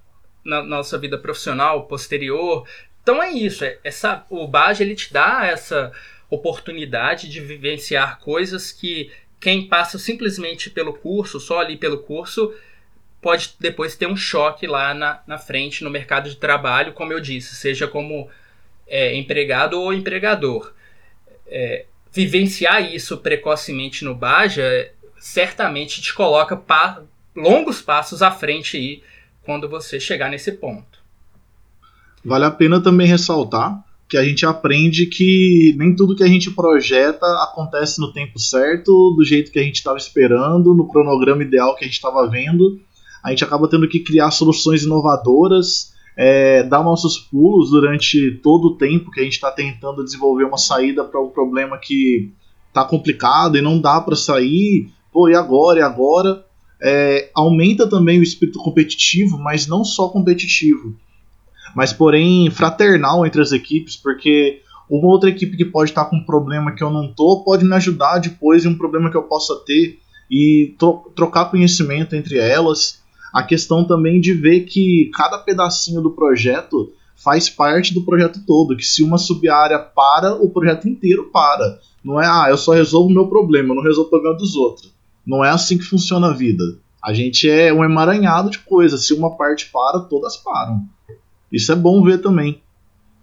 na 0.45 0.63
nossa 0.63 0.97
vida 0.97 1.17
profissional 1.17 1.85
posterior. 1.85 2.65
Então 3.03 3.21
é 3.21 3.29
isso, 3.31 3.65
é, 3.65 3.77
essa, 3.83 4.25
o 4.29 4.47
Baja 4.47 4.83
ele 4.83 4.95
te 4.95 5.11
dá 5.11 5.45
essa 5.45 5.91
oportunidade 6.29 7.29
de 7.29 7.41
vivenciar 7.41 8.19
coisas 8.19 8.71
que 8.71 9.11
quem 9.39 9.67
passa 9.67 9.99
simplesmente 9.99 10.69
pelo 10.69 10.93
curso, 10.93 11.39
só 11.39 11.59
ali 11.59 11.77
pelo 11.77 11.99
curso, 11.99 12.53
pode 13.21 13.55
depois 13.59 13.95
ter 13.95 14.07
um 14.07 14.15
choque 14.15 14.67
lá 14.67 14.93
na, 14.93 15.21
na 15.27 15.37
frente 15.37 15.83
no 15.83 15.89
mercado 15.89 16.29
de 16.29 16.35
trabalho, 16.35 16.93
como 16.93 17.13
eu 17.13 17.19
disse, 17.19 17.55
seja 17.55 17.87
como 17.87 18.29
é, 18.87 19.15
empregado 19.15 19.79
ou 19.79 19.93
empregador. 19.93 20.71
É, 21.47 21.85
vivenciar 22.11 22.93
isso 22.93 23.17
precocemente 23.17 24.03
no 24.03 24.15
Baja 24.15 24.91
certamente 25.19 26.01
te 26.01 26.13
coloca 26.13 26.55
pa 26.55 27.01
longos 27.35 27.81
passos 27.81 28.21
à 28.21 28.31
frente 28.31 28.77
aí 28.77 29.03
quando 29.43 29.69
você 29.69 29.99
chegar 29.99 30.29
nesse 30.29 30.51
ponto. 30.53 30.97
Vale 32.23 32.45
a 32.45 32.51
pena 32.51 32.81
também 32.81 33.07
ressaltar 33.07 33.83
que 34.09 34.17
a 34.17 34.23
gente 34.23 34.45
aprende 34.45 35.05
que 35.05 35.75
nem 35.77 35.95
tudo 35.95 36.15
que 36.15 36.23
a 36.23 36.27
gente 36.27 36.51
projeta 36.51 37.25
acontece 37.43 37.99
no 37.99 38.11
tempo 38.13 38.39
certo, 38.39 39.13
do 39.15 39.23
jeito 39.23 39.51
que 39.51 39.59
a 39.59 39.63
gente 39.63 39.75
estava 39.75 39.97
esperando, 39.97 40.73
no 40.73 40.87
cronograma 40.87 41.43
ideal 41.43 41.75
que 41.75 41.83
a 41.83 41.87
gente 41.87 41.95
estava 41.95 42.27
vendo 42.29 42.79
a 43.27 43.31
gente 43.31 43.43
acaba 43.43 43.67
tendo 43.67 43.89
que 43.89 43.99
criar 43.99 44.31
soluções 44.31 44.83
inovadoras, 44.83 45.93
é, 46.15 46.63
dar 46.63 46.81
nossos 46.81 47.17
pulos 47.17 47.71
durante 47.71 48.39
todo 48.41 48.69
o 48.69 48.77
tempo 48.77 49.11
que 49.11 49.19
a 49.19 49.23
gente 49.23 49.33
está 49.33 49.51
tentando 49.51 50.01
desenvolver 50.01 50.45
uma 50.45 50.57
saída 50.57 51.03
para 51.03 51.21
um 51.21 51.27
problema 51.27 51.77
que 51.77 52.31
está 52.69 52.85
complicado 52.85 53.57
e 53.57 53.61
não 53.61 53.81
dá 53.81 53.99
para 53.99 54.15
sair. 54.15 54.89
Pô, 55.11 55.27
e 55.27 55.35
agora? 55.35 55.79
E 55.79 55.81
agora? 55.81 56.45
É, 56.81 57.29
aumenta 57.35 57.85
também 57.85 58.17
o 58.17 58.23
espírito 58.23 58.59
competitivo, 58.59 59.37
mas 59.37 59.67
não 59.67 59.83
só 59.83 60.07
competitivo, 60.07 60.95
mas 61.75 61.91
porém 61.91 62.49
fraternal 62.49 63.25
entre 63.25 63.41
as 63.41 63.51
equipes, 63.51 63.97
porque 63.97 64.61
uma 64.89 65.07
outra 65.07 65.29
equipe 65.29 65.57
que 65.57 65.65
pode 65.65 65.91
estar 65.91 66.05
tá 66.05 66.09
com 66.09 66.17
um 66.17 66.23
problema 66.23 66.71
que 66.71 66.83
eu 66.83 66.89
não 66.89 67.11
tô 67.11 67.43
pode 67.43 67.65
me 67.65 67.75
ajudar 67.75 68.19
depois 68.19 68.63
em 68.63 68.69
um 68.69 68.77
problema 68.77 69.09
que 69.11 69.17
eu 69.17 69.23
possa 69.23 69.53
ter 69.65 69.99
e 70.31 70.75
tro 70.77 71.11
trocar 71.15 71.45
conhecimento 71.45 72.15
entre 72.15 72.37
elas 72.37 73.05
a 73.37 73.43
questão 73.43 73.85
também 73.85 74.19
de 74.19 74.33
ver 74.33 74.61
que 74.61 75.11
cada 75.13 75.37
pedacinho 75.37 76.01
do 76.01 76.09
projeto 76.09 76.91
faz 77.15 77.47
parte 77.47 77.93
do 77.93 78.01
projeto 78.01 78.39
todo, 78.47 78.75
que 78.75 78.83
se 78.83 79.03
uma 79.03 79.19
sub-área 79.19 79.77
para, 79.77 80.33
o 80.33 80.49
projeto 80.49 80.89
inteiro 80.89 81.29
para. 81.31 81.79
Não 82.03 82.19
é, 82.19 82.25
ah, 82.25 82.47
eu 82.49 82.57
só 82.57 82.71
resolvo 82.71 83.09
o 83.09 83.13
meu 83.13 83.27
problema, 83.27 83.69
eu 83.69 83.75
não 83.75 83.83
resolvo 83.83 84.07
o 84.07 84.09
problema 84.09 84.35
dos 84.35 84.55
outros. 84.55 84.91
Não 85.23 85.45
é 85.45 85.51
assim 85.51 85.77
que 85.77 85.83
funciona 85.83 86.29
a 86.29 86.33
vida. 86.33 86.63
A 87.03 87.13
gente 87.13 87.47
é 87.47 87.71
um 87.71 87.83
emaranhado 87.83 88.49
de 88.49 88.57
coisas, 88.57 89.05
se 89.05 89.13
uma 89.13 89.37
parte 89.37 89.69
para, 89.71 89.99
todas 89.99 90.35
param. 90.37 90.81
Isso 91.51 91.71
é 91.71 91.75
bom 91.75 92.03
ver 92.03 92.17
também. 92.23 92.59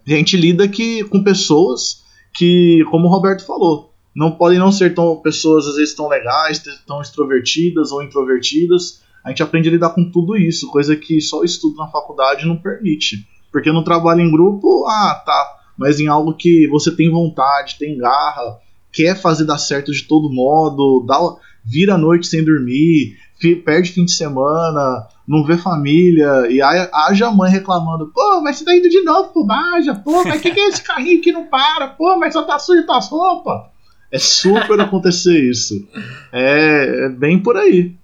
A 0.07 0.11
gente 0.11 0.37
lida 0.37 0.65
que, 0.65 1.03
com 1.03 1.21
pessoas 1.21 2.05
que, 2.33 2.85
como 2.89 3.07
o 3.07 3.11
Roberto 3.11 3.45
falou, 3.45 3.91
não 4.15 4.31
podem 4.31 4.59
não 4.59 4.71
ser 4.71 4.95
tão 4.95 5.17
pessoas 5.17 5.67
às 5.67 5.75
vezes 5.75 5.93
tão 5.93 6.07
legais, 6.07 6.63
tão 6.87 7.01
extrovertidas 7.01 7.91
ou 7.91 8.01
introvertidas, 8.01 9.03
a 9.25 9.29
gente 9.29 9.41
aprende 9.41 9.67
a 9.67 9.71
lidar 9.71 9.89
com 9.89 10.11
tudo 10.11 10.37
isso, 10.37 10.69
coisa 10.69 10.95
que 10.95 11.19
só 11.19 11.39
o 11.39 11.43
estudo 11.43 11.77
na 11.77 11.87
faculdade 11.87 12.45
não 12.45 12.55
permite. 12.55 13.27
Porque 13.51 13.71
no 13.71 13.83
trabalho 13.83 14.21
em 14.21 14.31
grupo, 14.31 14.85
ah, 14.87 15.23
tá, 15.25 15.57
mas 15.75 15.99
em 15.99 16.07
algo 16.07 16.35
que 16.35 16.67
você 16.67 16.95
tem 16.95 17.09
vontade, 17.09 17.77
tem 17.79 17.97
garra, 17.97 18.59
quer 18.93 19.19
fazer 19.19 19.45
dar 19.45 19.57
certo 19.57 19.91
de 19.91 20.03
todo 20.03 20.31
modo, 20.31 21.03
dá, 21.07 21.17
vira 21.65 21.95
a 21.95 21.97
noite 21.97 22.27
sem 22.27 22.45
dormir, 22.45 23.17
perde 23.65 23.91
fim 23.91 24.05
de 24.05 24.11
semana, 24.11 25.07
não 25.27 25.43
vê 25.43 25.57
família, 25.57 26.47
e 26.47 26.61
haja 26.61 27.27
a 27.27 27.31
mãe 27.31 27.51
reclamando, 27.51 28.11
pô, 28.13 28.41
mas 28.41 28.57
você 28.57 28.65
tá 28.65 28.75
indo 28.75 28.89
de 28.89 29.01
novo 29.01 29.33
pro 29.33 29.43
Baja, 29.43 29.95
pô, 29.95 30.23
mas 30.23 30.39
que, 30.39 30.51
que 30.51 30.59
é 30.59 30.69
esse 30.69 30.83
carrinho 30.83 31.21
que 31.21 31.31
não 31.31 31.45
para, 31.47 31.87
pô, 31.87 32.15
mas 32.15 32.33
só 32.33 32.43
tá 32.43 32.59
sujo 32.59 32.85
tuas 32.85 33.09
roupas. 33.09 33.63
É 34.11 34.19
super 34.19 34.79
acontecer 34.79 35.49
isso. 35.49 35.87
É, 36.31 37.05
é 37.05 37.09
bem 37.09 37.41
por 37.41 37.57
aí. 37.57 37.95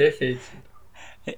Perfeito. 0.00 0.40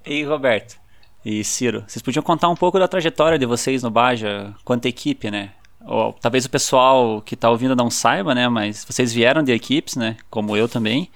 E, 0.07 0.23
Roberto 0.23 0.79
e 1.25 1.43
Ciro, 1.43 1.83
vocês 1.85 2.01
podiam 2.01 2.23
contar 2.23 2.49
um 2.49 2.55
pouco 2.55 2.79
da 2.79 2.87
trajetória 2.87 3.37
de 3.37 3.45
vocês 3.45 3.83
no 3.83 3.91
Baja, 3.91 4.55
quanto 4.65 4.87
equipe, 4.87 5.33
né? 5.33 5.51
Ou, 5.85 6.13
talvez 6.13 6.45
o 6.45 6.51
pessoal 6.51 7.21
que 7.23 7.35
está 7.35 7.51
ouvindo 7.51 7.75
não 7.75 7.91
saiba, 7.91 8.37
né? 8.37 8.49
Mas 8.49 8.85
vocês 8.85 9.13
vieram 9.13 9.43
de 9.43 9.51
equipes, 9.51 9.97
né? 9.97 10.17
Como 10.31 10.57
eu 10.57 10.69
também. 10.69 11.11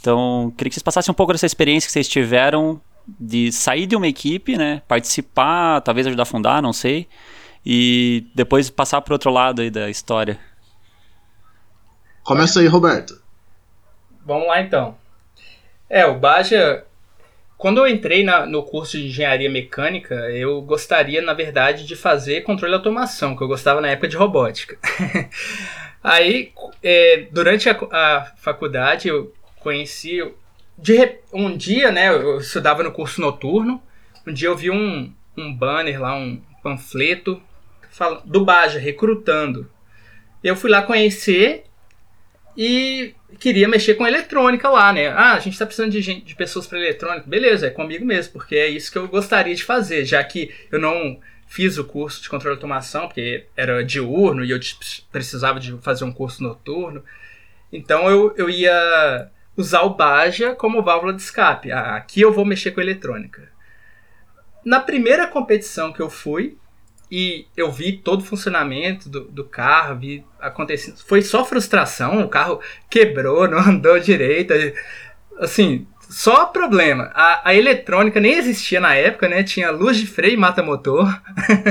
Então, 0.00 0.50
queria 0.56 0.70
que 0.70 0.74
vocês 0.76 0.82
passassem 0.82 1.12
um 1.12 1.14
pouco 1.14 1.32
dessa 1.32 1.44
experiência 1.44 1.86
que 1.86 1.92
vocês 1.92 2.08
tiveram 2.08 2.80
de 3.06 3.52
sair 3.52 3.86
de 3.86 3.94
uma 3.94 4.08
equipe, 4.08 4.56
né? 4.56 4.80
Participar, 4.88 5.82
talvez 5.82 6.06
ajudar 6.06 6.22
a 6.22 6.26
fundar, 6.26 6.62
não 6.62 6.72
sei. 6.72 7.06
E 7.64 8.26
depois 8.34 8.70
passar 8.70 9.02
para 9.02 9.12
outro 9.12 9.30
lado 9.30 9.60
aí 9.60 9.68
da 9.68 9.90
história. 9.90 10.40
Começa 12.22 12.60
aí, 12.60 12.66
Roberto. 12.66 13.20
Vamos 14.24 14.48
lá 14.48 14.62
então. 14.62 14.96
É, 15.88 16.04
o 16.04 16.18
Baja 16.18 16.85
quando 17.58 17.78
eu 17.78 17.88
entrei 17.88 18.22
na, 18.22 18.44
no 18.44 18.62
curso 18.62 18.98
de 18.98 19.06
engenharia 19.06 19.50
mecânica, 19.50 20.14
eu 20.30 20.60
gostaria, 20.62 21.22
na 21.22 21.32
verdade, 21.32 21.86
de 21.86 21.96
fazer 21.96 22.42
controle 22.42 22.72
de 22.72 22.76
automação, 22.76 23.36
que 23.36 23.42
eu 23.42 23.48
gostava 23.48 23.80
na 23.80 23.88
época 23.88 24.08
de 24.08 24.16
robótica. 24.16 24.78
Aí, 26.02 26.52
é, 26.82 27.26
durante 27.32 27.68
a, 27.68 27.72
a, 27.90 28.32
faculdade, 28.36 29.08
eu 29.08 29.32
conheci. 29.60 30.20
De, 30.78 31.18
um 31.32 31.56
dia, 31.56 31.90
né, 31.90 32.08
eu 32.08 32.38
estudava 32.38 32.82
no 32.82 32.92
curso 32.92 33.20
noturno. 33.20 33.82
Um 34.26 34.32
dia 34.32 34.48
eu 34.48 34.56
vi 34.56 34.70
um, 34.70 35.12
um 35.36 35.54
banner 35.54 36.00
lá, 36.00 36.14
um 36.14 36.40
panfleto 36.62 37.40
fala, 37.96 38.22
do 38.24 38.44
Baja, 38.44 38.78
recrutando. 38.78 39.70
Eu 40.44 40.54
fui 40.54 40.70
lá 40.70 40.82
conhecer 40.82 41.64
e 42.56 43.14
queria 43.38 43.68
mexer 43.68 43.94
com 43.94 44.06
eletrônica 44.06 44.68
lá, 44.68 44.92
né? 44.92 45.08
Ah, 45.08 45.34
a 45.34 45.38
gente 45.38 45.52
está 45.52 45.66
precisando 45.66 45.90
de, 45.90 46.00
gente, 46.00 46.24
de 46.24 46.34
pessoas 46.34 46.66
para 46.66 46.78
eletrônica. 46.78 47.28
Beleza, 47.28 47.66
é 47.66 47.70
comigo 47.70 48.04
mesmo, 48.04 48.32
porque 48.32 48.56
é 48.56 48.68
isso 48.68 48.90
que 48.90 48.96
eu 48.96 49.06
gostaria 49.08 49.54
de 49.54 49.62
fazer, 49.62 50.04
já 50.04 50.22
que 50.24 50.54
eu 50.72 50.78
não 50.78 51.20
fiz 51.46 51.78
o 51.78 51.84
curso 51.84 52.22
de 52.22 52.28
controle 52.28 52.56
de 52.56 52.58
automação, 52.58 53.06
porque 53.06 53.46
era 53.56 53.84
diurno 53.84 54.44
e 54.44 54.50
eu 54.50 54.58
precisava 55.12 55.60
de 55.60 55.76
fazer 55.82 56.04
um 56.04 56.12
curso 56.12 56.42
noturno. 56.42 57.04
Então 57.72 58.08
eu, 58.08 58.34
eu 58.36 58.48
ia 58.48 59.30
usar 59.56 59.82
o 59.82 59.90
Baja 59.90 60.54
como 60.54 60.82
válvula 60.82 61.12
de 61.12 61.22
escape. 61.22 61.70
Ah, 61.70 61.96
aqui 61.96 62.20
eu 62.20 62.32
vou 62.32 62.44
mexer 62.44 62.70
com 62.70 62.80
eletrônica. 62.80 63.48
Na 64.64 64.80
primeira 64.80 65.26
competição 65.28 65.92
que 65.92 66.00
eu 66.00 66.10
fui, 66.10 66.58
e 67.10 67.46
eu 67.56 67.70
vi 67.70 67.92
todo 67.92 68.20
o 68.20 68.24
funcionamento 68.24 69.08
do, 69.08 69.20
do 69.22 69.44
carro, 69.44 69.98
vi 69.98 70.24
acontecendo. 70.40 70.96
Foi 71.06 71.22
só 71.22 71.44
frustração, 71.44 72.20
o 72.20 72.28
carro 72.28 72.60
quebrou, 72.90 73.46
não 73.48 73.58
andou 73.58 73.98
direito. 74.00 74.52
Assim, 75.38 75.86
só 76.08 76.46
problema. 76.46 77.10
A, 77.14 77.50
a 77.50 77.54
eletrônica 77.54 78.20
nem 78.20 78.34
existia 78.34 78.80
na 78.80 78.94
época, 78.94 79.28
né? 79.28 79.42
Tinha 79.42 79.70
luz 79.70 79.96
de 79.96 80.06
freio 80.06 80.34
e 80.34 80.36
mata-motor. 80.36 81.20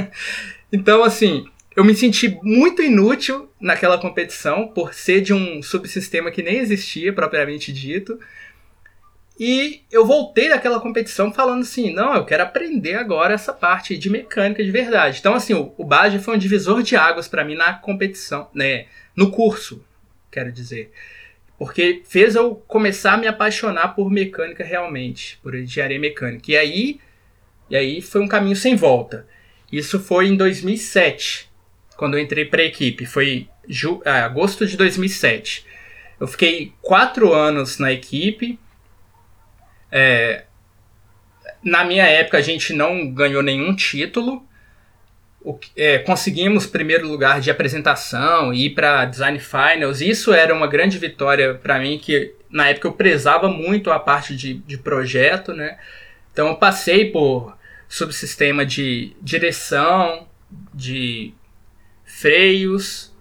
então, 0.71 1.03
assim, 1.03 1.45
eu 1.75 1.83
me 1.83 1.93
senti 1.93 2.37
muito 2.41 2.81
inútil 2.81 3.49
naquela 3.59 3.97
competição 3.97 4.69
por 4.69 4.93
ser 4.93 5.21
de 5.21 5.33
um 5.33 5.61
subsistema 5.61 6.31
que 6.31 6.41
nem 6.41 6.57
existia, 6.57 7.11
propriamente 7.11 7.73
dito. 7.73 8.17
E 9.37 9.81
eu 9.91 10.05
voltei 10.05 10.47
daquela 10.47 10.79
competição 10.79 11.33
falando 11.33 11.61
assim: 11.61 11.93
não, 11.93 12.15
eu 12.15 12.25
quero 12.25 12.43
aprender 12.43 12.95
agora 12.95 13.33
essa 13.33 13.51
parte 13.51 13.97
de 13.97 14.09
mecânica 14.09 14.63
de 14.63 14.71
verdade. 14.71 15.19
Então, 15.19 15.33
assim, 15.33 15.53
o, 15.53 15.73
o 15.77 15.83
Baja 15.83 16.19
foi 16.19 16.35
um 16.35 16.39
divisor 16.39 16.81
de 16.81 16.95
águas 16.95 17.27
para 17.27 17.43
mim 17.43 17.55
na 17.55 17.73
competição, 17.73 18.49
né? 18.53 18.85
No 19.15 19.31
curso, 19.31 19.83
quero 20.31 20.51
dizer. 20.51 20.91
Porque 21.57 22.01
fez 22.05 22.35
eu 22.35 22.55
começar 22.67 23.13
a 23.13 23.17
me 23.17 23.27
apaixonar 23.27 23.89
por 23.89 24.09
mecânica 24.09 24.63
realmente, 24.63 25.37
por 25.41 25.55
engenharia 25.55 25.99
mecânica. 25.99 26.51
E 26.51 26.57
aí, 26.57 26.99
e 27.69 27.75
aí 27.75 28.01
foi 28.01 28.21
um 28.21 28.27
caminho 28.27 28.55
sem 28.55 28.75
volta. 28.75 29.27
Isso 29.71 29.99
foi 29.99 30.27
em 30.27 30.37
2007, 30.37 31.49
quando 31.97 32.17
eu 32.17 32.23
entrei 32.23 32.45
para 32.45 32.61
a 32.61 32.65
equipe. 32.65 33.05
Foi 33.05 33.49
ah, 34.05 34.25
agosto 34.25 34.65
de 34.65 34.77
2007. 34.77 35.65
Eu 36.19 36.27
fiquei 36.27 36.73
quatro 36.81 37.33
anos 37.33 37.79
na 37.79 37.91
equipe 37.91 38.59
é, 39.91 40.45
na 41.63 41.83
minha 41.83 42.05
época 42.05 42.37
a 42.37 42.41
gente 42.41 42.73
não 42.73 43.11
ganhou 43.11 43.41
nenhum 43.41 43.75
título. 43.75 44.45
O, 45.41 45.59
é, 45.75 45.99
conseguimos 45.99 46.65
primeiro 46.65 47.07
lugar 47.07 47.39
de 47.39 47.51
apresentação 47.51 48.53
ir 48.53 48.71
para 48.71 49.05
Design 49.05 49.39
Finals. 49.39 50.01
Isso 50.01 50.33
era 50.33 50.53
uma 50.53 50.67
grande 50.67 50.97
vitória 50.97 51.55
para 51.55 51.79
mim, 51.79 51.99
que 51.99 52.33
na 52.49 52.69
época 52.69 52.87
eu 52.87 52.93
prezava 52.93 53.47
muito 53.47 53.91
a 53.91 53.99
parte 53.99 54.35
de, 54.35 54.55
de 54.55 54.77
projeto, 54.77 55.53
né? 55.53 55.77
Então 56.31 56.47
eu 56.47 56.55
passei 56.55 57.11
por 57.11 57.55
subsistema 57.87 58.65
de 58.65 59.15
direção, 59.21 60.27
de 60.73 61.33
freios 62.03 63.13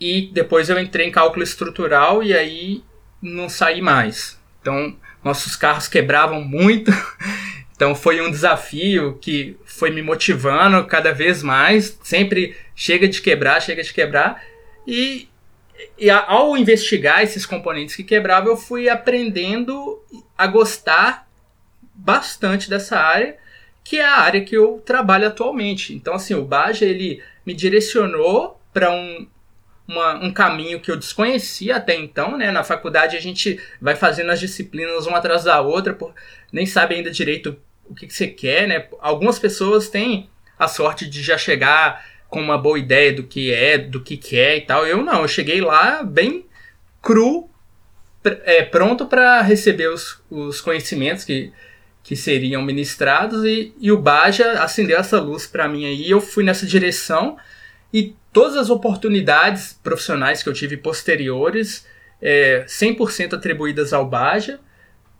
e 0.00 0.30
depois 0.32 0.68
eu 0.68 0.78
entrei 0.78 1.06
em 1.06 1.12
cálculo 1.12 1.42
estrutural 1.42 2.22
e 2.22 2.34
aí 2.34 2.82
não 3.22 3.48
saí 3.48 3.80
mais. 3.80 4.40
Então 4.60 4.96
nossos 5.24 5.56
carros 5.56 5.88
quebravam 5.88 6.42
muito. 6.42 6.90
Então 7.76 7.92
foi 7.92 8.20
um 8.20 8.30
desafio 8.30 9.18
que 9.20 9.56
foi 9.64 9.90
me 9.90 10.00
motivando 10.00 10.86
cada 10.86 11.12
vez 11.12 11.42
mais. 11.42 11.98
Sempre 12.04 12.56
chega 12.72 13.08
de 13.08 13.20
quebrar, 13.20 13.60
chega 13.60 13.82
de 13.82 13.92
quebrar. 13.92 14.40
E, 14.86 15.28
e 15.98 16.08
ao 16.08 16.56
investigar 16.56 17.24
esses 17.24 17.44
componentes 17.44 17.96
que 17.96 18.04
quebravam, 18.04 18.50
eu 18.50 18.56
fui 18.56 18.88
aprendendo 18.88 20.00
a 20.38 20.46
gostar 20.46 21.28
bastante 21.94 22.70
dessa 22.70 22.96
área, 22.96 23.36
que 23.82 23.98
é 23.98 24.04
a 24.04 24.18
área 24.18 24.44
que 24.44 24.56
eu 24.56 24.82
trabalho 24.86 25.26
atualmente. 25.26 25.94
Então, 25.94 26.14
assim, 26.14 26.34
o 26.34 26.44
Baja 26.44 26.84
ele 26.84 27.22
me 27.44 27.54
direcionou 27.54 28.60
para 28.72 28.90
um, 28.90 29.26
uma, 29.86 30.14
um 30.14 30.32
caminho 30.32 30.80
que 30.80 30.90
eu 30.90 30.96
desconhecia 30.96 31.76
até 31.76 31.94
então, 31.94 32.36
né? 32.36 32.50
Na 32.50 32.64
faculdade 32.64 33.16
a 33.16 33.20
gente 33.20 33.60
vai 33.80 33.94
fazendo 33.94 34.30
as 34.30 34.40
disciplinas 34.40 35.06
uma 35.06 35.18
atrás 35.18 35.44
da 35.44 35.60
outra, 35.60 35.92
por, 35.92 36.14
nem 36.52 36.66
sabe 36.66 36.94
ainda 36.94 37.10
direito 37.10 37.56
o 37.84 37.94
que, 37.94 38.06
que 38.06 38.14
você 38.14 38.26
quer, 38.26 38.66
né? 38.66 38.86
Algumas 39.00 39.38
pessoas 39.38 39.88
têm 39.88 40.28
a 40.58 40.66
sorte 40.68 41.08
de 41.08 41.22
já 41.22 41.36
chegar 41.36 42.04
com 42.28 42.40
uma 42.40 42.56
boa 42.56 42.78
ideia 42.78 43.12
do 43.12 43.22
que 43.22 43.52
é, 43.52 43.76
do 43.76 44.00
que 44.00 44.16
quer 44.16 44.56
e 44.56 44.60
tal. 44.62 44.86
Eu 44.86 45.02
não, 45.02 45.22
eu 45.22 45.28
cheguei 45.28 45.60
lá 45.60 46.02
bem 46.02 46.46
cru, 47.02 47.48
é, 48.24 48.62
pronto 48.62 49.06
para 49.06 49.42
receber 49.42 49.88
os, 49.88 50.22
os 50.30 50.60
conhecimentos 50.60 51.24
que, 51.24 51.52
que 52.02 52.16
seriam 52.16 52.62
ministrados 52.62 53.44
e, 53.44 53.74
e 53.78 53.92
o 53.92 53.98
Baja 53.98 54.62
acendeu 54.62 54.98
essa 54.98 55.20
luz 55.20 55.46
para 55.46 55.68
mim 55.68 55.84
aí. 55.84 56.10
Eu 56.10 56.20
fui 56.20 56.42
nessa 56.42 56.64
direção 56.64 57.36
e 57.94 58.16
todas 58.32 58.56
as 58.56 58.70
oportunidades 58.70 59.78
profissionais 59.80 60.42
que 60.42 60.48
eu 60.48 60.52
tive 60.52 60.76
posteriores, 60.76 61.86
é, 62.20 62.64
100% 62.66 63.34
atribuídas 63.34 63.92
ao 63.92 64.04
Baja, 64.04 64.58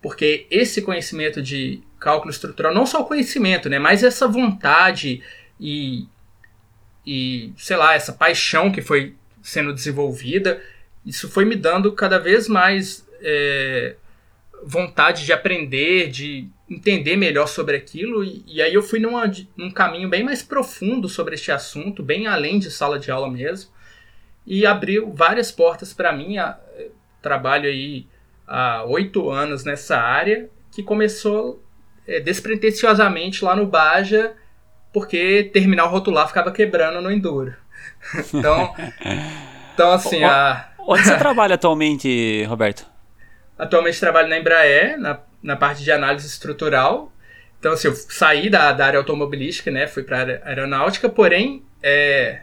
porque 0.02 0.48
esse 0.50 0.82
conhecimento 0.82 1.40
de 1.40 1.80
cálculo 2.00 2.32
estrutural, 2.32 2.74
não 2.74 2.84
só 2.84 3.02
o 3.02 3.04
conhecimento, 3.04 3.68
né, 3.68 3.78
mas 3.78 4.02
essa 4.02 4.26
vontade 4.26 5.22
e, 5.60 6.08
e, 7.06 7.52
sei 7.56 7.76
lá, 7.76 7.94
essa 7.94 8.12
paixão 8.12 8.72
que 8.72 8.82
foi 8.82 9.14
sendo 9.40 9.72
desenvolvida, 9.72 10.60
isso 11.06 11.28
foi 11.28 11.44
me 11.44 11.54
dando 11.54 11.92
cada 11.92 12.18
vez 12.18 12.48
mais 12.48 13.06
é, 13.22 13.94
vontade 14.64 15.24
de 15.24 15.32
aprender, 15.32 16.10
de 16.10 16.48
entender 16.68 17.16
melhor 17.16 17.46
sobre 17.46 17.76
aquilo. 17.76 18.24
E, 18.24 18.44
e 18.46 18.62
aí 18.62 18.72
eu 18.72 18.82
fui 18.82 18.98
numa, 18.98 19.30
num 19.56 19.70
caminho 19.70 20.08
bem 20.08 20.22
mais 20.22 20.42
profundo 20.42 21.08
sobre 21.08 21.34
este 21.34 21.52
assunto, 21.52 22.02
bem 22.02 22.26
além 22.26 22.58
de 22.58 22.70
sala 22.70 22.98
de 22.98 23.10
aula 23.10 23.30
mesmo. 23.30 23.70
E 24.46 24.66
abriu 24.66 25.12
várias 25.12 25.52
portas 25.52 25.92
para 25.92 26.12
mim. 26.12 26.38
A, 26.38 26.58
trabalho 27.20 27.68
aí 27.68 28.06
há 28.46 28.84
oito 28.84 29.30
anos 29.30 29.64
nessa 29.64 29.98
área, 29.98 30.48
que 30.70 30.82
começou 30.82 31.62
é, 32.06 32.20
despretensiosamente 32.20 33.44
lá 33.44 33.56
no 33.56 33.66
Baja, 33.66 34.34
porque 34.92 35.50
terminal 35.52 35.88
rotular 35.88 36.28
ficava 36.28 36.52
quebrando 36.52 37.00
no 37.00 37.10
Enduro. 37.10 37.54
então, 38.32 38.74
então, 39.72 39.92
assim. 39.92 40.22
O, 40.22 40.26
a... 40.26 40.68
Onde 40.86 41.02
você 41.02 41.16
trabalha 41.18 41.54
atualmente, 41.54 42.44
Roberto? 42.44 42.93
Atualmente 43.58 44.00
trabalho 44.00 44.28
na 44.28 44.38
Embraer, 44.38 44.98
na, 44.98 45.20
na 45.42 45.56
parte 45.56 45.82
de 45.82 45.92
análise 45.92 46.26
estrutural. 46.26 47.12
Então, 47.58 47.72
assim, 47.72 47.88
eu 47.88 47.94
saí 47.94 48.50
da, 48.50 48.72
da 48.72 48.86
área 48.86 48.98
automobilística, 48.98 49.70
né? 49.70 49.86
Fui 49.86 50.02
para 50.02 50.42
aeronáutica, 50.44 51.08
porém, 51.08 51.64
é, 51.82 52.42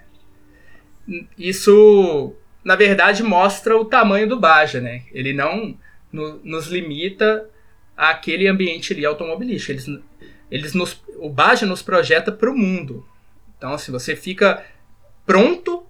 isso, 1.38 2.36
na 2.64 2.76
verdade, 2.76 3.24
mostra 3.24 3.78
o 3.78 3.86
tamanho 3.86 4.28
do 4.28 4.40
Baja, 4.40 4.80
né? 4.80 5.04
Ele 5.12 5.34
não 5.34 5.78
no, 6.12 6.40
nos 6.44 6.68
limita 6.68 7.48
àquele 7.96 8.48
ambiente 8.48 8.94
ali 8.94 9.06
automobilístico. 9.06 9.72
Eles, 9.72 9.86
eles 10.50 10.74
nos, 10.74 11.02
o 11.18 11.30
Baja 11.30 11.66
nos 11.66 11.82
projeta 11.82 12.32
para 12.32 12.50
o 12.50 12.58
mundo. 12.58 13.06
Então, 13.58 13.74
assim, 13.74 13.92
você 13.92 14.16
fica 14.16 14.64
pronto 15.26 15.86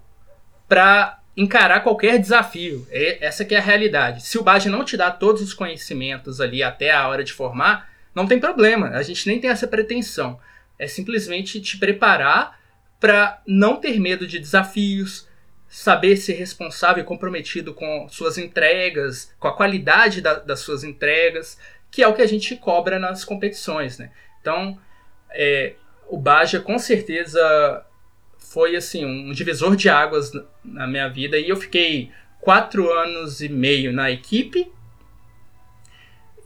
para 0.68 1.21
encarar 1.42 1.82
qualquer 1.82 2.20
desafio. 2.20 2.88
É, 2.92 3.26
essa 3.26 3.44
que 3.44 3.56
é 3.56 3.58
a 3.58 3.62
realidade. 3.62 4.24
Se 4.24 4.38
o 4.38 4.44
Baja 4.44 4.70
não 4.70 4.86
te 4.86 4.96
dá 4.96 5.10
todos 5.10 5.42
os 5.42 5.54
conhecimentos 5.54 6.40
ali 6.40 6.62
até 6.62 6.92
a 6.92 7.08
hora 7.08 7.24
de 7.24 7.34
formar, 7.34 7.90
não 8.14 8.28
tem 8.28 8.40
problema. 8.40 8.90
A 8.90 9.04
gente 9.04 9.28
nem 9.28 9.40
tem 9.40 9.50
essa 9.50 9.68
pretensão. 9.68 10.40
É 10.78 10.88
simplesmente 10.88 11.60
te 11.60 11.78
preparar 11.78 12.60
para 13.00 13.42
não 13.48 13.78
ter 13.78 14.00
medo 14.00 14.28
de 14.28 14.38
desafios, 14.38 15.28
saber 15.68 16.18
ser 16.18 16.34
responsável 16.34 17.04
e 17.04 17.08
comprometido 17.08 17.74
com 17.74 18.08
suas 18.10 18.38
entregas, 18.38 19.34
com 19.40 19.48
a 19.48 19.56
qualidade 19.56 20.22
da, 20.22 20.36
das 20.36 20.60
suas 20.60 20.84
entregas, 20.84 21.58
que 21.90 22.04
é 22.04 22.08
o 22.08 22.14
que 22.14 22.22
a 22.22 22.28
gente 22.28 22.56
cobra 22.56 23.00
nas 23.00 23.26
competições, 23.26 23.98
né? 23.98 24.12
Então, 24.40 24.78
é, 25.32 25.74
o 26.08 26.18
Baja 26.18 26.60
com 26.60 26.78
certeza 26.78 27.86
foi 28.54 28.76
assim 28.76 29.06
um 29.06 29.32
divisor 29.32 29.76
de 29.76 29.90
águas 29.90 30.32
na 30.64 30.88
minha 30.88 31.08
vida 31.08 31.38
e 31.38 31.50
eu 31.50 31.56
fiquei 31.56 32.12
quatro 32.40 32.92
anos 32.92 33.42
e 33.42 33.50
meio 33.50 33.94
na 33.94 34.12
equipe 34.12 34.72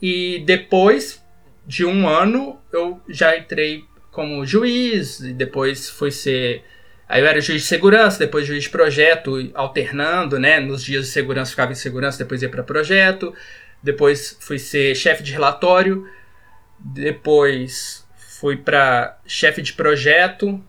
e 0.00 0.42
depois 0.46 1.22
de 1.66 1.84
um 1.84 2.08
ano 2.08 2.60
eu 2.72 3.00
já 3.08 3.36
entrei 3.36 3.84
como 4.16 4.46
juiz, 4.46 5.20
e 5.20 5.34
depois 5.34 5.90
fui 5.90 6.10
ser. 6.10 6.64
Aí 7.06 7.20
eu 7.20 7.26
era 7.26 7.38
juiz 7.38 7.62
de 7.62 7.68
segurança, 7.68 8.18
depois 8.18 8.46
juiz 8.46 8.62
de 8.62 8.70
projeto, 8.70 9.50
alternando, 9.52 10.38
né? 10.38 10.58
Nos 10.58 10.82
dias 10.82 11.04
de 11.04 11.10
segurança 11.10 11.50
ficava 11.50 11.72
em 11.72 11.74
segurança, 11.74 12.18
depois 12.18 12.40
ia 12.40 12.48
para 12.48 12.62
projeto. 12.62 13.34
Depois 13.82 14.38
fui 14.40 14.58
ser 14.58 14.94
chefe 14.94 15.22
de 15.22 15.32
relatório. 15.32 16.08
Depois 16.78 18.06
fui 18.40 18.56
para 18.56 19.18
chefe 19.26 19.60
de 19.60 19.74
projeto, 19.74 20.64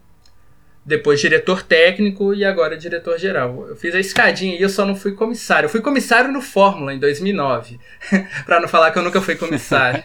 depois 0.88 1.20
diretor 1.20 1.64
técnico 1.64 2.34
e 2.34 2.46
agora 2.46 2.78
diretor 2.78 3.20
geral. 3.20 3.68
Eu 3.68 3.76
fiz 3.76 3.94
a 3.94 4.00
escadinha 4.00 4.58
e 4.58 4.62
eu 4.62 4.70
só 4.70 4.86
não 4.86 4.96
fui 4.96 5.12
comissário. 5.12 5.66
Eu 5.66 5.70
fui 5.70 5.82
comissário 5.82 6.32
no 6.32 6.42
Fórmula 6.42 6.94
em 6.94 7.00
2009, 7.00 7.78
para 8.46 8.62
não 8.62 8.70
falar 8.70 8.92
que 8.92 8.98
eu 8.98 9.04
nunca 9.04 9.20
fui 9.20 9.36
comissário. 9.36 10.02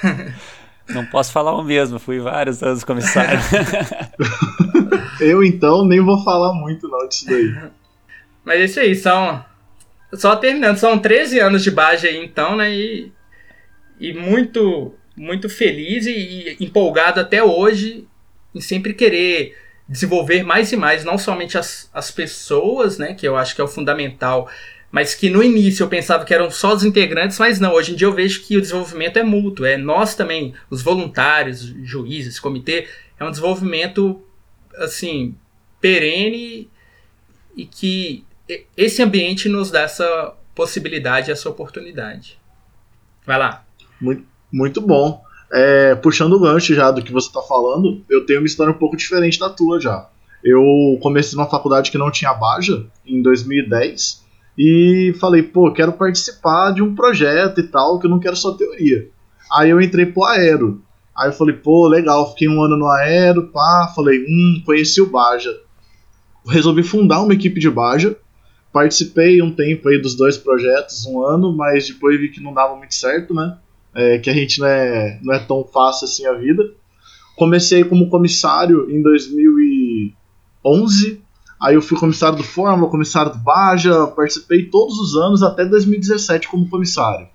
não 0.88 1.04
posso 1.06 1.32
falar 1.32 1.52
o 1.56 1.64
mesmo, 1.64 1.98
fui 1.98 2.20
vários 2.20 2.62
anos 2.62 2.84
comissário. 2.84 3.40
eu 5.20 5.42
então 5.42 5.84
nem 5.84 6.00
vou 6.00 6.22
falar 6.22 6.52
muito 6.52 6.86
não 6.86 7.08
disso 7.08 7.26
daí. 7.26 7.52
Mas 8.44 8.60
é 8.60 8.64
isso 8.64 8.78
aí, 8.78 8.94
são 8.94 9.44
só 10.14 10.36
terminando, 10.36 10.76
são 10.76 11.00
13 11.00 11.40
anos 11.40 11.64
de 11.64 11.70
base 11.72 12.06
aí 12.06 12.24
então, 12.24 12.54
né? 12.54 12.72
E, 12.72 13.12
e 13.98 14.14
muito 14.14 14.94
muito 15.16 15.48
feliz 15.48 16.06
e, 16.06 16.56
e 16.60 16.64
empolgado 16.64 17.18
até 17.18 17.42
hoje 17.42 18.06
em 18.54 18.60
sempre 18.60 18.94
querer 18.94 19.56
desenvolver 19.92 20.42
mais 20.42 20.72
e 20.72 20.76
mais, 20.76 21.04
não 21.04 21.18
somente 21.18 21.58
as, 21.58 21.90
as 21.92 22.10
pessoas, 22.10 22.96
né, 22.96 23.12
que 23.12 23.28
eu 23.28 23.36
acho 23.36 23.54
que 23.54 23.60
é 23.60 23.64
o 23.64 23.68
fundamental, 23.68 24.50
mas 24.90 25.14
que 25.14 25.28
no 25.28 25.42
início 25.42 25.84
eu 25.84 25.88
pensava 25.88 26.24
que 26.24 26.32
eram 26.32 26.50
só 26.50 26.74
os 26.74 26.82
integrantes, 26.82 27.38
mas 27.38 27.60
não, 27.60 27.74
hoje 27.74 27.92
em 27.92 27.96
dia 27.96 28.06
eu 28.06 28.14
vejo 28.14 28.42
que 28.42 28.56
o 28.56 28.60
desenvolvimento 28.60 29.18
é 29.18 29.22
mútuo, 29.22 29.66
é 29.66 29.76
nós 29.76 30.14
também, 30.14 30.54
os 30.70 30.82
voluntários, 30.82 31.60
juízes, 31.82 32.40
comitê, 32.40 32.88
é 33.20 33.24
um 33.24 33.30
desenvolvimento, 33.30 34.22
assim, 34.76 35.34
perene 35.80 36.70
e 37.54 37.66
que 37.66 38.24
esse 38.76 39.02
ambiente 39.02 39.48
nos 39.48 39.70
dá 39.70 39.82
essa 39.82 40.34
possibilidade, 40.54 41.30
essa 41.30 41.48
oportunidade. 41.48 42.38
Vai 43.26 43.38
lá. 43.38 43.64
Muito, 44.00 44.26
muito 44.50 44.80
bom. 44.80 45.22
É, 45.52 45.94
puxando 45.94 46.32
o 46.32 46.40
gancho 46.40 46.74
já 46.74 46.90
do 46.90 47.02
que 47.02 47.12
você 47.12 47.26
está 47.26 47.42
falando, 47.42 48.02
eu 48.08 48.24
tenho 48.24 48.40
uma 48.40 48.46
história 48.46 48.72
um 48.72 48.78
pouco 48.78 48.96
diferente 48.96 49.38
da 49.38 49.50
tua 49.50 49.78
já. 49.78 50.08
Eu 50.42 50.98
comecei 51.02 51.36
numa 51.36 51.48
faculdade 51.48 51.90
que 51.90 51.98
não 51.98 52.10
tinha 52.10 52.32
Baja 52.32 52.86
em 53.06 53.20
2010 53.20 54.22
e 54.58 55.14
falei, 55.20 55.42
pô, 55.42 55.70
quero 55.70 55.92
participar 55.92 56.72
de 56.72 56.82
um 56.82 56.94
projeto 56.94 57.60
e 57.60 57.64
tal, 57.64 57.98
que 57.98 58.06
eu 58.06 58.10
não 58.10 58.18
quero 58.18 58.34
só 58.34 58.52
teoria. 58.52 59.08
Aí 59.52 59.70
eu 59.70 59.80
entrei 59.80 60.06
pro 60.06 60.24
Aero. 60.24 60.82
Aí 61.16 61.28
eu 61.28 61.32
falei, 61.32 61.54
pô, 61.54 61.86
legal, 61.86 62.30
fiquei 62.30 62.48
um 62.48 62.62
ano 62.62 62.76
no 62.76 62.88
Aero, 62.88 63.48
pá, 63.48 63.92
falei, 63.94 64.24
hum, 64.26 64.62
conheci 64.64 65.00
o 65.02 65.10
Baja. 65.10 65.54
Resolvi 66.46 66.82
fundar 66.82 67.20
uma 67.20 67.34
equipe 67.34 67.60
de 67.60 67.70
Baja. 67.70 68.16
Participei 68.72 69.42
um 69.42 69.54
tempo 69.54 69.88
aí 69.88 70.00
dos 70.00 70.16
dois 70.16 70.38
projetos, 70.38 71.04
um 71.04 71.22
ano, 71.22 71.54
mas 71.54 71.88
depois 71.88 72.18
vi 72.18 72.30
que 72.30 72.42
não 72.42 72.54
dava 72.54 72.74
muito 72.74 72.94
certo, 72.94 73.34
né? 73.34 73.58
É, 73.94 74.18
que 74.18 74.30
a 74.30 74.32
gente 74.32 74.58
não 74.60 74.66
é, 74.66 75.20
não 75.22 75.34
é 75.34 75.38
tão 75.38 75.62
fácil 75.64 76.06
assim 76.06 76.26
a 76.26 76.32
vida. 76.32 76.72
Comecei 77.36 77.84
como 77.84 78.08
comissário 78.08 78.90
em 78.90 79.02
2011, 79.02 81.20
aí 81.60 81.74
eu 81.74 81.82
fui 81.82 81.98
comissário 81.98 82.36
do 82.36 82.44
Fórmula, 82.44 82.90
comissário 82.90 83.32
do 83.32 83.38
Baja, 83.38 84.06
participei 84.08 84.66
todos 84.66 84.98
os 84.98 85.16
anos 85.16 85.42
até 85.42 85.64
2017 85.64 86.48
como 86.48 86.68
comissário. 86.68 87.26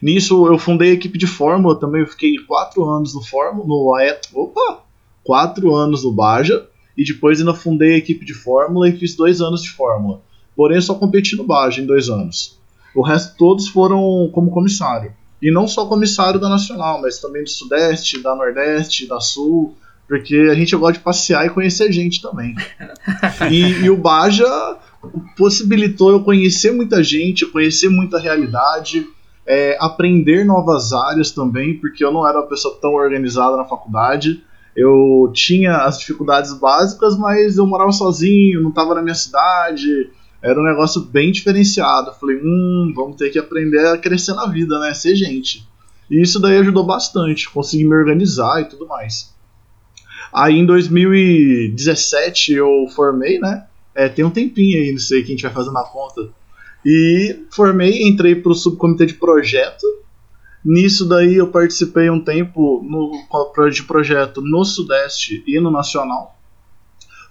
Nisso 0.00 0.46
eu 0.46 0.58
fundei 0.58 0.90
a 0.90 0.94
equipe 0.94 1.18
de 1.18 1.26
Fórmula 1.26 1.78
também, 1.78 2.00
eu 2.00 2.06
fiquei 2.06 2.36
quatro 2.46 2.88
anos 2.88 3.14
no 3.14 3.22
Fórmula, 3.22 3.66
no 3.66 3.94
AET, 3.94 4.28
opa, 4.34 4.82
quatro 5.22 5.74
anos 5.74 6.04
no 6.04 6.12
Baja, 6.12 6.66
e 6.96 7.04
depois 7.04 7.38
ainda 7.38 7.54
fundei 7.54 7.94
a 7.94 7.98
equipe 7.98 8.24
de 8.24 8.34
Fórmula 8.34 8.88
e 8.88 8.98
fiz 8.98 9.14
dois 9.14 9.40
anos 9.40 9.62
de 9.62 9.70
Fórmula. 9.70 10.20
Porém 10.54 10.76
eu 10.76 10.82
só 10.82 10.94
competi 10.94 11.36
no 11.36 11.44
Baja 11.44 11.80
em 11.80 11.86
dois 11.86 12.08
anos. 12.08 12.58
O 12.94 13.02
resto 13.02 13.36
todos 13.36 13.68
foram 13.68 14.28
como 14.32 14.50
comissário. 14.50 15.14
E 15.42 15.50
não 15.50 15.66
só 15.66 15.86
comissário 15.86 16.38
da 16.38 16.48
Nacional, 16.48 17.02
mas 17.02 17.18
também 17.18 17.42
do 17.42 17.50
Sudeste, 17.50 18.22
da 18.22 18.34
Nordeste, 18.34 19.08
da 19.08 19.20
Sul, 19.20 19.76
porque 20.06 20.36
a 20.50 20.54
gente 20.54 20.76
gosta 20.76 20.98
de 20.98 21.00
passear 21.00 21.44
e 21.46 21.50
conhecer 21.50 21.90
gente 21.92 22.22
também. 22.22 22.54
e, 23.50 23.84
e 23.84 23.90
o 23.90 23.96
Baja 23.96 24.46
possibilitou 25.36 26.10
eu 26.10 26.22
conhecer 26.22 26.70
muita 26.70 27.02
gente, 27.02 27.46
conhecer 27.46 27.88
muita 27.88 28.20
realidade, 28.20 29.04
é, 29.44 29.76
aprender 29.80 30.44
novas 30.44 30.92
áreas 30.92 31.32
também, 31.32 31.76
porque 31.78 32.04
eu 32.04 32.12
não 32.12 32.26
era 32.28 32.38
uma 32.38 32.46
pessoa 32.46 32.78
tão 32.80 32.92
organizada 32.92 33.56
na 33.56 33.64
faculdade. 33.64 34.44
Eu 34.76 35.30
tinha 35.34 35.78
as 35.78 35.98
dificuldades 35.98 36.54
básicas, 36.54 37.16
mas 37.18 37.56
eu 37.56 37.66
morava 37.66 37.90
sozinho, 37.90 38.62
não 38.62 38.70
estava 38.70 38.94
na 38.94 39.02
minha 39.02 39.14
cidade, 39.14 40.08
era 40.42 40.60
um 40.60 40.64
negócio 40.64 41.00
bem 41.02 41.30
diferenciado. 41.30 42.12
falei, 42.18 42.40
hum, 42.42 42.92
vamos 42.94 43.16
ter 43.16 43.30
que 43.30 43.38
aprender 43.38 43.86
a 43.86 43.96
crescer 43.96 44.34
na 44.34 44.46
vida, 44.46 44.78
né? 44.80 44.92
Ser 44.92 45.14
gente. 45.14 45.66
E 46.10 46.20
isso 46.20 46.40
daí 46.40 46.58
ajudou 46.58 46.84
bastante, 46.84 47.48
consegui 47.48 47.84
me 47.84 47.94
organizar 47.94 48.60
e 48.60 48.64
tudo 48.64 48.86
mais. 48.86 49.32
Aí 50.32 50.58
em 50.58 50.66
2017 50.66 52.54
eu 52.54 52.86
formei, 52.94 53.38
né? 53.38 53.66
É, 53.94 54.08
tem 54.08 54.24
um 54.24 54.30
tempinho 54.30 54.78
aí, 54.78 54.90
não 54.90 54.98
sei, 54.98 55.22
que 55.22 55.28
a 55.28 55.34
gente 55.34 55.42
vai 55.42 55.52
fazendo 55.52 55.78
a 55.78 55.84
conta. 55.84 56.28
E 56.84 57.44
formei, 57.50 58.02
entrei 58.02 58.34
para 58.34 58.50
o 58.50 58.54
subcomitê 58.54 59.06
de 59.06 59.14
projeto. 59.14 59.86
Nisso 60.64 61.08
daí 61.08 61.36
eu 61.36 61.48
participei 61.48 62.10
um 62.10 62.20
tempo 62.20 62.82
no, 62.84 63.70
de 63.70 63.82
projeto 63.84 64.40
no 64.40 64.64
Sudeste 64.64 65.44
e 65.46 65.60
no 65.60 65.70
Nacional. 65.70 66.36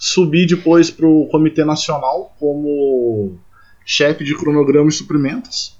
Subi 0.03 0.47
depois 0.47 0.89
para 0.89 1.05
o 1.05 1.27
Comitê 1.27 1.63
Nacional 1.63 2.35
como 2.39 3.37
chefe 3.85 4.23
de 4.23 4.35
cronograma 4.35 4.89
e 4.89 4.91
suprimentos. 4.91 5.77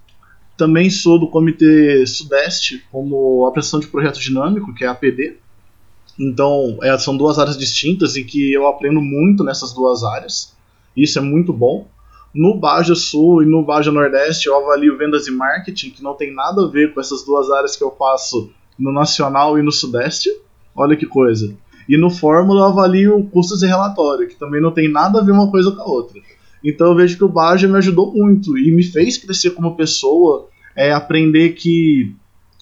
Também 0.56 0.92
sou 0.92 1.20
do 1.20 1.28
Comitê 1.28 2.06
Sudeste 2.06 2.86
como 2.92 3.48
apreciação 3.48 3.80
de 3.80 3.88
projeto 3.88 4.20
dinâmico, 4.20 4.76
que 4.76 4.84
é 4.84 4.88
a 4.88 4.92
APD. 4.92 5.38
Então, 6.20 6.78
é, 6.84 6.96
são 7.00 7.18
duas 7.18 7.40
áreas 7.40 7.58
distintas 7.58 8.16
e 8.16 8.24
que 8.24 8.54
eu 8.54 8.68
aprendo 8.68 9.02
muito 9.02 9.44
nessas 9.44 9.74
duas 9.74 10.04
áreas. 10.04 10.56
Isso 10.96 11.18
é 11.18 11.22
muito 11.22 11.52
bom. 11.52 11.88
No 12.32 12.60
Baja 12.60 12.94
Sul 12.94 13.42
e 13.42 13.48
no 13.48 13.64
Baja 13.64 13.92
Nordeste 13.92 14.46
eu 14.46 14.56
avalio 14.56 15.00
vendas 15.00 15.26
e 15.26 15.32
marketing, 15.32 15.90
que 15.90 16.04
não 16.04 16.14
tem 16.14 16.32
nada 16.32 16.62
a 16.62 16.68
ver 16.68 16.94
com 16.94 17.00
essas 17.00 17.24
duas 17.24 17.50
áreas 17.50 17.76
que 17.76 17.84
eu 17.84 17.90
faço 17.98 18.52
no 18.78 18.94
Nacional 18.94 19.58
e 19.58 19.64
no 19.64 19.72
Sudeste. 19.72 20.30
Olha 20.76 20.96
que 20.96 21.08
coisa. 21.08 21.56
E 21.88 21.98
no 21.98 22.10
Fórmula 22.10 22.62
eu 22.62 22.66
avalio 22.66 23.30
custos 23.32 23.62
e 23.64 23.68
relatório, 23.68 24.28
que 24.28 24.36
também 24.36 24.62
não 24.62 24.72
tem 24.72 24.90
nada 24.90 25.20
a 25.20 25.24
ver 25.24 25.32
uma 25.32 25.50
coisa 25.50 25.72
com 25.72 25.82
a 25.82 25.86
outra. 25.86 26.22
Então 26.64 26.88
eu 26.88 26.96
vejo 26.96 27.18
que 27.18 27.24
o 27.24 27.30
Baja 27.30 27.68
me 27.68 27.78
ajudou 27.78 28.14
muito 28.14 28.58
e 28.58 28.72
me 28.72 28.84
fez 28.84 29.18
crescer 29.18 29.52
como 29.52 29.76
pessoa, 29.76 30.48
é, 30.76 30.92
aprender 30.92 31.54
que 31.54 32.16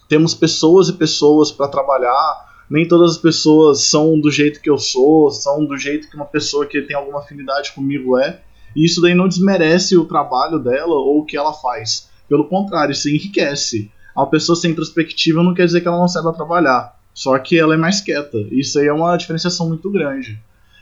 temos 0.08 0.34
pessoas 0.34 0.90
e 0.90 0.94
pessoas 0.94 1.52
para 1.52 1.68
trabalhar, 1.68 2.50
nem 2.70 2.88
todas 2.88 3.12
as 3.12 3.18
pessoas 3.18 3.84
são 3.84 4.20
do 4.20 4.32
jeito 4.32 4.62
que 4.62 4.70
eu 4.70 4.78
sou, 4.78 5.32
são 5.32 5.66
do 5.66 5.76
jeito 5.78 6.10
que 6.10 6.16
uma 6.16 6.26
pessoa 6.26 6.66
que 6.66 6.82
tem 6.82 6.96
alguma 6.96 7.20
afinidade 7.20 7.72
comigo 7.74 8.18
é. 8.18 8.42
E 8.76 8.86
isso 8.86 9.02
daí 9.02 9.16
não 9.16 9.28
desmerece 9.28 9.98
o 9.98 10.06
trabalho 10.06 10.60
dela 10.60 10.94
ou 10.94 11.20
o 11.20 11.26
que 11.26 11.36
ela 11.36 11.54
faz. 11.54 12.10
Pelo 12.28 12.48
contrário, 12.48 12.92
isso 12.92 13.10
enriquece. 13.10 13.92
Uma 14.16 14.28
pessoa 14.28 14.56
sem 14.56 14.72
introspectiva 14.72 15.42
não 15.42 15.54
quer 15.54 15.66
dizer 15.66 15.82
que 15.82 15.88
ela 15.88 15.98
não 15.98 16.08
saiba 16.08 16.34
trabalhar. 16.34 16.99
Só 17.20 17.38
que 17.38 17.60
ela 17.60 17.74
é 17.74 17.78
mais 17.78 18.00
quieta. 18.00 18.38
Isso 18.50 18.80
aí 18.80 18.88
é 18.88 18.94
uma 18.94 19.18
diferenciação 19.18 19.68
muito 19.68 19.92
grande. 19.92 20.40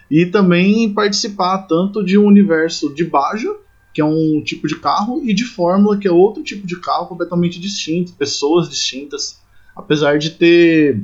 E 0.10 0.24
também 0.24 0.94
participar 0.94 1.64
tanto 1.64 2.06
de 2.06 2.16
um 2.16 2.28
universo 2.28 2.94
de 2.94 3.04
Baja, 3.04 3.56
que 3.92 4.00
é 4.00 4.06
um 4.06 4.40
tipo 4.46 4.68
de 4.68 4.76
carro, 4.76 5.20
e 5.26 5.34
de 5.34 5.44
Fórmula, 5.44 5.98
que 5.98 6.08
é 6.08 6.12
outro 6.12 6.44
tipo 6.44 6.68
de 6.68 6.80
carro 6.80 7.08
completamente 7.08 7.60
distinto, 7.60 8.14
pessoas 8.14 8.70
distintas. 8.70 9.40
Apesar 9.76 10.20
de 10.20 10.30
ter 10.30 11.02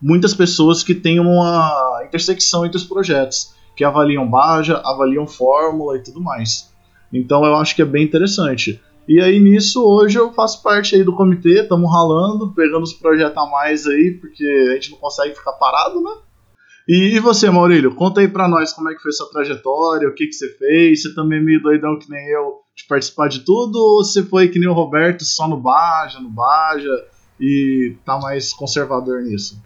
muitas 0.00 0.34
pessoas 0.34 0.82
que 0.82 0.94
têm 0.94 1.20
uma 1.20 2.02
intersecção 2.04 2.66
entre 2.66 2.76
os 2.76 2.84
projetos, 2.84 3.54
que 3.74 3.82
avaliam 3.82 4.28
Baja, 4.28 4.82
avaliam 4.84 5.26
Fórmula 5.26 5.96
e 5.96 6.02
tudo 6.02 6.20
mais. 6.20 6.70
Então 7.10 7.46
eu 7.46 7.56
acho 7.56 7.74
que 7.74 7.80
é 7.80 7.86
bem 7.86 8.04
interessante. 8.04 8.78
E 9.08 9.20
aí 9.20 9.38
nisso, 9.38 9.84
hoje 9.84 10.18
eu 10.18 10.32
faço 10.32 10.62
parte 10.62 10.96
aí 10.96 11.04
do 11.04 11.14
comitê, 11.14 11.62
estamos 11.62 11.90
ralando, 11.90 12.52
pegando 12.52 12.82
os 12.82 12.92
projetos 12.92 13.36
a 13.36 13.46
mais 13.46 13.86
aí, 13.86 14.18
porque 14.20 14.44
a 14.70 14.74
gente 14.74 14.90
não 14.90 14.98
consegue 14.98 15.34
ficar 15.34 15.52
parado, 15.52 16.02
né? 16.02 16.10
E, 16.88 17.16
e 17.16 17.20
você, 17.20 17.48
Maurílio, 17.50 17.94
conta 17.94 18.20
aí 18.20 18.28
pra 18.28 18.48
nós 18.48 18.72
como 18.72 18.90
é 18.90 18.94
que 18.94 19.02
foi 19.02 19.12
sua 19.12 19.30
trajetória, 19.30 20.08
o 20.08 20.14
que, 20.14 20.26
que 20.26 20.32
você 20.32 20.48
fez, 20.56 21.02
você 21.02 21.14
também 21.14 21.38
é 21.38 21.42
meio 21.42 21.62
doidão 21.62 21.98
que 21.98 22.10
nem 22.10 22.28
eu 22.28 22.60
de 22.76 22.84
participar 22.84 23.28
de 23.28 23.40
tudo, 23.40 23.76
ou 23.76 24.04
você 24.04 24.22
foi 24.22 24.48
que 24.48 24.58
nem 24.58 24.68
o 24.68 24.74
Roberto, 24.74 25.24
só 25.24 25.48
no 25.48 25.56
Baja, 25.56 26.20
no 26.20 26.28
Baja, 26.28 26.90
e 27.40 27.96
tá 28.04 28.18
mais 28.18 28.52
conservador 28.52 29.22
nisso? 29.22 29.60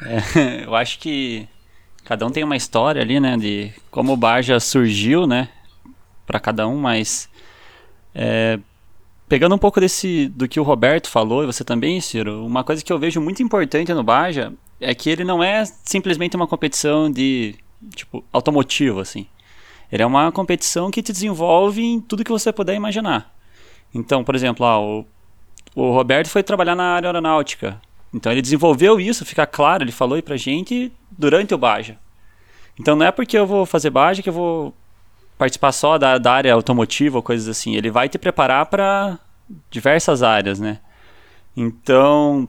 É, 0.00 0.64
eu 0.64 0.74
acho 0.74 0.98
que 1.00 1.48
cada 2.04 2.24
um 2.24 2.30
tem 2.30 2.44
uma 2.44 2.56
história 2.56 3.02
ali, 3.02 3.18
né, 3.18 3.36
de 3.36 3.72
como 3.90 4.12
o 4.12 4.16
Baja 4.16 4.60
surgiu, 4.60 5.26
né, 5.26 5.48
para 6.26 6.38
cada 6.38 6.68
um, 6.68 6.78
mas 6.78 7.28
é, 8.14 8.58
pegando 9.28 9.54
um 9.54 9.58
pouco 9.58 9.80
desse 9.80 10.28
do 10.28 10.48
que 10.48 10.58
o 10.58 10.62
Roberto 10.62 11.08
falou 11.08 11.42
e 11.42 11.46
você 11.46 11.62
também, 11.62 12.00
Ciro, 12.00 12.44
uma 12.44 12.64
coisa 12.64 12.82
que 12.82 12.92
eu 12.92 12.98
vejo 12.98 13.20
muito 13.20 13.42
importante 13.42 13.92
no 13.92 14.02
Baja 14.02 14.52
é 14.80 14.94
que 14.94 15.10
ele 15.10 15.24
não 15.24 15.42
é 15.42 15.64
simplesmente 15.64 16.36
uma 16.36 16.46
competição 16.46 17.10
de 17.10 17.54
tipo 17.94 18.24
automotivo 18.32 19.00
assim. 19.00 19.26
Ele 19.90 20.02
é 20.02 20.06
uma 20.06 20.30
competição 20.32 20.90
que 20.90 21.02
te 21.02 21.12
desenvolve 21.12 21.82
em 21.82 22.00
tudo 22.00 22.24
que 22.24 22.30
você 22.30 22.52
puder 22.52 22.74
imaginar. 22.74 23.34
Então, 23.94 24.22
por 24.22 24.34
exemplo, 24.34 24.66
ah, 24.66 24.78
o, 24.78 25.06
o 25.74 25.92
Roberto 25.92 26.28
foi 26.28 26.42
trabalhar 26.42 26.74
na 26.74 26.94
área 26.94 27.08
aeronáutica. 27.08 27.80
Então 28.12 28.32
ele 28.32 28.42
desenvolveu 28.42 28.98
isso, 29.00 29.24
fica 29.24 29.46
claro, 29.46 29.82
ele 29.82 29.92
falou 29.92 30.16
aí 30.16 30.22
pra 30.22 30.36
gente 30.36 30.92
durante 31.10 31.54
o 31.54 31.58
Baja. 31.58 31.98
Então 32.78 32.96
não 32.96 33.06
é 33.06 33.12
porque 33.12 33.36
eu 33.36 33.46
vou 33.46 33.66
fazer 33.66 33.90
Baja 33.90 34.22
que 34.22 34.28
eu 34.28 34.32
vou 34.32 34.74
participar 35.38 35.72
só 35.72 35.96
da, 35.96 36.18
da 36.18 36.32
área 36.32 36.52
automotiva 36.52 37.22
coisas 37.22 37.48
assim. 37.48 37.76
Ele 37.76 37.90
vai 37.90 38.08
te 38.08 38.18
preparar 38.18 38.66
para 38.66 39.18
diversas 39.70 40.22
áreas, 40.22 40.58
né? 40.58 40.80
Então, 41.56 42.48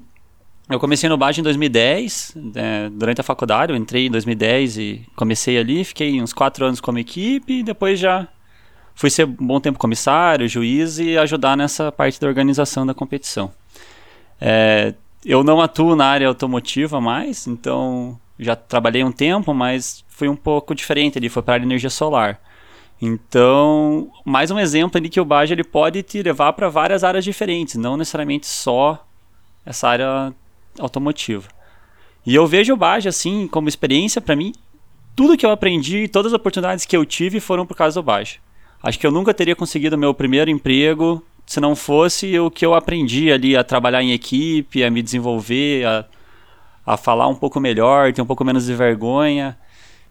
eu 0.69 0.79
comecei 0.79 1.07
no 1.09 1.17
Baja 1.17 1.39
em 1.39 1.43
2010, 1.43 2.33
né, 2.35 2.89
durante 2.91 3.21
a 3.21 3.23
faculdade, 3.23 3.71
eu 3.71 3.77
entrei 3.77 4.07
em 4.07 4.11
2010 4.11 4.77
e 4.77 5.05
comecei 5.15 5.57
ali, 5.57 5.83
fiquei 5.83 6.21
uns 6.21 6.33
quatro 6.33 6.65
anos 6.65 6.79
como 6.79 6.99
equipe 6.99 7.59
e 7.59 7.63
depois 7.63 7.99
já 7.99 8.27
fui 8.93 9.09
ser 9.09 9.25
um 9.25 9.47
bom 9.47 9.59
tempo 9.59 9.79
comissário, 9.79 10.47
juiz 10.47 10.99
e 10.99 11.17
ajudar 11.17 11.55
nessa 11.55 11.91
parte 11.91 12.19
da 12.19 12.27
organização 12.27 12.85
da 12.85 12.93
competição. 12.93 13.51
É, 14.39 14.93
eu 15.25 15.43
não 15.43 15.59
atuo 15.59 15.95
na 15.95 16.05
área 16.05 16.27
automotiva 16.27 17.01
mais, 17.01 17.47
então 17.47 18.19
já 18.37 18.55
trabalhei 18.55 19.03
um 19.03 19.11
tempo, 19.11 19.53
mas 19.53 20.03
fui 20.07 20.27
um 20.27 20.35
pouco 20.35 20.75
diferente 20.75 21.17
ali, 21.17 21.29
foi 21.29 21.41
para 21.41 21.55
a 21.55 21.65
energia 21.65 21.89
solar. 21.89 22.39
Então, 23.01 24.11
mais 24.25 24.51
um 24.51 24.59
exemplo 24.59 24.97
ali 24.97 25.09
que 25.09 25.21
o 25.21 25.25
Baja 25.25 25.53
ele 25.53 25.63
pode 25.63 26.03
te 26.03 26.21
levar 26.21 26.53
para 26.53 26.67
várias 26.67 27.03
áreas 27.03 27.23
diferentes, 27.23 27.75
não 27.75 27.95
necessariamente 27.95 28.45
só 28.45 29.05
essa 29.65 29.87
área 29.87 30.33
automotiva. 30.77 31.47
E 32.25 32.35
eu 32.35 32.45
vejo 32.45 32.73
o 32.73 32.77
Baja 32.77 33.09
assim 33.09 33.47
como 33.47 33.69
experiência 33.69 34.19
para 34.19 34.35
mim, 34.35 34.53
tudo 35.15 35.37
que 35.37 35.45
eu 35.45 35.51
aprendi, 35.51 36.07
todas 36.07 36.33
as 36.33 36.39
oportunidades 36.39 36.85
que 36.85 36.95
eu 36.95 37.05
tive 37.05 37.39
foram 37.39 37.65
por 37.65 37.75
causa 37.75 37.99
do 37.99 38.03
Baja. 38.03 38.37
Acho 38.83 38.99
que 38.99 39.07
eu 39.07 39.11
nunca 39.11 39.33
teria 39.33 39.55
conseguido 39.55 39.97
meu 39.97 40.13
primeiro 40.13 40.49
emprego 40.49 41.23
se 41.45 41.59
não 41.59 41.75
fosse 41.75 42.37
o 42.37 42.51
que 42.51 42.65
eu 42.65 42.75
aprendi 42.75 43.31
ali 43.31 43.57
a 43.57 43.63
trabalhar 43.63 44.03
em 44.03 44.11
equipe, 44.11 44.83
a 44.83 44.91
me 44.91 45.01
desenvolver, 45.01 45.85
a, 45.85 46.05
a 46.85 46.95
falar 46.95 47.27
um 47.27 47.33
pouco 47.33 47.59
melhor, 47.59 48.13
ter 48.13 48.21
um 48.21 48.25
pouco 48.25 48.45
menos 48.45 48.67
de 48.67 48.75
vergonha. 48.75 49.57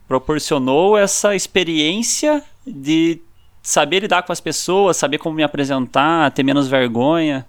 Proporcionou 0.09 0.97
essa 0.97 1.37
experiência 1.37 2.43
de 2.67 3.21
saber 3.63 4.01
lidar 4.01 4.23
com 4.23 4.33
as 4.33 4.41
pessoas, 4.41 4.97
saber 4.97 5.19
como 5.19 5.37
me 5.37 5.43
apresentar, 5.43 6.31
ter 6.33 6.43
menos 6.43 6.67
vergonha. 6.67 7.47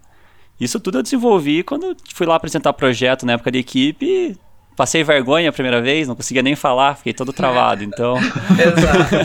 Isso 0.59 0.79
tudo 0.79 0.97
eu 0.97 1.03
desenvolvi 1.03 1.63
quando 1.63 1.95
fui 2.13 2.27
lá 2.27 2.35
apresentar 2.35 2.73
projeto 2.73 3.25
na 3.25 3.33
época 3.33 3.51
de 3.51 3.59
equipe. 3.59 4.37
Passei 4.75 5.03
vergonha 5.03 5.49
a 5.49 5.53
primeira 5.53 5.81
vez, 5.81 6.07
não 6.07 6.15
conseguia 6.15 6.41
nem 6.41 6.55
falar, 6.55 6.95
fiquei 6.95 7.13
todo 7.13 7.31
travado. 7.31 7.83
Então. 7.83 8.17
Exato. 8.59 9.15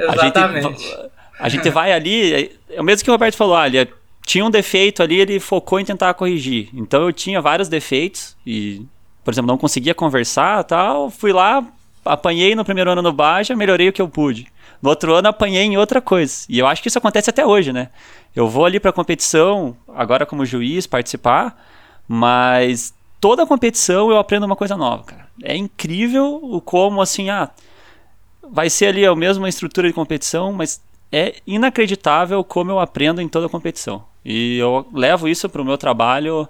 Exatamente. 0.00 0.66
a, 0.66 0.70
gente, 0.70 1.10
a 1.40 1.48
gente 1.48 1.70
vai 1.70 1.92
ali. 1.92 2.50
É 2.68 2.80
o 2.80 2.84
mesmo 2.84 3.04
que 3.04 3.10
o 3.10 3.14
Roberto 3.14 3.36
falou, 3.36 3.54
olha, 3.54 3.88
tinha 4.26 4.44
um 4.44 4.50
defeito 4.50 5.02
ali, 5.02 5.20
ele 5.20 5.38
focou 5.38 5.78
em 5.78 5.84
tentar 5.84 6.14
corrigir. 6.14 6.68
Então 6.74 7.02
eu 7.02 7.12
tinha 7.12 7.40
vários 7.40 7.68
defeitos 7.68 8.36
e, 8.46 8.84
por 9.22 9.32
exemplo, 9.32 9.48
não 9.48 9.58
conseguia 9.58 9.94
conversar 9.94 10.64
tal. 10.64 11.10
Fui 11.10 11.32
lá, 11.32 11.64
apanhei 12.04 12.54
no 12.54 12.64
primeiro 12.64 12.90
ano 12.90 13.02
no 13.02 13.12
Baja, 13.12 13.56
melhorei 13.56 13.88
o 13.88 13.92
que 13.92 14.02
eu 14.02 14.08
pude. 14.08 14.46
No 14.80 14.90
outro 14.90 15.14
ano 15.14 15.28
apanhei 15.28 15.62
em 15.62 15.76
outra 15.76 16.00
coisa. 16.00 16.44
E 16.48 16.58
eu 16.58 16.66
acho 16.66 16.82
que 16.82 16.88
isso 16.88 16.98
acontece 16.98 17.30
até 17.30 17.46
hoje, 17.46 17.72
né? 17.72 17.88
Eu 18.34 18.48
vou 18.48 18.64
ali 18.66 18.78
para 18.78 18.92
competição, 18.92 19.76
agora 19.88 20.26
como 20.26 20.44
juiz, 20.44 20.86
participar, 20.86 21.56
mas 22.06 22.92
toda 23.20 23.46
competição 23.46 24.10
eu 24.10 24.18
aprendo 24.18 24.44
uma 24.44 24.56
coisa 24.56 24.76
nova, 24.76 25.04
cara. 25.04 25.26
É 25.42 25.56
incrível 25.56 26.40
o 26.42 26.60
como, 26.60 27.00
assim, 27.00 27.30
ah, 27.30 27.50
vai 28.50 28.68
ser 28.68 28.86
ali 28.86 29.06
a 29.06 29.14
mesma 29.14 29.48
estrutura 29.48 29.88
de 29.88 29.94
competição, 29.94 30.52
mas 30.52 30.80
é 31.10 31.36
inacreditável 31.46 32.42
como 32.44 32.70
eu 32.70 32.80
aprendo 32.80 33.22
em 33.22 33.28
toda 33.28 33.48
competição. 33.48 34.04
E 34.24 34.58
eu 34.58 34.86
levo 34.92 35.28
isso 35.28 35.48
para 35.48 35.62
o 35.62 35.64
meu 35.64 35.78
trabalho 35.78 36.48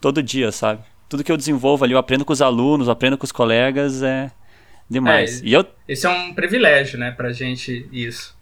todo 0.00 0.22
dia, 0.22 0.52
sabe? 0.52 0.82
Tudo 1.08 1.24
que 1.24 1.32
eu 1.32 1.36
desenvolvo 1.36 1.84
ali, 1.84 1.94
eu 1.94 1.98
aprendo 1.98 2.24
com 2.24 2.32
os 2.32 2.42
alunos, 2.42 2.88
aprendo 2.88 3.16
com 3.16 3.24
os 3.24 3.32
colegas, 3.32 4.02
é, 4.02 4.30
Demais. 4.92 5.42
É, 5.42 5.46
e 5.46 5.52
eu... 5.54 5.66
Esse 5.88 6.06
é 6.06 6.10
um 6.10 6.34
privilégio, 6.34 6.98
né, 6.98 7.10
pra 7.10 7.32
gente 7.32 7.88
isso. 7.90 8.36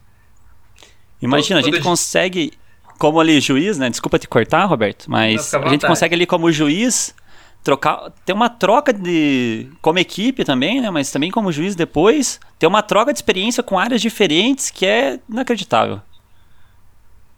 Imagina, 1.23 1.61
todo, 1.61 1.71
a 1.71 1.77
gente 1.77 1.85
consegue, 1.85 2.53
como 2.99 3.21
ali 3.21 3.41
juiz, 3.41 3.79
né? 3.79 3.91
Desculpa 3.91 4.19
te 4.19 4.27
cortar, 4.27 4.65
Roberto, 4.65 5.11
mas 5.11 5.55
a 5.55 5.69
gente 5.69 5.87
consegue 5.87 6.15
ali 6.15 6.27
como 6.27 6.51
juiz 6.51 7.15
trocar, 7.63 8.11
ter 8.25 8.33
uma 8.33 8.49
troca 8.49 8.93
de 8.93 9.69
como 9.83 9.99
equipe 9.99 10.45
também, 10.45 10.81
né? 10.81 10.91
Mas 10.91 11.13
também 11.13 11.31
como 11.31 11.53
juiz 11.53 11.77
depois 11.77 12.41
ter 12.59 12.67
uma 12.67 12.83
troca 12.83 13.13
de 13.13 13.19
experiência 13.19 13.63
com 13.63 13.79
áreas 13.79 14.01
diferentes 14.01 14.71
que 14.71 14.87
é 14.87 15.21
inacreditável. 15.29 16.01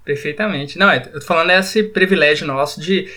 Perfeitamente. 0.05 0.79
Não, 0.79 0.93
eu 0.93 1.21
tô 1.21 1.21
falando 1.21 1.51
esse 1.51 1.83
privilégio 1.83 2.47
nosso 2.47 2.81
de 2.81 3.09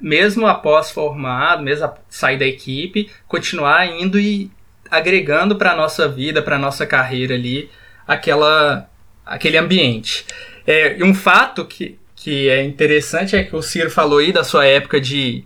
mesmo 0.00 0.46
após 0.46 0.90
formado, 0.90 1.62
mesmo 1.62 1.90
sair 2.08 2.38
da 2.38 2.46
equipe, 2.46 3.10
continuar 3.26 3.86
indo 3.86 4.18
e 4.18 4.50
agregando 4.90 5.56
para 5.56 5.72
a 5.72 5.76
nossa 5.76 6.08
vida, 6.08 6.42
para 6.42 6.56
a 6.56 6.58
nossa 6.58 6.86
carreira 6.86 7.34
ali, 7.34 7.70
aquela, 8.06 8.88
aquele 9.24 9.56
ambiente. 9.56 10.24
É, 10.66 10.98
e 10.98 11.02
um 11.02 11.14
fato 11.14 11.64
que, 11.64 11.98
que 12.14 12.48
é 12.48 12.62
interessante 12.62 13.36
é 13.36 13.44
que 13.44 13.54
o 13.54 13.62
Ciro 13.62 13.90
falou 13.90 14.18
aí 14.18 14.32
da 14.32 14.44
sua 14.44 14.66
época 14.66 15.00
de 15.00 15.44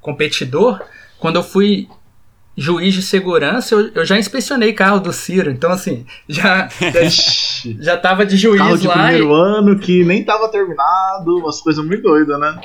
competidor. 0.00 0.80
Quando 1.18 1.36
eu 1.36 1.42
fui 1.42 1.88
juiz 2.56 2.94
de 2.94 3.02
segurança, 3.02 3.74
eu, 3.74 3.90
eu 3.94 4.04
já 4.04 4.18
inspecionei 4.18 4.72
carro 4.72 5.00
do 5.00 5.12
Ciro. 5.12 5.50
Então, 5.50 5.70
assim, 5.70 6.06
já, 6.28 6.68
já, 6.68 7.72
já 7.80 7.96
tava 7.96 8.24
de 8.24 8.36
juiz 8.36 8.58
carro 8.58 8.78
de 8.78 8.86
lá. 8.86 8.94
primeiro 8.94 9.30
e... 9.30 9.32
ano 9.32 9.78
que 9.78 10.04
nem 10.04 10.24
tava 10.24 10.48
terminado, 10.48 11.38
umas 11.38 11.60
coisas 11.60 11.84
muito 11.84 12.02
doidas, 12.02 12.38
né? 12.38 12.60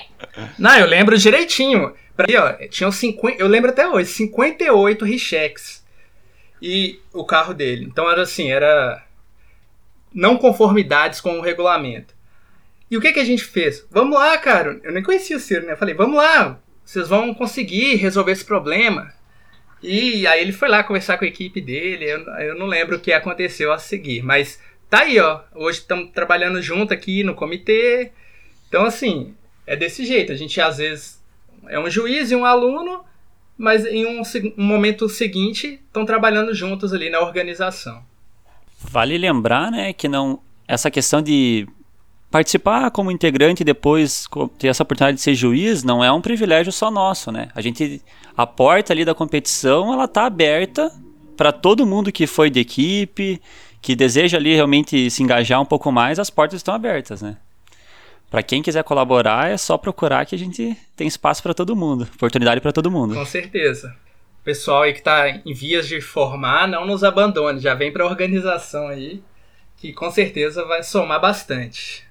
Não, 0.58 0.78
eu 0.78 0.86
lembro 0.86 1.18
direitinho. 1.18 1.94
Aí, 2.18 2.36
ó, 2.36 2.54
tinham 2.70 2.92
50, 2.92 3.42
eu 3.42 3.48
lembro 3.48 3.70
até 3.70 3.88
hoje, 3.88 4.10
58 4.10 5.06
Richex 5.06 5.80
e 6.62 7.00
o 7.14 7.24
carro 7.24 7.54
dele. 7.54 7.86
Então 7.86 8.10
era 8.10 8.24
assim, 8.24 8.52
era 8.52 9.04
não 10.14 10.38
conformidades 10.38 11.22
com 11.22 11.38
o 11.38 11.42
regulamento. 11.42 12.14
E 12.90 12.98
o 12.98 13.02
que, 13.02 13.14
que 13.14 13.20
a 13.20 13.26
gente 13.26 13.44
fez? 13.44 13.86
Vamos 13.92 14.18
lá, 14.18 14.38
cara. 14.38 14.80
Eu 14.84 14.92
nem 14.92 15.04
conhecia 15.04 15.38
o 15.38 15.40
Ciro, 15.40 15.66
né? 15.66 15.74
Eu 15.74 15.78
falei, 15.78 15.94
vamos 15.94 16.18
lá, 16.18 16.60
vocês 16.84 17.08
vão 17.08 17.34
conseguir 17.34 17.96
resolver 17.96 18.32
esse 18.32 18.44
problema. 18.44 19.14
E 19.82 20.26
aí 20.28 20.42
ele 20.42 20.52
foi 20.52 20.68
lá 20.68 20.84
conversar 20.84 21.18
com 21.18 21.26
a 21.26 21.28
equipe 21.28 21.62
dele. 21.62 22.06
Eu, 22.06 22.20
eu 22.40 22.56
não 22.58 22.66
lembro 22.66 22.98
o 22.98 23.00
que 23.00 23.14
aconteceu 23.14 23.72
a 23.72 23.78
seguir. 23.78 24.24
Mas 24.24 24.60
tá 24.90 25.02
aí, 25.02 25.20
ó. 25.20 25.42
Hoje 25.54 25.80
estamos 25.80 26.12
trabalhando 26.12 26.62
junto 26.62 26.94
aqui 26.94 27.24
no 27.24 27.36
comitê. 27.36 28.12
Então, 28.68 28.86
assim, 28.86 29.36
é 29.66 29.76
desse 29.76 30.04
jeito. 30.04 30.32
A 30.32 30.36
gente 30.36 30.60
às 30.60 30.78
vezes 30.78 31.24
é 31.68 31.80
um 31.80 31.90
juiz 31.90 32.32
e 32.32 32.36
um 32.36 32.44
aluno 32.44 33.06
mas 33.60 33.86
em 33.86 34.06
um, 34.06 34.22
um 34.58 34.64
momento 34.64 35.10
seguinte 35.10 35.82
estão 35.86 36.06
trabalhando 36.06 36.56
juntos 36.56 36.94
ali 36.94 37.10
na 37.10 37.20
organização. 37.20 38.02
Vale 38.80 39.18
lembrar, 39.18 39.70
né, 39.70 39.92
que 39.92 40.08
não 40.08 40.40
essa 40.66 40.90
questão 40.90 41.22
de 41.22 41.68
participar 42.32 42.90
como 42.92 43.12
integrante 43.12 43.62
e 43.62 43.66
depois 43.66 44.28
ter 44.58 44.68
essa 44.68 44.84
oportunidade 44.84 45.18
de 45.18 45.24
ser 45.24 45.36
juiz 45.36 45.84
não 45.84 46.02
é 46.02 46.10
um 46.10 46.22
privilégio 46.22 46.72
só 46.72 46.90
nosso, 46.90 47.32
né? 47.32 47.50
A 47.54 47.60
gente 47.60 48.02
a 48.38 48.48
porta 48.48 48.94
ali 48.94 49.04
da 49.04 49.14
competição, 49.14 49.92
ela 49.92 50.08
tá 50.08 50.26
aberta 50.26 50.90
para 51.36 51.52
todo 51.52 51.86
mundo 51.86 52.12
que 52.12 52.28
foi 52.28 52.50
de 52.50 52.60
equipe, 52.62 53.42
que 53.82 53.96
deseja 53.96 54.38
ali 54.38 54.56
realmente 54.56 55.10
se 55.10 55.22
engajar 55.22 55.60
um 55.60 55.66
pouco 55.66 55.92
mais, 55.92 56.20
as 56.20 56.30
portas 56.30 56.58
estão 56.60 56.74
abertas, 56.74 57.22
né? 57.22 57.38
Para 58.30 58.44
quem 58.44 58.62
quiser 58.62 58.84
colaborar, 58.84 59.50
é 59.50 59.58
só 59.58 59.78
procurar 59.78 60.26
que 60.26 60.36
a 60.36 60.38
gente 60.38 60.78
tem 60.96 61.08
espaço 61.08 61.42
para 61.42 61.54
todo 61.54 61.76
mundo, 61.76 62.08
oportunidade 62.16 62.62
para 62.62 62.72
todo 62.72 62.92
mundo. 62.92 63.16
Com 63.16 63.26
certeza. 63.26 63.96
O 64.42 64.44
pessoal 64.44 64.84
aí 64.84 64.94
que 64.94 65.00
está 65.00 65.30
em 65.30 65.54
vias 65.54 65.88
de 65.88 66.00
formar, 66.00 66.68
não 66.68 66.86
nos 66.86 67.04
abandone, 67.04 67.60
já 67.60 67.74
vem 67.74 67.92
para 67.92 68.04
a 68.04 68.08
organização 68.08 68.88
aí, 68.88 69.22
que 69.78 69.92
com 69.92 70.12
certeza 70.12 70.64
vai 70.66 70.84
somar 70.84 71.20
bastante. 71.20 72.08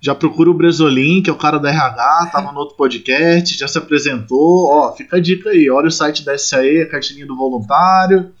Já 0.00 0.14
procura 0.14 0.48
o 0.48 0.54
Bresolim, 0.54 1.20
que 1.22 1.28
é 1.28 1.32
o 1.32 1.36
cara 1.36 1.58
da 1.58 1.70
RH, 1.70 2.30
tava 2.32 2.52
no 2.52 2.60
outro 2.60 2.76
podcast, 2.76 3.58
já 3.58 3.66
se 3.66 3.78
apresentou. 3.78 4.70
Ó, 4.70 4.94
fica 4.94 5.16
a 5.16 5.20
dica 5.20 5.50
aí, 5.50 5.68
olha 5.68 5.88
o 5.88 5.90
site 5.90 6.24
da 6.24 6.38
SAE, 6.38 6.82
a 6.82 6.88
cartinha 6.88 7.26
do 7.26 7.36
voluntário. 7.36 8.32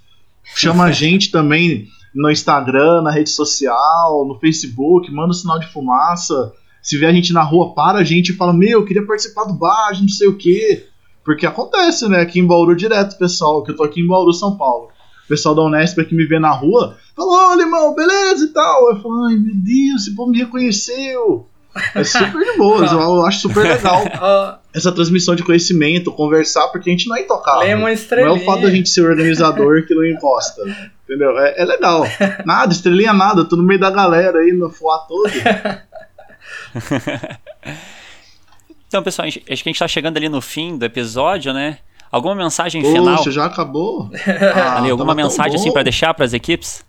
Chama 0.54 0.84
a 0.84 0.92
gente 0.92 1.32
também 1.32 1.88
no 2.14 2.30
Instagram, 2.30 3.02
na 3.02 3.10
rede 3.10 3.30
social, 3.30 4.24
no 4.24 4.38
Facebook, 4.38 5.10
manda 5.10 5.30
um 5.30 5.34
sinal 5.34 5.58
de 5.58 5.66
fumaça 5.66 6.52
se 6.82 6.96
vê 6.96 7.06
a 7.06 7.12
gente 7.12 7.32
na 7.32 7.42
rua, 7.42 7.74
para 7.74 7.98
a 7.98 8.04
gente 8.04 8.32
e 8.32 8.36
fala: 8.36 8.52
Meu, 8.52 8.80
eu 8.80 8.84
queria 8.84 9.06
participar 9.06 9.44
do 9.44 9.54
bar, 9.54 9.90
não 10.00 10.08
sei 10.08 10.28
o 10.28 10.36
quê. 10.36 10.86
Porque 11.24 11.46
acontece, 11.46 12.08
né? 12.08 12.20
Aqui 12.20 12.40
em 12.40 12.46
Bauru 12.46 12.74
direto, 12.74 13.18
pessoal, 13.18 13.62
que 13.62 13.70
eu 13.70 13.76
tô 13.76 13.82
aqui 13.82 14.00
em 14.00 14.06
Bauru, 14.06 14.32
São 14.32 14.56
Paulo. 14.56 14.88
O 15.24 15.28
pessoal 15.28 15.54
da 15.54 15.62
Unesp 15.62 15.98
que 16.04 16.14
me 16.14 16.24
vê 16.24 16.38
na 16.38 16.52
rua, 16.52 16.96
fala: 17.14 17.28
Ô, 17.28 17.52
alemão, 17.52 17.94
beleza 17.94 18.46
e 18.46 18.48
tal. 18.48 18.90
Eu 18.90 19.02
falo: 19.02 19.26
Ai, 19.26 19.36
meu 19.36 19.54
Deus, 19.54 20.02
esse 20.02 20.14
povo 20.14 20.30
me 20.30 20.38
reconheceu. 20.38 21.46
É 21.94 22.02
super 22.02 22.44
de 22.44 22.56
boa, 22.56 22.84
eu 22.86 23.26
acho 23.26 23.40
super 23.40 23.62
legal 23.62 24.02
Ó, 24.20 24.54
essa 24.74 24.90
transmissão 24.90 25.34
de 25.34 25.44
conhecimento, 25.44 26.10
conversar, 26.12 26.68
porque 26.68 26.90
a 26.90 26.92
gente 26.92 27.08
não 27.08 27.16
é 27.16 27.20
intocável. 27.22 27.68
Uma 27.68 27.76
Não 27.76 27.88
é 27.88 27.92
estrelinha. 27.92 28.32
o 28.32 28.44
fato 28.44 28.62
da 28.62 28.70
gente 28.70 28.88
ser 28.88 29.02
organizador 29.02 29.86
que 29.86 29.94
não 29.94 30.04
encosta. 30.04 30.62
Entendeu? 31.04 31.38
É, 31.38 31.62
é 31.62 31.64
legal. 31.64 32.04
Nada, 32.44 32.72
estrelinha 32.72 33.12
nada, 33.12 33.44
tô 33.44 33.56
no 33.56 33.62
meio 33.62 33.80
da 33.80 33.90
galera 33.90 34.40
aí, 34.40 34.52
no 34.52 34.70
fuá 34.70 34.98
todo. 35.08 35.30
Então, 38.88 39.02
pessoal, 39.02 39.28
acho 39.28 39.40
que 39.40 39.52
a 39.52 39.54
gente 39.54 39.78
tá 39.78 39.86
chegando 39.86 40.16
ali 40.16 40.30
no 40.30 40.40
fim 40.40 40.78
do 40.78 40.84
episódio, 40.86 41.52
né? 41.52 41.78
Alguma 42.10 42.34
mensagem 42.34 42.82
final? 42.82 43.18
Poxa, 43.18 43.30
já 43.30 43.44
acabou? 43.44 44.10
Ah, 44.26 44.78
ali, 44.78 44.90
alguma 44.90 45.14
tava 45.14 45.20
tão 45.20 45.28
mensagem 45.28 45.56
assim 45.56 45.70
pra 45.70 45.82
deixar 45.82 46.14
pras 46.14 46.32
equipes? 46.32 46.82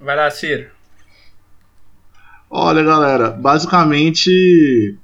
Vai 0.00 0.16
lá, 0.16 0.28
Ciro. 0.30 0.68
Olha, 2.50 2.82
galera, 2.82 3.30
basicamente 3.30 4.98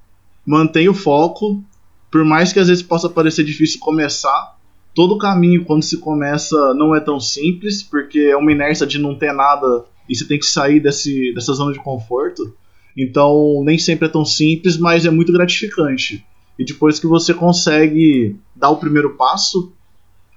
mantenha 0.44 0.90
o 0.90 0.94
foco, 0.94 1.62
por 2.10 2.24
mais 2.24 2.52
que 2.52 2.58
às 2.58 2.66
vezes 2.66 2.82
possa 2.82 3.08
parecer 3.08 3.44
difícil 3.44 3.78
começar, 3.78 4.56
todo 4.94 5.14
o 5.14 5.18
caminho 5.18 5.64
quando 5.64 5.84
se 5.84 5.98
começa 5.98 6.74
não 6.74 6.96
é 6.96 7.00
tão 7.00 7.20
simples, 7.20 7.82
porque 7.82 8.18
é 8.18 8.36
uma 8.36 8.50
inércia 8.50 8.86
de 8.86 8.98
não 8.98 9.14
ter 9.14 9.32
nada 9.32 9.84
e 10.08 10.16
você 10.16 10.26
tem 10.26 10.38
que 10.38 10.46
sair 10.46 10.80
desse, 10.80 11.32
dessa 11.32 11.52
zona 11.52 11.72
de 11.72 11.78
conforto. 11.78 12.54
Então, 12.98 13.62
nem 13.64 13.78
sempre 13.78 14.08
é 14.08 14.10
tão 14.10 14.24
simples, 14.24 14.76
mas 14.76 15.06
é 15.06 15.10
muito 15.10 15.32
gratificante. 15.32 16.26
E 16.58 16.64
depois 16.64 16.98
que 16.98 17.06
você 17.06 17.32
consegue 17.32 18.34
dar 18.56 18.70
o 18.70 18.76
primeiro 18.76 19.14
passo, 19.14 19.72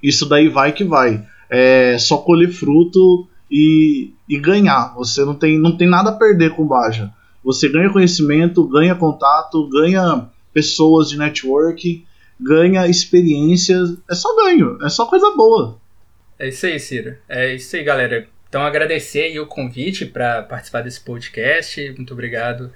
isso 0.03 0.29
daí 0.29 0.47
vai 0.47 0.71
que 0.71 0.83
vai. 0.83 1.25
É 1.49 1.97
só 1.97 2.17
colher 2.17 2.51
fruto 2.51 3.27
e, 3.49 4.11
e 4.29 4.37
ganhar. 4.39 4.93
Você 4.93 5.25
não 5.25 5.33
tem, 5.33 5.57
não 5.57 5.75
tem 5.75 5.89
nada 5.89 6.11
a 6.11 6.15
perder 6.15 6.55
com 6.55 6.61
o 6.61 6.67
Baja. 6.67 7.11
Você 7.43 7.67
ganha 7.67 7.91
conhecimento, 7.91 8.63
ganha 8.67 8.93
contato, 8.93 9.67
ganha 9.67 10.29
pessoas 10.53 11.09
de 11.09 11.17
network, 11.17 12.05
ganha 12.39 12.87
experiências. 12.87 13.97
É 14.07 14.13
só 14.13 14.35
ganho, 14.35 14.77
é 14.83 14.89
só 14.89 15.07
coisa 15.07 15.31
boa. 15.35 15.79
É 16.37 16.49
isso 16.49 16.65
aí, 16.67 16.79
Ciro. 16.79 17.15
É 17.27 17.55
isso 17.55 17.75
aí, 17.75 17.83
galera. 17.83 18.27
Então, 18.51 18.63
agradecer 18.63 19.21
aí 19.23 19.39
o 19.39 19.47
convite 19.47 20.05
para 20.05 20.41
participar 20.43 20.81
desse 20.81 20.99
podcast. 20.99 21.93
Muito 21.95 22.11
obrigado 22.11 22.69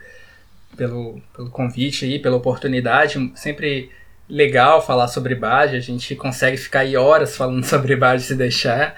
pelo, 0.78 1.22
pelo 1.36 1.50
convite 1.50 2.06
aí, 2.06 2.18
pela 2.18 2.38
oportunidade. 2.38 3.30
Sempre 3.36 3.92
legal 4.30 4.82
falar 4.82 5.10
sobre 5.10 5.36
Baja. 5.36 5.76
A 5.76 5.82
gente 5.82 6.16
consegue 6.16 6.56
ficar 6.56 6.80
aí 6.80 6.96
horas 6.96 7.36
falando 7.36 7.62
sobre 7.68 7.94
Baja 7.98 8.24
se 8.24 8.36
deixar. 8.36 8.96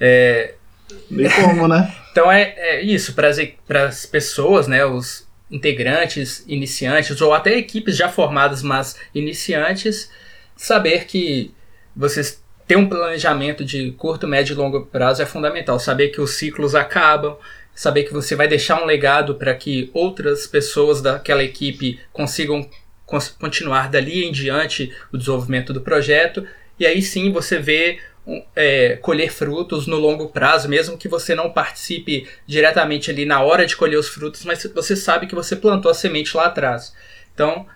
É, 0.00 0.54
Nem 1.08 1.30
como, 1.30 1.68
né? 1.68 1.94
Então 2.10 2.30
é, 2.30 2.54
é 2.56 2.82
isso, 2.82 3.14
para 3.14 3.86
as 3.86 4.04
pessoas, 4.04 4.66
né, 4.66 4.84
os 4.84 5.28
integrantes, 5.48 6.44
iniciantes, 6.48 7.20
ou 7.20 7.32
até 7.32 7.56
equipes 7.56 7.96
já 7.96 8.08
formadas, 8.08 8.64
mas 8.64 8.96
iniciantes, 9.14 10.10
saber 10.56 11.04
que 11.04 11.54
vocês 11.94 12.39
ter 12.70 12.76
um 12.76 12.88
planejamento 12.88 13.64
de 13.64 13.90
curto, 13.98 14.28
médio 14.28 14.52
e 14.52 14.56
longo 14.56 14.86
prazo 14.86 15.20
é 15.20 15.26
fundamental. 15.26 15.76
Saber 15.80 16.10
que 16.10 16.20
os 16.20 16.34
ciclos 16.34 16.76
acabam, 16.76 17.36
saber 17.74 18.04
que 18.04 18.12
você 18.12 18.36
vai 18.36 18.46
deixar 18.46 18.80
um 18.80 18.86
legado 18.86 19.34
para 19.34 19.52
que 19.56 19.90
outras 19.92 20.46
pessoas 20.46 21.02
daquela 21.02 21.42
equipe 21.42 21.98
consigam 22.12 22.70
cons- 23.04 23.30
continuar 23.40 23.90
dali 23.90 24.24
em 24.24 24.30
diante 24.30 24.94
o 25.12 25.18
desenvolvimento 25.18 25.72
do 25.72 25.80
projeto. 25.80 26.46
E 26.78 26.86
aí 26.86 27.02
sim 27.02 27.32
você 27.32 27.58
vê 27.58 27.98
é, 28.54 28.96
colher 29.02 29.32
frutos 29.32 29.88
no 29.88 29.96
longo 29.96 30.28
prazo, 30.28 30.68
mesmo 30.68 30.96
que 30.96 31.08
você 31.08 31.34
não 31.34 31.50
participe 31.50 32.28
diretamente 32.46 33.10
ali 33.10 33.24
na 33.24 33.42
hora 33.42 33.66
de 33.66 33.74
colher 33.74 33.98
os 33.98 34.08
frutos, 34.08 34.44
mas 34.44 34.62
você 34.72 34.94
sabe 34.94 35.26
que 35.26 35.34
você 35.34 35.56
plantou 35.56 35.90
a 35.90 35.94
semente 35.94 36.36
lá 36.36 36.46
atrás. 36.46 36.94
Então, 37.34 37.66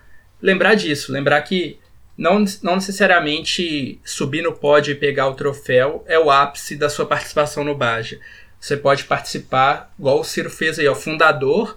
lembrar 0.41 0.75
disso, 0.75 1.11
lembrar 1.11 1.41
que 1.41 1.79
não, 2.17 2.43
não 2.63 2.75
necessariamente 2.75 3.99
subir 4.03 4.41
no 4.41 4.53
pódio 4.53 4.91
e 4.91 4.95
pegar 4.95 5.27
o 5.27 5.35
troféu 5.35 6.03
é 6.07 6.17
o 6.17 6.31
ápice 6.31 6.75
da 6.75 6.89
sua 6.89 7.05
participação 7.05 7.63
no 7.63 7.75
Baja. 7.75 8.19
Você 8.59 8.77
pode 8.77 9.03
participar, 9.03 9.93
igual 9.99 10.19
o 10.19 10.23
Ciro 10.23 10.49
fez 10.49 10.79
aí, 10.79 10.87
ó, 10.87 10.95
fundador 10.95 11.75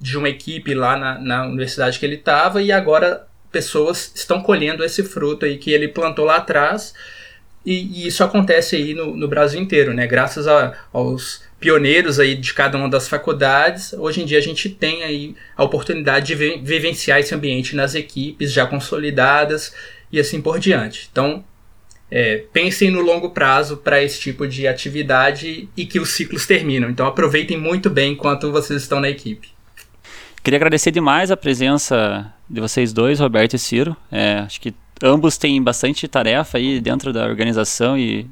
de 0.00 0.18
uma 0.18 0.28
equipe 0.28 0.74
lá 0.74 0.96
na, 0.96 1.18
na 1.18 1.46
universidade 1.46 1.98
que 1.98 2.04
ele 2.04 2.16
estava 2.16 2.60
e 2.60 2.72
agora 2.72 3.26
pessoas 3.52 4.10
estão 4.14 4.42
colhendo 4.42 4.84
esse 4.84 5.04
fruto 5.04 5.44
aí 5.44 5.56
que 5.58 5.70
ele 5.70 5.86
plantou 5.86 6.24
lá 6.24 6.36
atrás 6.36 6.92
e, 7.64 8.02
e 8.04 8.06
isso 8.08 8.24
acontece 8.24 8.74
aí 8.74 8.94
no, 8.94 9.16
no 9.16 9.28
Brasil 9.28 9.60
inteiro, 9.60 9.94
né? 9.94 10.06
Graças 10.06 10.48
a, 10.48 10.76
aos 10.92 11.42
pioneiros 11.62 12.18
aí 12.18 12.34
de 12.34 12.52
cada 12.52 12.76
uma 12.76 12.88
das 12.88 13.08
faculdades, 13.08 13.92
hoje 13.94 14.20
em 14.20 14.26
dia 14.26 14.36
a 14.38 14.42
gente 14.42 14.68
tem 14.68 15.04
aí 15.04 15.34
a 15.56 15.62
oportunidade 15.62 16.26
de 16.26 16.34
vi- 16.34 16.60
vivenciar 16.62 17.20
esse 17.20 17.32
ambiente 17.34 17.76
nas 17.76 17.94
equipes 17.94 18.52
já 18.52 18.66
consolidadas 18.66 19.72
e 20.10 20.18
assim 20.18 20.42
por 20.42 20.58
diante. 20.58 21.08
Então, 21.10 21.44
é, 22.10 22.44
pensem 22.52 22.90
no 22.90 23.00
longo 23.00 23.30
prazo 23.30 23.76
para 23.78 24.02
esse 24.02 24.20
tipo 24.20 24.46
de 24.46 24.66
atividade 24.66 25.68
e 25.76 25.86
que 25.86 26.00
os 26.00 26.10
ciclos 26.10 26.44
terminam. 26.46 26.90
Então, 26.90 27.06
aproveitem 27.06 27.56
muito 27.56 27.88
bem 27.88 28.12
enquanto 28.12 28.50
vocês 28.52 28.82
estão 28.82 29.00
na 29.00 29.08
equipe. 29.08 29.48
Queria 30.42 30.58
agradecer 30.58 30.90
demais 30.90 31.30
a 31.30 31.36
presença 31.36 32.30
de 32.50 32.60
vocês 32.60 32.92
dois, 32.92 33.20
Roberto 33.20 33.54
e 33.54 33.58
Ciro. 33.58 33.96
É, 34.10 34.40
acho 34.40 34.60
que 34.60 34.74
ambos 35.02 35.38
têm 35.38 35.62
bastante 35.62 36.06
tarefa 36.08 36.58
aí 36.58 36.80
dentro 36.80 37.12
da 37.12 37.24
organização 37.24 37.96
e 37.96 38.26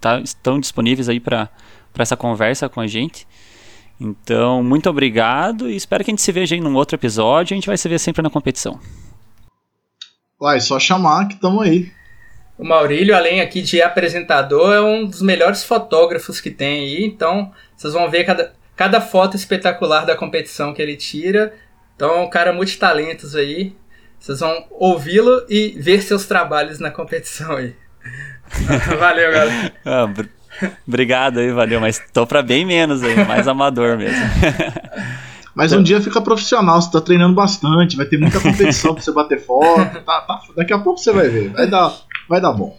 tá- 0.00 0.20
estão 0.20 0.58
disponíveis 0.58 1.08
aí 1.08 1.20
para 1.20 1.48
essa 1.96 2.16
conversa 2.16 2.68
com 2.68 2.80
a 2.80 2.86
gente. 2.86 3.26
Então, 4.00 4.62
muito 4.62 4.88
obrigado 4.88 5.68
e 5.68 5.76
espero 5.76 6.02
que 6.02 6.10
a 6.10 6.12
gente 6.12 6.22
se 6.22 6.32
veja 6.32 6.54
aí 6.54 6.60
num 6.60 6.74
outro 6.74 6.96
episódio. 6.96 7.54
A 7.54 7.56
gente 7.56 7.66
vai 7.66 7.76
se 7.76 7.88
ver 7.88 7.98
sempre 7.98 8.22
na 8.22 8.30
competição. 8.30 8.80
Uai, 10.40 10.58
só 10.60 10.78
chamar 10.78 11.28
que 11.28 11.36
tamo 11.36 11.60
aí. 11.60 11.92
O 12.56 12.64
Maurílio, 12.64 13.14
além 13.14 13.40
aqui 13.40 13.60
de 13.60 13.80
apresentador, 13.82 14.72
é 14.74 14.80
um 14.80 15.06
dos 15.06 15.20
melhores 15.20 15.64
fotógrafos 15.64 16.40
que 16.40 16.50
tem 16.50 16.80
aí. 16.80 17.04
Então, 17.04 17.52
vocês 17.76 17.92
vão 17.92 18.10
ver 18.10 18.24
cada, 18.24 18.54
cada 18.74 19.00
foto 19.00 19.36
espetacular 19.36 20.06
da 20.06 20.16
competição 20.16 20.72
que 20.72 20.80
ele 20.80 20.96
tira. 20.96 21.54
Então, 21.94 22.10
é 22.16 22.20
um 22.20 22.30
cara 22.30 22.52
multitalentos 22.52 23.36
aí. 23.36 23.76
Vocês 24.18 24.40
vão 24.40 24.66
ouvi-lo 24.70 25.44
e 25.48 25.70
ver 25.78 26.02
seus 26.02 26.26
trabalhos 26.26 26.78
na 26.78 26.90
competição 26.90 27.56
aí. 27.56 27.74
Valeu, 28.98 29.32
galera. 29.32 30.30
Br- 30.60 30.68
obrigado 30.86 31.38
aí, 31.38 31.50
valeu. 31.52 31.80
Mas 31.80 32.00
tô 32.12 32.26
para 32.26 32.42
bem 32.42 32.64
menos 32.64 33.02
aí, 33.02 33.24
mais 33.26 33.48
amador 33.48 33.96
mesmo. 33.96 34.18
Mas 35.54 35.72
um 35.72 35.82
dia 35.82 36.00
fica 36.00 36.20
profissional, 36.20 36.80
você 36.80 36.90
tá 36.92 37.00
treinando 37.00 37.34
bastante, 37.34 37.96
vai 37.96 38.06
ter 38.06 38.18
muita 38.18 38.40
competição 38.40 38.94
pra 38.94 39.02
você 39.02 39.12
bater 39.12 39.40
foto. 39.44 40.00
Tá, 40.04 40.20
tá, 40.20 40.42
daqui 40.56 40.72
a 40.72 40.78
pouco 40.78 41.00
você 41.00 41.12
vai 41.12 41.28
ver. 41.28 41.50
Vai 41.50 41.68
dar, 41.68 41.92
vai 42.28 42.40
dar 42.40 42.52
bom. 42.52 42.78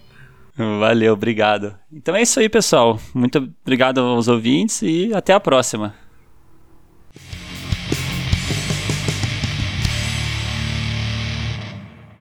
Valeu, 0.55 1.13
obrigado. 1.13 1.75
Então 1.91 2.15
é 2.15 2.21
isso 2.21 2.39
aí, 2.39 2.47
pessoal. 2.47 2.99
Muito 3.13 3.49
obrigado 3.61 3.99
aos 3.99 4.27
ouvintes 4.27 4.81
e 4.81 5.11
até 5.13 5.33
a 5.33 5.39
próxima. 5.39 5.93